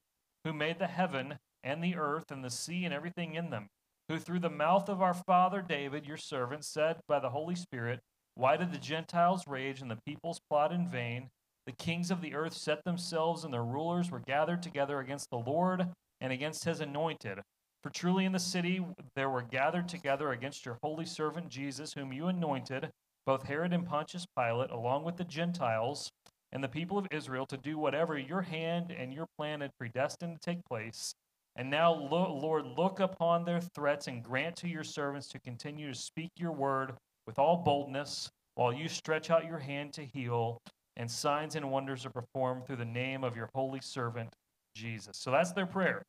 who 0.44 0.52
made 0.52 0.78
the 0.78 0.86
heaven 0.86 1.38
and 1.64 1.82
the 1.82 1.96
earth 1.96 2.30
and 2.30 2.44
the 2.44 2.50
sea 2.50 2.84
and 2.84 2.92
everything 2.92 3.36
in 3.36 3.48
them, 3.48 3.68
who 4.10 4.18
through 4.18 4.40
the 4.40 4.50
mouth 4.50 4.88
of 4.88 5.00
our 5.00 5.14
father 5.14 5.62
David, 5.62 6.04
your 6.04 6.16
servant, 6.16 6.64
said 6.64 6.96
by 7.06 7.20
the 7.20 7.30
Holy 7.30 7.54
Spirit, 7.54 8.00
Why 8.34 8.56
did 8.56 8.72
the 8.72 8.78
Gentiles 8.78 9.46
rage 9.46 9.80
and 9.80 9.88
the 9.88 10.00
peoples 10.04 10.40
plot 10.50 10.72
in 10.72 10.88
vain? 10.88 11.28
The 11.64 11.72
kings 11.72 12.10
of 12.10 12.20
the 12.20 12.34
earth 12.34 12.54
set 12.54 12.82
themselves, 12.82 13.44
and 13.44 13.54
their 13.54 13.62
rulers 13.62 14.10
were 14.10 14.18
gathered 14.26 14.64
together 14.64 14.98
against 14.98 15.30
the 15.30 15.38
Lord 15.38 15.86
and 16.20 16.32
against 16.32 16.64
his 16.64 16.80
anointed. 16.80 17.38
For 17.84 17.90
truly 17.90 18.24
in 18.24 18.32
the 18.32 18.40
city 18.40 18.84
there 19.14 19.30
were 19.30 19.42
gathered 19.42 19.88
together 19.88 20.32
against 20.32 20.66
your 20.66 20.78
holy 20.82 21.06
servant 21.06 21.48
Jesus, 21.48 21.92
whom 21.92 22.12
you 22.12 22.26
anointed, 22.26 22.90
both 23.26 23.44
Herod 23.44 23.72
and 23.72 23.86
Pontius 23.86 24.26
Pilate, 24.36 24.72
along 24.72 25.04
with 25.04 25.18
the 25.18 25.24
Gentiles 25.24 26.10
and 26.50 26.64
the 26.64 26.68
people 26.68 26.98
of 26.98 27.06
Israel, 27.12 27.46
to 27.46 27.56
do 27.56 27.78
whatever 27.78 28.18
your 28.18 28.42
hand 28.42 28.90
and 28.90 29.14
your 29.14 29.26
plan 29.38 29.60
had 29.60 29.70
predestined 29.78 30.40
to 30.40 30.50
take 30.50 30.64
place. 30.64 31.14
And 31.56 31.70
now, 31.70 31.92
Lord, 31.92 32.66
look 32.78 33.00
upon 33.00 33.44
their 33.44 33.60
threats 33.60 34.06
and 34.06 34.22
grant 34.22 34.56
to 34.56 34.68
your 34.68 34.84
servants 34.84 35.28
to 35.28 35.40
continue 35.40 35.88
to 35.88 35.98
speak 35.98 36.30
your 36.36 36.52
word 36.52 36.92
with 37.26 37.38
all 37.38 37.58
boldness, 37.58 38.30
while 38.54 38.72
you 38.72 38.88
stretch 38.88 39.30
out 39.30 39.46
your 39.46 39.58
hand 39.58 39.92
to 39.94 40.04
heal, 40.04 40.58
and 40.96 41.10
signs 41.10 41.56
and 41.56 41.70
wonders 41.70 42.04
are 42.06 42.10
performed 42.10 42.66
through 42.66 42.76
the 42.76 42.84
name 42.84 43.24
of 43.24 43.36
your 43.36 43.48
holy 43.54 43.80
servant, 43.80 44.30
Jesus. 44.74 45.16
So 45.16 45.30
that's 45.30 45.52
their 45.52 45.66
prayer. 45.66 46.02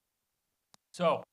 So, 0.94 1.24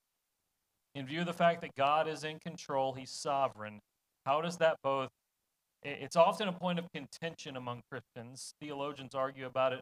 in 0.94 1.06
view 1.06 1.20
of 1.20 1.26
the 1.26 1.32
fact 1.32 1.60
that 1.62 1.74
God 1.76 2.08
is 2.08 2.24
in 2.24 2.38
control, 2.38 2.92
He's 2.92 3.10
sovereign, 3.10 3.80
how 4.26 4.40
does 4.40 4.56
that 4.58 4.76
both? 4.82 5.08
It's 5.82 6.16
often 6.16 6.48
a 6.48 6.52
point 6.52 6.78
of 6.78 6.86
contention 6.92 7.56
among 7.56 7.82
Christians. 7.90 8.52
Theologians 8.60 9.14
argue 9.14 9.46
about 9.46 9.72
it 9.72 9.80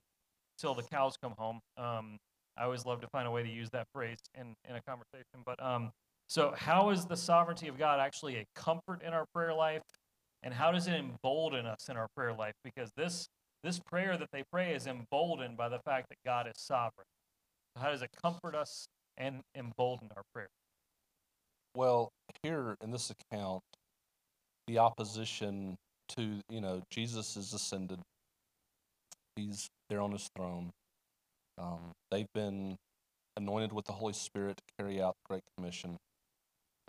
till 0.59 0.75
the 0.75 0.83
cows 0.83 1.17
come 1.21 1.35
home. 1.39 1.61
Um, 1.79 2.19
I 2.59 2.65
always 2.65 2.87
love 2.87 3.01
to 3.03 3.09
find 3.09 3.29
a 3.29 3.31
way 3.31 3.43
to 3.43 3.49
use 3.49 3.71
that 3.71 3.87
phrase 3.93 4.19
in, 4.35 4.55
in 4.69 4.77
a 4.77 4.83
conversation. 4.83 5.43
But 5.45 5.63
um, 5.63 5.91
so, 6.29 6.55
how 6.57 6.91
is 6.91 7.05
the 7.05 7.17
sovereignty 7.17 7.69
of 7.69 7.79
God 7.79 8.01
actually 8.01 8.37
a 8.37 8.45
comfort 8.55 9.03
in 9.07 9.13
our 9.13 9.27
prayer 9.35 9.55
life? 9.55 9.83
And 10.43 10.53
how 10.55 10.71
does 10.73 10.87
it 10.87 10.95
embolden 10.95 11.67
us 11.67 11.89
in 11.89 11.97
our 11.97 12.09
prayer 12.17 12.33
life? 12.33 12.55
Because 12.63 12.91
this, 12.97 13.29
this 13.63 13.79
prayer 13.79 14.17
that 14.17 14.29
they 14.33 14.45
pray 14.51 14.75
is 14.75 14.87
emboldened 14.87 15.57
by 15.57 15.69
the 15.69 15.79
fact 15.81 16.09
that 16.09 16.19
God 16.25 16.47
is 16.47 16.55
sovereign. 16.57 17.07
So 17.75 17.83
how 17.83 17.91
does 17.91 18.03
it 18.03 18.11
comfort 18.23 18.55
us 18.55 18.87
and 19.17 19.41
embolden 19.55 20.09
our 20.17 20.23
prayer? 20.33 20.49
Well, 21.75 22.11
here 22.43 22.77
in 22.83 22.91
this 22.91 23.11
account, 23.11 23.63
the 24.67 24.79
opposition 24.79 25.77
to, 26.17 26.41
you 26.49 26.61
know, 26.61 26.83
Jesus 26.91 27.37
is 27.37 27.53
ascended. 27.53 28.01
He's 29.37 29.69
there 29.89 30.01
on 30.01 30.13
his 30.13 30.29
throne. 30.37 30.71
Um, 31.59 31.93
they've 32.11 32.33
been 32.35 32.77
anointed 33.37 33.73
with 33.73 33.87
the 33.87 33.93
Holy 33.93 34.13
Spirit 34.13 34.57
to 34.57 34.83
carry 34.83 35.01
out 35.01 35.15
the 35.25 35.35
Great 35.35 35.43
Commission. 35.57 35.97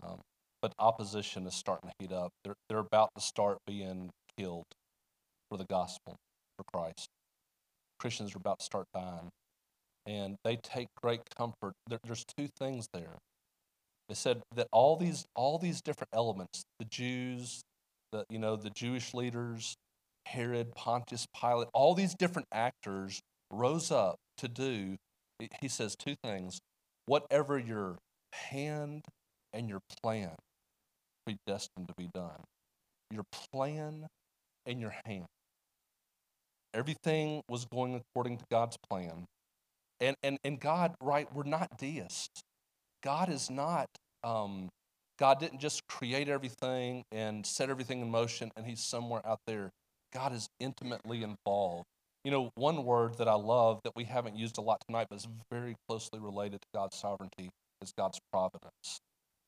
Um, 0.02 0.20
but 0.60 0.72
opposition 0.78 1.46
is 1.46 1.54
starting 1.54 1.90
to 1.90 1.94
heat 1.98 2.12
up. 2.12 2.30
They're, 2.44 2.54
they're 2.68 2.78
about 2.78 3.10
to 3.16 3.20
start 3.20 3.58
being 3.66 4.10
killed 4.38 4.66
for 5.50 5.56
the 5.56 5.64
gospel, 5.64 6.16
for 6.56 6.64
Christ. 6.72 7.08
Christians 7.98 8.34
are 8.34 8.38
about 8.38 8.58
to 8.58 8.64
start 8.64 8.86
dying. 8.94 9.30
And 10.06 10.36
they 10.44 10.56
take 10.56 10.88
great 11.02 11.20
comfort. 11.36 11.74
There, 11.86 11.98
there's 12.04 12.24
two 12.36 12.48
things 12.58 12.88
there. 12.92 13.18
They 14.08 14.14
said 14.14 14.40
that 14.56 14.68
all 14.72 14.96
these 14.96 15.26
all 15.34 15.58
these 15.58 15.82
different 15.82 16.08
elements, 16.14 16.62
the 16.78 16.86
Jews, 16.86 17.60
the 18.10 18.24
you 18.30 18.38
know, 18.38 18.56
the 18.56 18.70
Jewish 18.70 19.12
leaders, 19.12 19.74
Herod, 20.24 20.74
Pontius 20.74 21.26
Pilate, 21.38 21.68
all 21.74 21.94
these 21.94 22.14
different 22.14 22.48
actors 22.50 23.20
rose 23.50 23.90
up 23.90 24.16
to 24.38 24.48
do, 24.48 24.96
he 25.60 25.68
says 25.68 25.96
two 25.96 26.16
things. 26.22 26.60
Whatever 27.06 27.58
your 27.58 27.98
hand 28.32 29.04
and 29.52 29.68
your 29.68 29.80
plan 30.02 30.32
predestined 31.24 31.88
to 31.88 31.94
be 31.96 32.08
done. 32.14 32.42
Your 33.10 33.24
plan 33.52 34.06
and 34.66 34.80
your 34.80 34.94
hand. 35.04 35.26
Everything 36.74 37.42
was 37.48 37.64
going 37.64 37.94
according 37.94 38.38
to 38.38 38.44
God's 38.50 38.76
plan. 38.88 39.26
And, 40.00 40.16
and, 40.22 40.38
and 40.44 40.60
God, 40.60 40.94
right, 41.02 41.26
we're 41.34 41.44
not 41.44 41.78
deists. 41.78 42.42
God 43.02 43.30
is 43.30 43.50
not, 43.50 43.88
um, 44.22 44.68
God 45.18 45.40
didn't 45.40 45.60
just 45.60 45.86
create 45.88 46.28
everything 46.28 47.04
and 47.10 47.44
set 47.44 47.70
everything 47.70 48.00
in 48.00 48.10
motion 48.10 48.50
and 48.56 48.66
He's 48.66 48.80
somewhere 48.80 49.26
out 49.26 49.40
there. 49.46 49.70
God 50.12 50.32
is 50.32 50.48
intimately 50.60 51.22
involved. 51.22 51.86
You 52.28 52.32
know, 52.32 52.50
one 52.56 52.84
word 52.84 53.16
that 53.16 53.26
I 53.26 53.36
love 53.36 53.80
that 53.84 53.94
we 53.96 54.04
haven't 54.04 54.36
used 54.36 54.58
a 54.58 54.60
lot 54.60 54.82
tonight, 54.86 55.06
but 55.08 55.16
is 55.16 55.26
very 55.50 55.76
closely 55.88 56.20
related 56.20 56.60
to 56.60 56.66
God's 56.74 56.94
sovereignty, 56.94 57.48
is 57.80 57.90
God's 57.96 58.20
providence. 58.30 59.00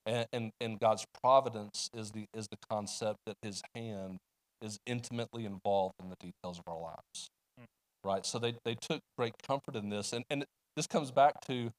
And, 0.07 0.27
and, 0.33 0.51
and 0.63 0.81
God's 0.81 1.05
providence 1.23 1.91
is 1.93 2.11
the, 2.13 2.25
is 2.33 2.49
the 2.49 2.57
concept 2.71 3.19
that 3.27 3.37
His 3.43 3.61
hand 3.75 4.17
is 4.63 4.79
intimately 4.87 5.45
involved 5.45 5.97
in 6.03 6.09
the 6.09 6.17
details 6.19 6.59
of 6.59 6.65
our 6.67 6.81
lives. 6.81 7.29
Mm. 7.61 7.65
Right? 8.03 8.25
So 8.25 8.39
they, 8.39 8.55
they 8.65 8.77
took 8.77 9.01
great 9.19 9.35
comfort 9.47 9.77
in 9.77 9.91
this. 9.91 10.15
And, 10.15 10.25
and 10.31 10.47
this 10.75 10.87
comes 10.87 11.11
back 11.11 11.35
to 11.49 11.73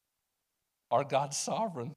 our 0.91 1.03
God's 1.03 1.35
sovereign. 1.35 1.93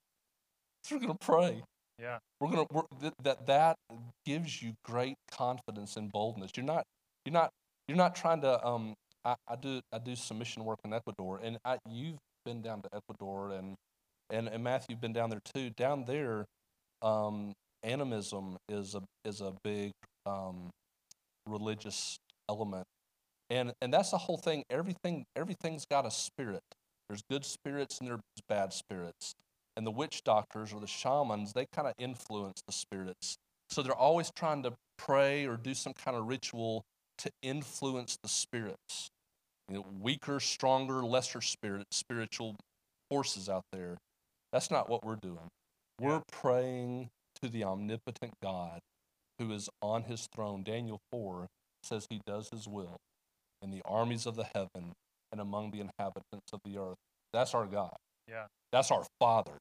So 0.85 0.95
we're 0.97 1.01
going 1.01 1.19
to 1.19 1.27
pray. 1.27 1.63
Yeah. 2.01 2.21
We're 2.41 2.49
going 2.49 2.67
to, 2.67 3.13
that, 3.23 3.47
that 3.49 3.77
gives 4.25 4.63
you 4.63 4.73
great 4.83 5.17
confidence 5.31 5.99
and 5.99 6.11
boldness. 6.11 6.53
You're 6.57 6.65
not, 6.65 6.85
you're 7.27 7.35
not, 7.35 7.51
you're 7.89 7.97
not 7.97 8.15
trying 8.15 8.41
to, 8.43 8.65
um, 8.67 8.95
I, 9.25 9.35
I 9.49 9.57
do, 9.57 9.81
I 9.93 9.99
do 9.99 10.17
some 10.17 10.39
mission 10.39 10.65
work 10.65 10.79
in 10.85 10.93
Ecuador 10.93 11.41
and 11.43 11.59
I, 11.65 11.79
you've 11.89 12.19
been 12.45 12.63
down 12.63 12.83
to 12.83 12.89
Ecuador 12.95 13.53
and 13.53 13.75
and, 14.31 14.49
and 14.49 14.65
Matthew's 14.65 14.99
been 14.99 15.13
down 15.13 15.31
there 15.31 15.43
too. 15.55 15.71
Down 15.71 16.05
there, 16.07 16.47
um, 17.03 17.53
animism 17.83 18.57
is 18.69 18.95
a 18.95 19.03
is 19.25 19.41
a 19.41 19.53
big 19.63 19.93
um, 20.27 20.71
religious 21.47 22.17
element, 22.49 22.87
and 23.51 23.73
and 23.81 23.93
that's 23.93 24.11
the 24.11 24.19
whole 24.19 24.39
thing. 24.39 24.65
Everything 24.71 25.25
everything's 25.37 25.85
got 25.85 26.07
a 26.07 26.11
spirit. 26.11 26.63
There's 27.09 27.23
good 27.31 27.45
spirits 27.45 27.99
and 27.99 28.09
there's 28.09 28.21
bad 28.49 28.73
spirits, 28.73 29.35
and 29.77 29.87
the 29.87 29.91
witch 29.91 30.23
doctors 30.25 30.73
or 30.73 30.81
the 30.81 30.87
shamans 30.87 31.53
they 31.53 31.67
kind 31.73 31.87
of 31.87 31.95
influence 31.99 32.63
the 32.67 32.73
spirits. 32.73 33.37
So 33.71 33.83
they're 33.83 33.95
always 33.95 34.31
trying 34.35 34.63
to 34.63 34.73
pray 34.97 35.47
or 35.47 35.57
do 35.57 35.75
some 35.75 35.93
kind 35.93 36.17
of 36.17 36.27
ritual 36.27 36.85
to 37.19 37.31
influence 37.43 38.19
the 38.23 38.29
spirits. 38.29 39.11
You 39.69 39.77
know, 39.77 39.87
weaker, 40.01 40.41
stronger, 40.41 41.03
lesser 41.05 41.41
spirit, 41.41 41.87
spiritual 41.91 42.57
forces 43.11 43.49
out 43.49 43.65
there. 43.73 43.97
That's 44.53 44.71
not 44.71 44.89
what 44.89 45.05
we're 45.05 45.17
doing. 45.17 45.49
We're 46.01 46.23
praying 46.31 47.09
to 47.43 47.49
the 47.49 47.65
omnipotent 47.65 48.35
God 48.43 48.81
who 49.39 49.53
is 49.53 49.69
on 49.81 50.03
his 50.03 50.29
throne. 50.35 50.63
Daniel 50.63 51.01
4 51.11 51.47
says 51.83 52.07
he 52.11 52.21
does 52.27 52.49
his 52.51 52.69
will 52.69 52.97
in 53.63 53.71
the 53.71 53.83
armies 53.85 54.27
of 54.27 54.37
the 54.37 54.47
heaven 54.55 54.93
and 55.33 55.41
among 55.41 55.71
the 55.71 55.81
inhabitants 55.81 56.53
of 56.53 56.61
the 56.65 56.79
earth. 56.79 56.97
That's 57.33 57.55
our 57.55 57.67
God. 57.67 57.97
Yeah. 58.29 58.45
That's 58.71 58.91
our 58.91 59.05
Father. 59.19 59.59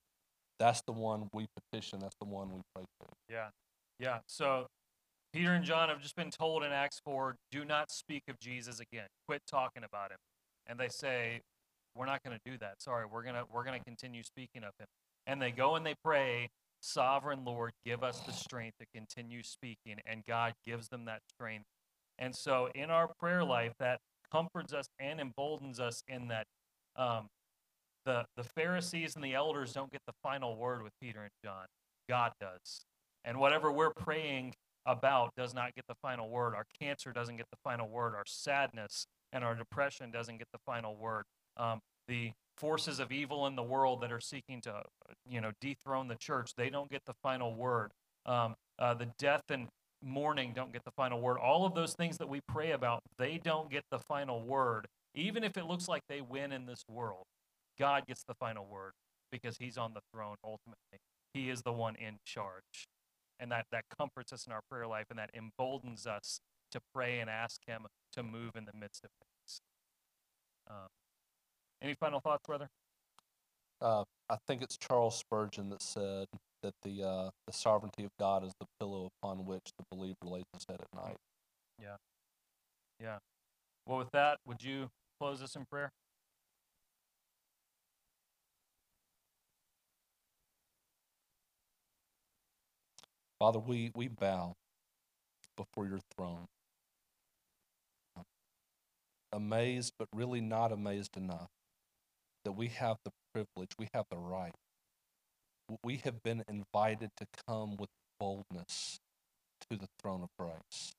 That's 0.60 0.82
the 0.86 0.94
one 0.94 1.30
we 1.34 1.48
petition. 1.72 2.00
That's 2.00 2.16
the 2.22 2.28
one 2.28 2.50
we 2.50 2.62
pray 2.76 2.84
to. 2.84 3.08
Yeah. 3.30 3.48
Yeah. 4.00 4.20
So 4.28 4.68
Peter 5.34 5.54
and 5.54 5.66
John 5.66 5.90
have 5.90 6.00
just 6.00 6.16
been 6.16 6.30
told 6.30 6.64
in 6.64 6.72
Acts 6.72 7.02
4 7.04 7.36
do 7.52 7.66
not 7.66 7.92
speak 7.92 8.24
of 8.30 8.40
Jesus 8.40 8.80
again. 8.80 9.08
Quit 9.28 9.42
talking 9.50 9.84
about 9.84 10.12
him. 10.12 10.20
And 10.68 10.80
they 10.80 10.90
say, 10.90 11.42
we're 11.96 12.06
not 12.06 12.24
going 12.24 12.38
to 12.38 12.52
do 12.52 12.58
that. 12.60 12.82
Sorry, 12.82 13.06
we're 13.12 13.24
going 13.24 13.36
to 13.36 13.44
we're 13.52 13.64
going 13.64 13.78
to 13.78 13.84
continue 13.84 14.24
speaking 14.24 14.64
of 14.64 14.72
him. 14.80 14.88
And 15.28 15.42
they 15.42 15.52
go 15.52 15.76
and 15.76 15.86
they 15.86 15.96
pray, 16.04 16.50
"Sovereign 16.82 17.44
Lord, 17.46 17.72
give 17.86 18.04
us 18.04 18.20
the 18.22 18.32
strength 18.32 18.78
to 18.80 18.86
continue 18.94 19.44
speaking." 19.44 20.00
And 20.06 20.24
God 20.28 20.54
gives 20.66 20.90
them 20.90 21.06
that 21.06 21.22
strength. 21.30 21.66
And 22.18 22.36
so 22.36 22.70
in 22.74 22.90
our 22.90 23.10
prayer 23.20 23.44
life 23.44 23.74
that 23.80 24.00
comforts 24.32 24.74
us 24.74 24.88
and 25.00 25.20
emboldens 25.20 25.80
us 25.80 26.04
in 26.08 26.30
that 26.30 26.46
um, 26.96 27.28
the 28.06 28.26
the 28.38 28.44
Pharisees 28.44 29.16
and 29.16 29.24
the 29.24 29.34
elders 29.34 29.74
don't 29.74 29.92
get 29.92 30.02
the 30.08 30.14
final 30.24 30.56
word 30.58 30.84
with 30.84 30.94
Peter 31.02 31.22
and 31.22 31.32
John. 31.44 31.66
God 32.10 32.32
does. 32.40 32.86
And 33.26 33.40
whatever 33.40 33.72
we're 33.72 33.94
praying 33.94 34.54
about 34.86 35.32
does 35.36 35.54
not 35.54 35.76
get 35.76 35.86
the 35.88 35.96
final 36.02 36.30
word. 36.30 36.54
Our 36.56 36.66
cancer 36.80 37.12
doesn't 37.12 37.38
get 37.38 37.48
the 37.52 37.58
final 37.64 37.88
word. 37.88 38.16
Our 38.16 38.26
sadness 38.26 39.08
and 39.32 39.44
our 39.44 39.56
depression 39.56 40.12
doesn't 40.12 40.38
get 40.38 40.48
the 40.52 40.60
final 40.66 40.96
word 40.96 41.24
um, 41.58 41.80
the 42.08 42.32
forces 42.58 43.00
of 43.00 43.12
evil 43.12 43.48
in 43.48 43.56
the 43.56 43.64
world 43.64 44.02
that 44.02 44.12
are 44.12 44.20
seeking 44.20 44.62
to, 44.62 44.84
you 45.28 45.42
know, 45.42 45.52
dethrone 45.62 46.08
the 46.08 46.16
church, 46.16 46.52
they 46.56 46.70
don't 46.70 46.90
get 46.90 47.02
the 47.06 47.14
final 47.22 47.54
word. 47.56 47.92
Um, 48.26 48.56
uh, 48.80 48.94
the 48.94 49.08
death 49.18 49.44
and 49.50 49.68
mourning 50.02 50.54
don't 50.56 50.72
get 50.72 50.84
the 50.84 50.92
final 50.92 51.20
word. 51.22 51.38
All 51.38 51.66
of 51.66 51.76
those 51.76 51.94
things 51.94 52.18
that 52.18 52.30
we 52.30 52.42
pray 52.48 52.72
about, 52.72 53.02
they 53.18 53.40
don't 53.44 53.70
get 53.70 53.84
the 53.92 54.00
final 54.00 54.42
word. 54.42 54.88
Even 55.16 55.44
if 55.44 55.58
it 55.58 55.66
looks 55.66 55.88
like 55.88 56.02
they 56.10 56.22
win 56.22 56.52
in 56.52 56.66
this 56.66 56.84
world, 56.90 57.26
God 57.80 58.06
gets 58.08 58.24
the 58.24 58.34
final 58.36 58.66
word 58.66 58.92
because 59.32 59.58
He's 59.58 59.78
on 59.78 59.94
the 59.94 60.02
throne 60.14 60.36
ultimately. 60.44 61.00
He 61.34 61.50
is 61.50 61.62
the 61.62 61.74
one 61.74 61.96
in 61.96 62.18
charge. 62.26 62.88
And 63.44 63.52
that, 63.52 63.66
that 63.74 63.84
comforts 64.00 64.32
us 64.32 64.48
in 64.48 64.54
our 64.54 64.62
prayer 64.72 64.88
life 64.88 65.08
and 65.10 65.20
that 65.20 65.30
emboldens 65.34 66.08
us 66.08 66.40
to 66.72 66.80
pray 66.94 67.20
and 67.20 67.30
ask 67.30 67.60
Him 67.68 67.88
to 68.14 68.24
move 68.24 68.52
in 68.56 68.64
the 68.64 68.72
midst 68.74 69.04
of 69.04 69.10
things. 69.20 69.60
Um, 70.70 70.88
any 71.82 71.94
final 71.94 72.22
thoughts, 72.22 72.44
brother? 72.48 72.70
Uh, 73.82 74.06
I 74.30 74.38
think 74.48 74.62
it's 74.62 74.78
Charles 74.78 75.18
Spurgeon 75.18 75.70
that 75.72 75.82
said 75.82 76.28
that 76.62 76.74
the 76.84 77.04
uh, 77.04 77.30
the 77.46 77.52
sovereignty 77.52 78.06
of 78.06 78.12
God 78.18 78.46
is 78.46 78.54
the 78.62 78.66
pillow 78.80 79.10
upon 79.22 79.46
which 79.46 79.74
the 79.78 79.84
believer 79.92 80.16
lays 80.24 80.46
his 80.54 80.66
head 80.70 80.80
at 80.80 80.98
night. 80.98 81.18
Yeah, 81.82 81.98
yeah. 82.98 83.18
Well, 83.86 83.98
with 83.98 84.12
that, 84.12 84.38
would 84.46 84.64
you 84.64 84.88
close 85.20 85.42
us 85.42 85.58
in 85.58 85.66
prayer? 85.66 85.92
Father, 93.44 93.60
we, 93.60 93.92
we 93.94 94.08
bow 94.08 94.54
before 95.58 95.86
your 95.86 96.00
throne. 96.16 96.46
Amazed, 99.34 99.92
but 100.00 100.08
really 100.16 100.40
not 100.40 100.72
amazed 100.72 101.18
enough 101.18 101.50
that 102.46 102.54
we 102.54 102.70
have 102.70 103.00
the 103.04 103.12
privilege, 103.34 103.72
we 103.78 103.90
have 103.94 104.06
the 104.10 104.18
right. 104.18 104.54
We 105.84 105.98
have 106.06 106.24
been 106.24 106.46
invited 106.48 107.10
to 107.18 107.26
come 107.46 107.76
with 107.76 107.90
boldness 108.18 109.00
to 109.70 109.76
the 109.76 109.88
throne 110.02 110.24
of 110.24 110.30
grace. 110.40 110.94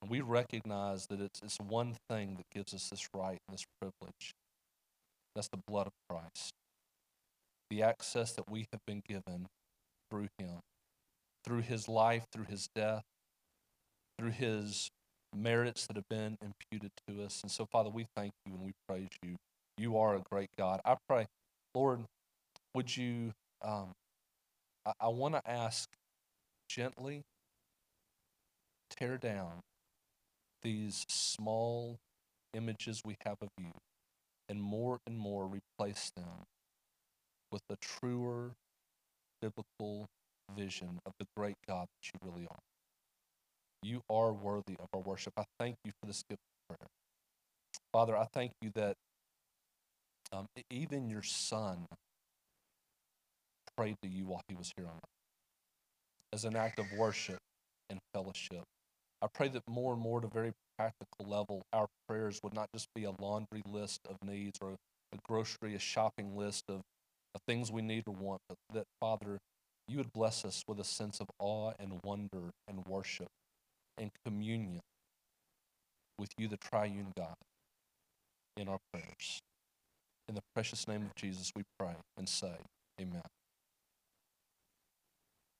And 0.00 0.10
we 0.10 0.22
recognize 0.22 1.06
that 1.08 1.20
it's, 1.20 1.42
it's 1.42 1.58
one 1.60 1.96
thing 2.08 2.36
that 2.36 2.46
gives 2.50 2.72
us 2.72 2.88
this 2.88 3.10
right 3.14 3.40
and 3.46 3.58
this 3.58 3.66
privilege. 3.78 4.32
That's 5.34 5.48
the 5.48 5.60
blood 5.68 5.86
of 5.86 5.92
Christ. 6.08 6.54
The 7.68 7.82
access 7.82 8.32
that 8.32 8.50
we 8.50 8.68
have 8.72 8.80
been 8.86 9.02
given 9.06 9.48
through 10.10 10.28
him, 10.38 10.60
through 11.46 11.62
his 11.62 11.88
life, 11.88 12.24
through 12.32 12.46
his 12.48 12.68
death, 12.74 13.04
through 14.18 14.32
his 14.32 14.90
merits 15.34 15.86
that 15.86 15.96
have 15.96 16.08
been 16.08 16.36
imputed 16.42 16.90
to 17.06 17.24
us. 17.24 17.40
And 17.42 17.50
so, 17.50 17.66
Father, 17.70 17.90
we 17.90 18.06
thank 18.16 18.32
you 18.44 18.54
and 18.54 18.64
we 18.64 18.72
praise 18.88 19.08
you. 19.22 19.36
You 19.78 19.98
are 19.98 20.16
a 20.16 20.22
great 20.30 20.50
God. 20.58 20.80
I 20.84 20.96
pray, 21.08 21.26
Lord, 21.74 22.00
would 22.74 22.96
you, 22.96 23.32
um, 23.62 23.92
I, 24.84 24.92
I 25.00 25.08
want 25.08 25.34
to 25.34 25.50
ask 25.50 25.88
gently, 26.68 27.22
tear 28.90 29.18
down 29.18 29.60
these 30.62 31.04
small 31.08 31.98
images 32.54 33.02
we 33.04 33.16
have 33.24 33.36
of 33.42 33.48
you 33.58 33.70
and 34.48 34.62
more 34.62 34.98
and 35.06 35.18
more 35.18 35.46
replace 35.46 36.10
them 36.16 36.44
with 37.52 37.62
a 37.70 37.76
truer 37.76 38.52
biblical 39.40 40.06
vision 40.54 40.98
of 41.06 41.12
the 41.18 41.26
great 41.36 41.56
God 41.68 41.86
that 41.86 42.08
you 42.12 42.30
really 42.30 42.46
are. 42.50 42.58
You 43.82 44.00
are 44.10 44.32
worthy 44.32 44.76
of 44.78 44.86
our 44.94 45.00
worship. 45.00 45.32
I 45.36 45.44
thank 45.58 45.76
you 45.84 45.92
for 46.00 46.06
this 46.06 46.22
gift 46.28 46.40
of 46.70 46.76
prayer. 46.76 46.88
Father, 47.92 48.16
I 48.16 48.26
thank 48.32 48.52
you 48.60 48.70
that 48.74 48.96
um, 50.32 50.46
even 50.70 51.08
your 51.08 51.22
son 51.22 51.86
prayed 53.76 53.96
to 54.02 54.08
you 54.08 54.26
while 54.26 54.42
he 54.48 54.54
was 54.54 54.72
here 54.76 54.86
on 54.86 54.92
earth 54.92 55.16
as 56.32 56.44
an 56.44 56.56
act 56.56 56.78
of 56.78 56.86
worship 56.98 57.38
and 57.90 57.98
fellowship. 58.12 58.64
I 59.22 59.28
pray 59.32 59.48
that 59.48 59.62
more 59.68 59.94
and 59.94 60.02
more 60.02 60.18
at 60.18 60.24
a 60.24 60.28
very 60.28 60.52
practical 60.76 61.26
level, 61.26 61.62
our 61.72 61.86
prayers 62.08 62.40
would 62.42 62.54
not 62.54 62.68
just 62.74 62.88
be 62.94 63.04
a 63.04 63.12
laundry 63.18 63.62
list 63.66 64.00
of 64.08 64.16
needs 64.26 64.58
or 64.60 64.72
a 65.12 65.18
grocery, 65.26 65.74
a 65.74 65.78
shopping 65.78 66.36
list 66.36 66.64
of, 66.68 66.80
of 67.34 67.40
things 67.46 67.70
we 67.70 67.82
need 67.82 68.04
or 68.06 68.14
want, 68.14 68.40
but 68.48 68.58
that, 68.74 68.84
Father, 69.00 69.38
you 69.88 69.98
would 69.98 70.12
bless 70.12 70.44
us 70.44 70.64
with 70.66 70.80
a 70.80 70.84
sense 70.84 71.20
of 71.20 71.28
awe 71.38 71.72
and 71.78 72.00
wonder 72.04 72.50
and 72.68 72.84
worship 72.86 73.28
and 73.98 74.10
communion 74.24 74.80
with 76.18 76.30
you, 76.38 76.48
the 76.48 76.56
triune 76.56 77.12
God, 77.16 77.34
in 78.56 78.68
our 78.68 78.78
prayers. 78.92 79.40
In 80.28 80.34
the 80.34 80.42
precious 80.54 80.88
name 80.88 81.02
of 81.02 81.14
Jesus, 81.14 81.52
we 81.54 81.62
pray 81.78 81.94
and 82.16 82.28
say, 82.28 82.56
Amen. 83.00 83.22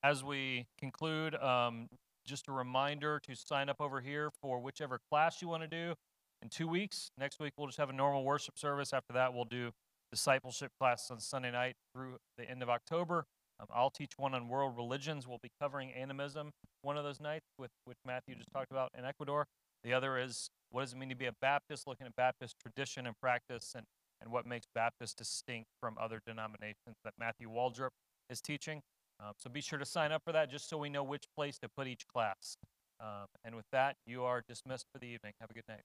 As 0.03 0.25
we 0.25 0.67
conclude, 0.79 1.35
um, 1.37 1.89
just 2.27 2.49
a 2.49 2.53
reminder 2.53 3.21
to 3.25 3.35
sign 3.37 3.69
up 3.69 3.81
over 3.81 4.01
here 4.01 4.31
for 4.41 4.59
whichever 4.59 5.01
class 5.11 5.41
you 5.41 5.49
want 5.49 5.63
to 5.63 5.69
do 5.69 5.95
in 6.43 6.49
two 6.49 6.67
weeks. 6.67 7.11
Next 7.19 7.39
week, 7.39 7.53
we'll 7.57 7.69
just 7.69 7.79
have 7.79 7.91
a 7.91 7.93
normal 7.93 8.25
worship 8.25 8.59
service. 8.59 8.93
After 8.93 9.13
that, 9.13 9.33
we'll 9.33 9.45
do 9.45 9.71
discipleship 10.11 10.73
class 10.81 11.11
on 11.11 11.21
Sunday 11.21 11.51
night 11.51 11.77
through 11.95 12.17
the 12.39 12.49
end 12.49 12.63
of 12.63 12.69
October. 12.69 13.25
Um, 13.59 13.67
I'll 13.75 13.91
teach 13.91 14.13
one 14.17 14.35
on 14.35 14.49
world 14.49 14.77
religions. 14.77 15.27
We'll 15.27 15.41
be 15.43 15.51
covering 15.61 15.93
animism 15.93 16.51
one 16.83 16.97
of 16.97 17.05
those 17.05 17.21
nights, 17.21 17.47
with 17.59 17.71
which 17.85 17.99
Matthew 18.05 18.35
just 18.35 18.51
talked 18.53 18.71
about 18.71 18.91
in 18.97 19.05
Ecuador. 19.05 19.47
The 19.83 19.93
other 19.93 20.19
is 20.19 20.49
what 20.71 20.83
does 20.83 20.93
it 20.93 20.99
mean 20.99 21.09
to 21.09 21.17
be 21.17 21.27
a 21.27 21.35
Baptist, 21.41 21.87
looking 21.87 22.07
at 22.07 22.17
Baptist 22.17 22.57
tradition 22.61 23.07
and 23.07 23.15
practice, 23.21 23.73
and, 23.75 23.87
and 24.21 24.31
what 24.31 24.47
makes 24.47 24.67
Baptists 24.75 25.15
distinct 25.15 25.69
from 25.81 25.97
other 26.01 26.21
denominations 26.27 26.97
that 27.05 27.15
Matthew 27.19 27.49
Waldrop 27.49 27.91
is 28.29 28.41
teaching. 28.41 28.83
Um, 29.21 29.33
so 29.39 29.49
be 29.49 29.61
sure 29.61 29.79
to 29.79 29.87
sign 29.87 30.13
up 30.13 30.23
for 30.25 30.33
that 30.33 30.51
just 30.51 30.69
so 30.69 30.77
we 30.77 30.91
know 30.91 31.03
which 31.03 31.25
place 31.37 31.59
to 31.59 31.69
put 31.69 31.87
each 31.87 32.07
class. 32.07 32.57
Um, 33.01 33.27
and 33.45 33.55
with 33.55 33.67
that, 33.73 33.97
you 34.07 34.25
are 34.25 34.43
dismissed 34.47 34.87
for 34.93 34.99
the 34.99 35.07
evening. 35.07 35.33
Have 35.41 35.51
a 35.51 35.55
good 35.55 35.69
night. 35.69 35.83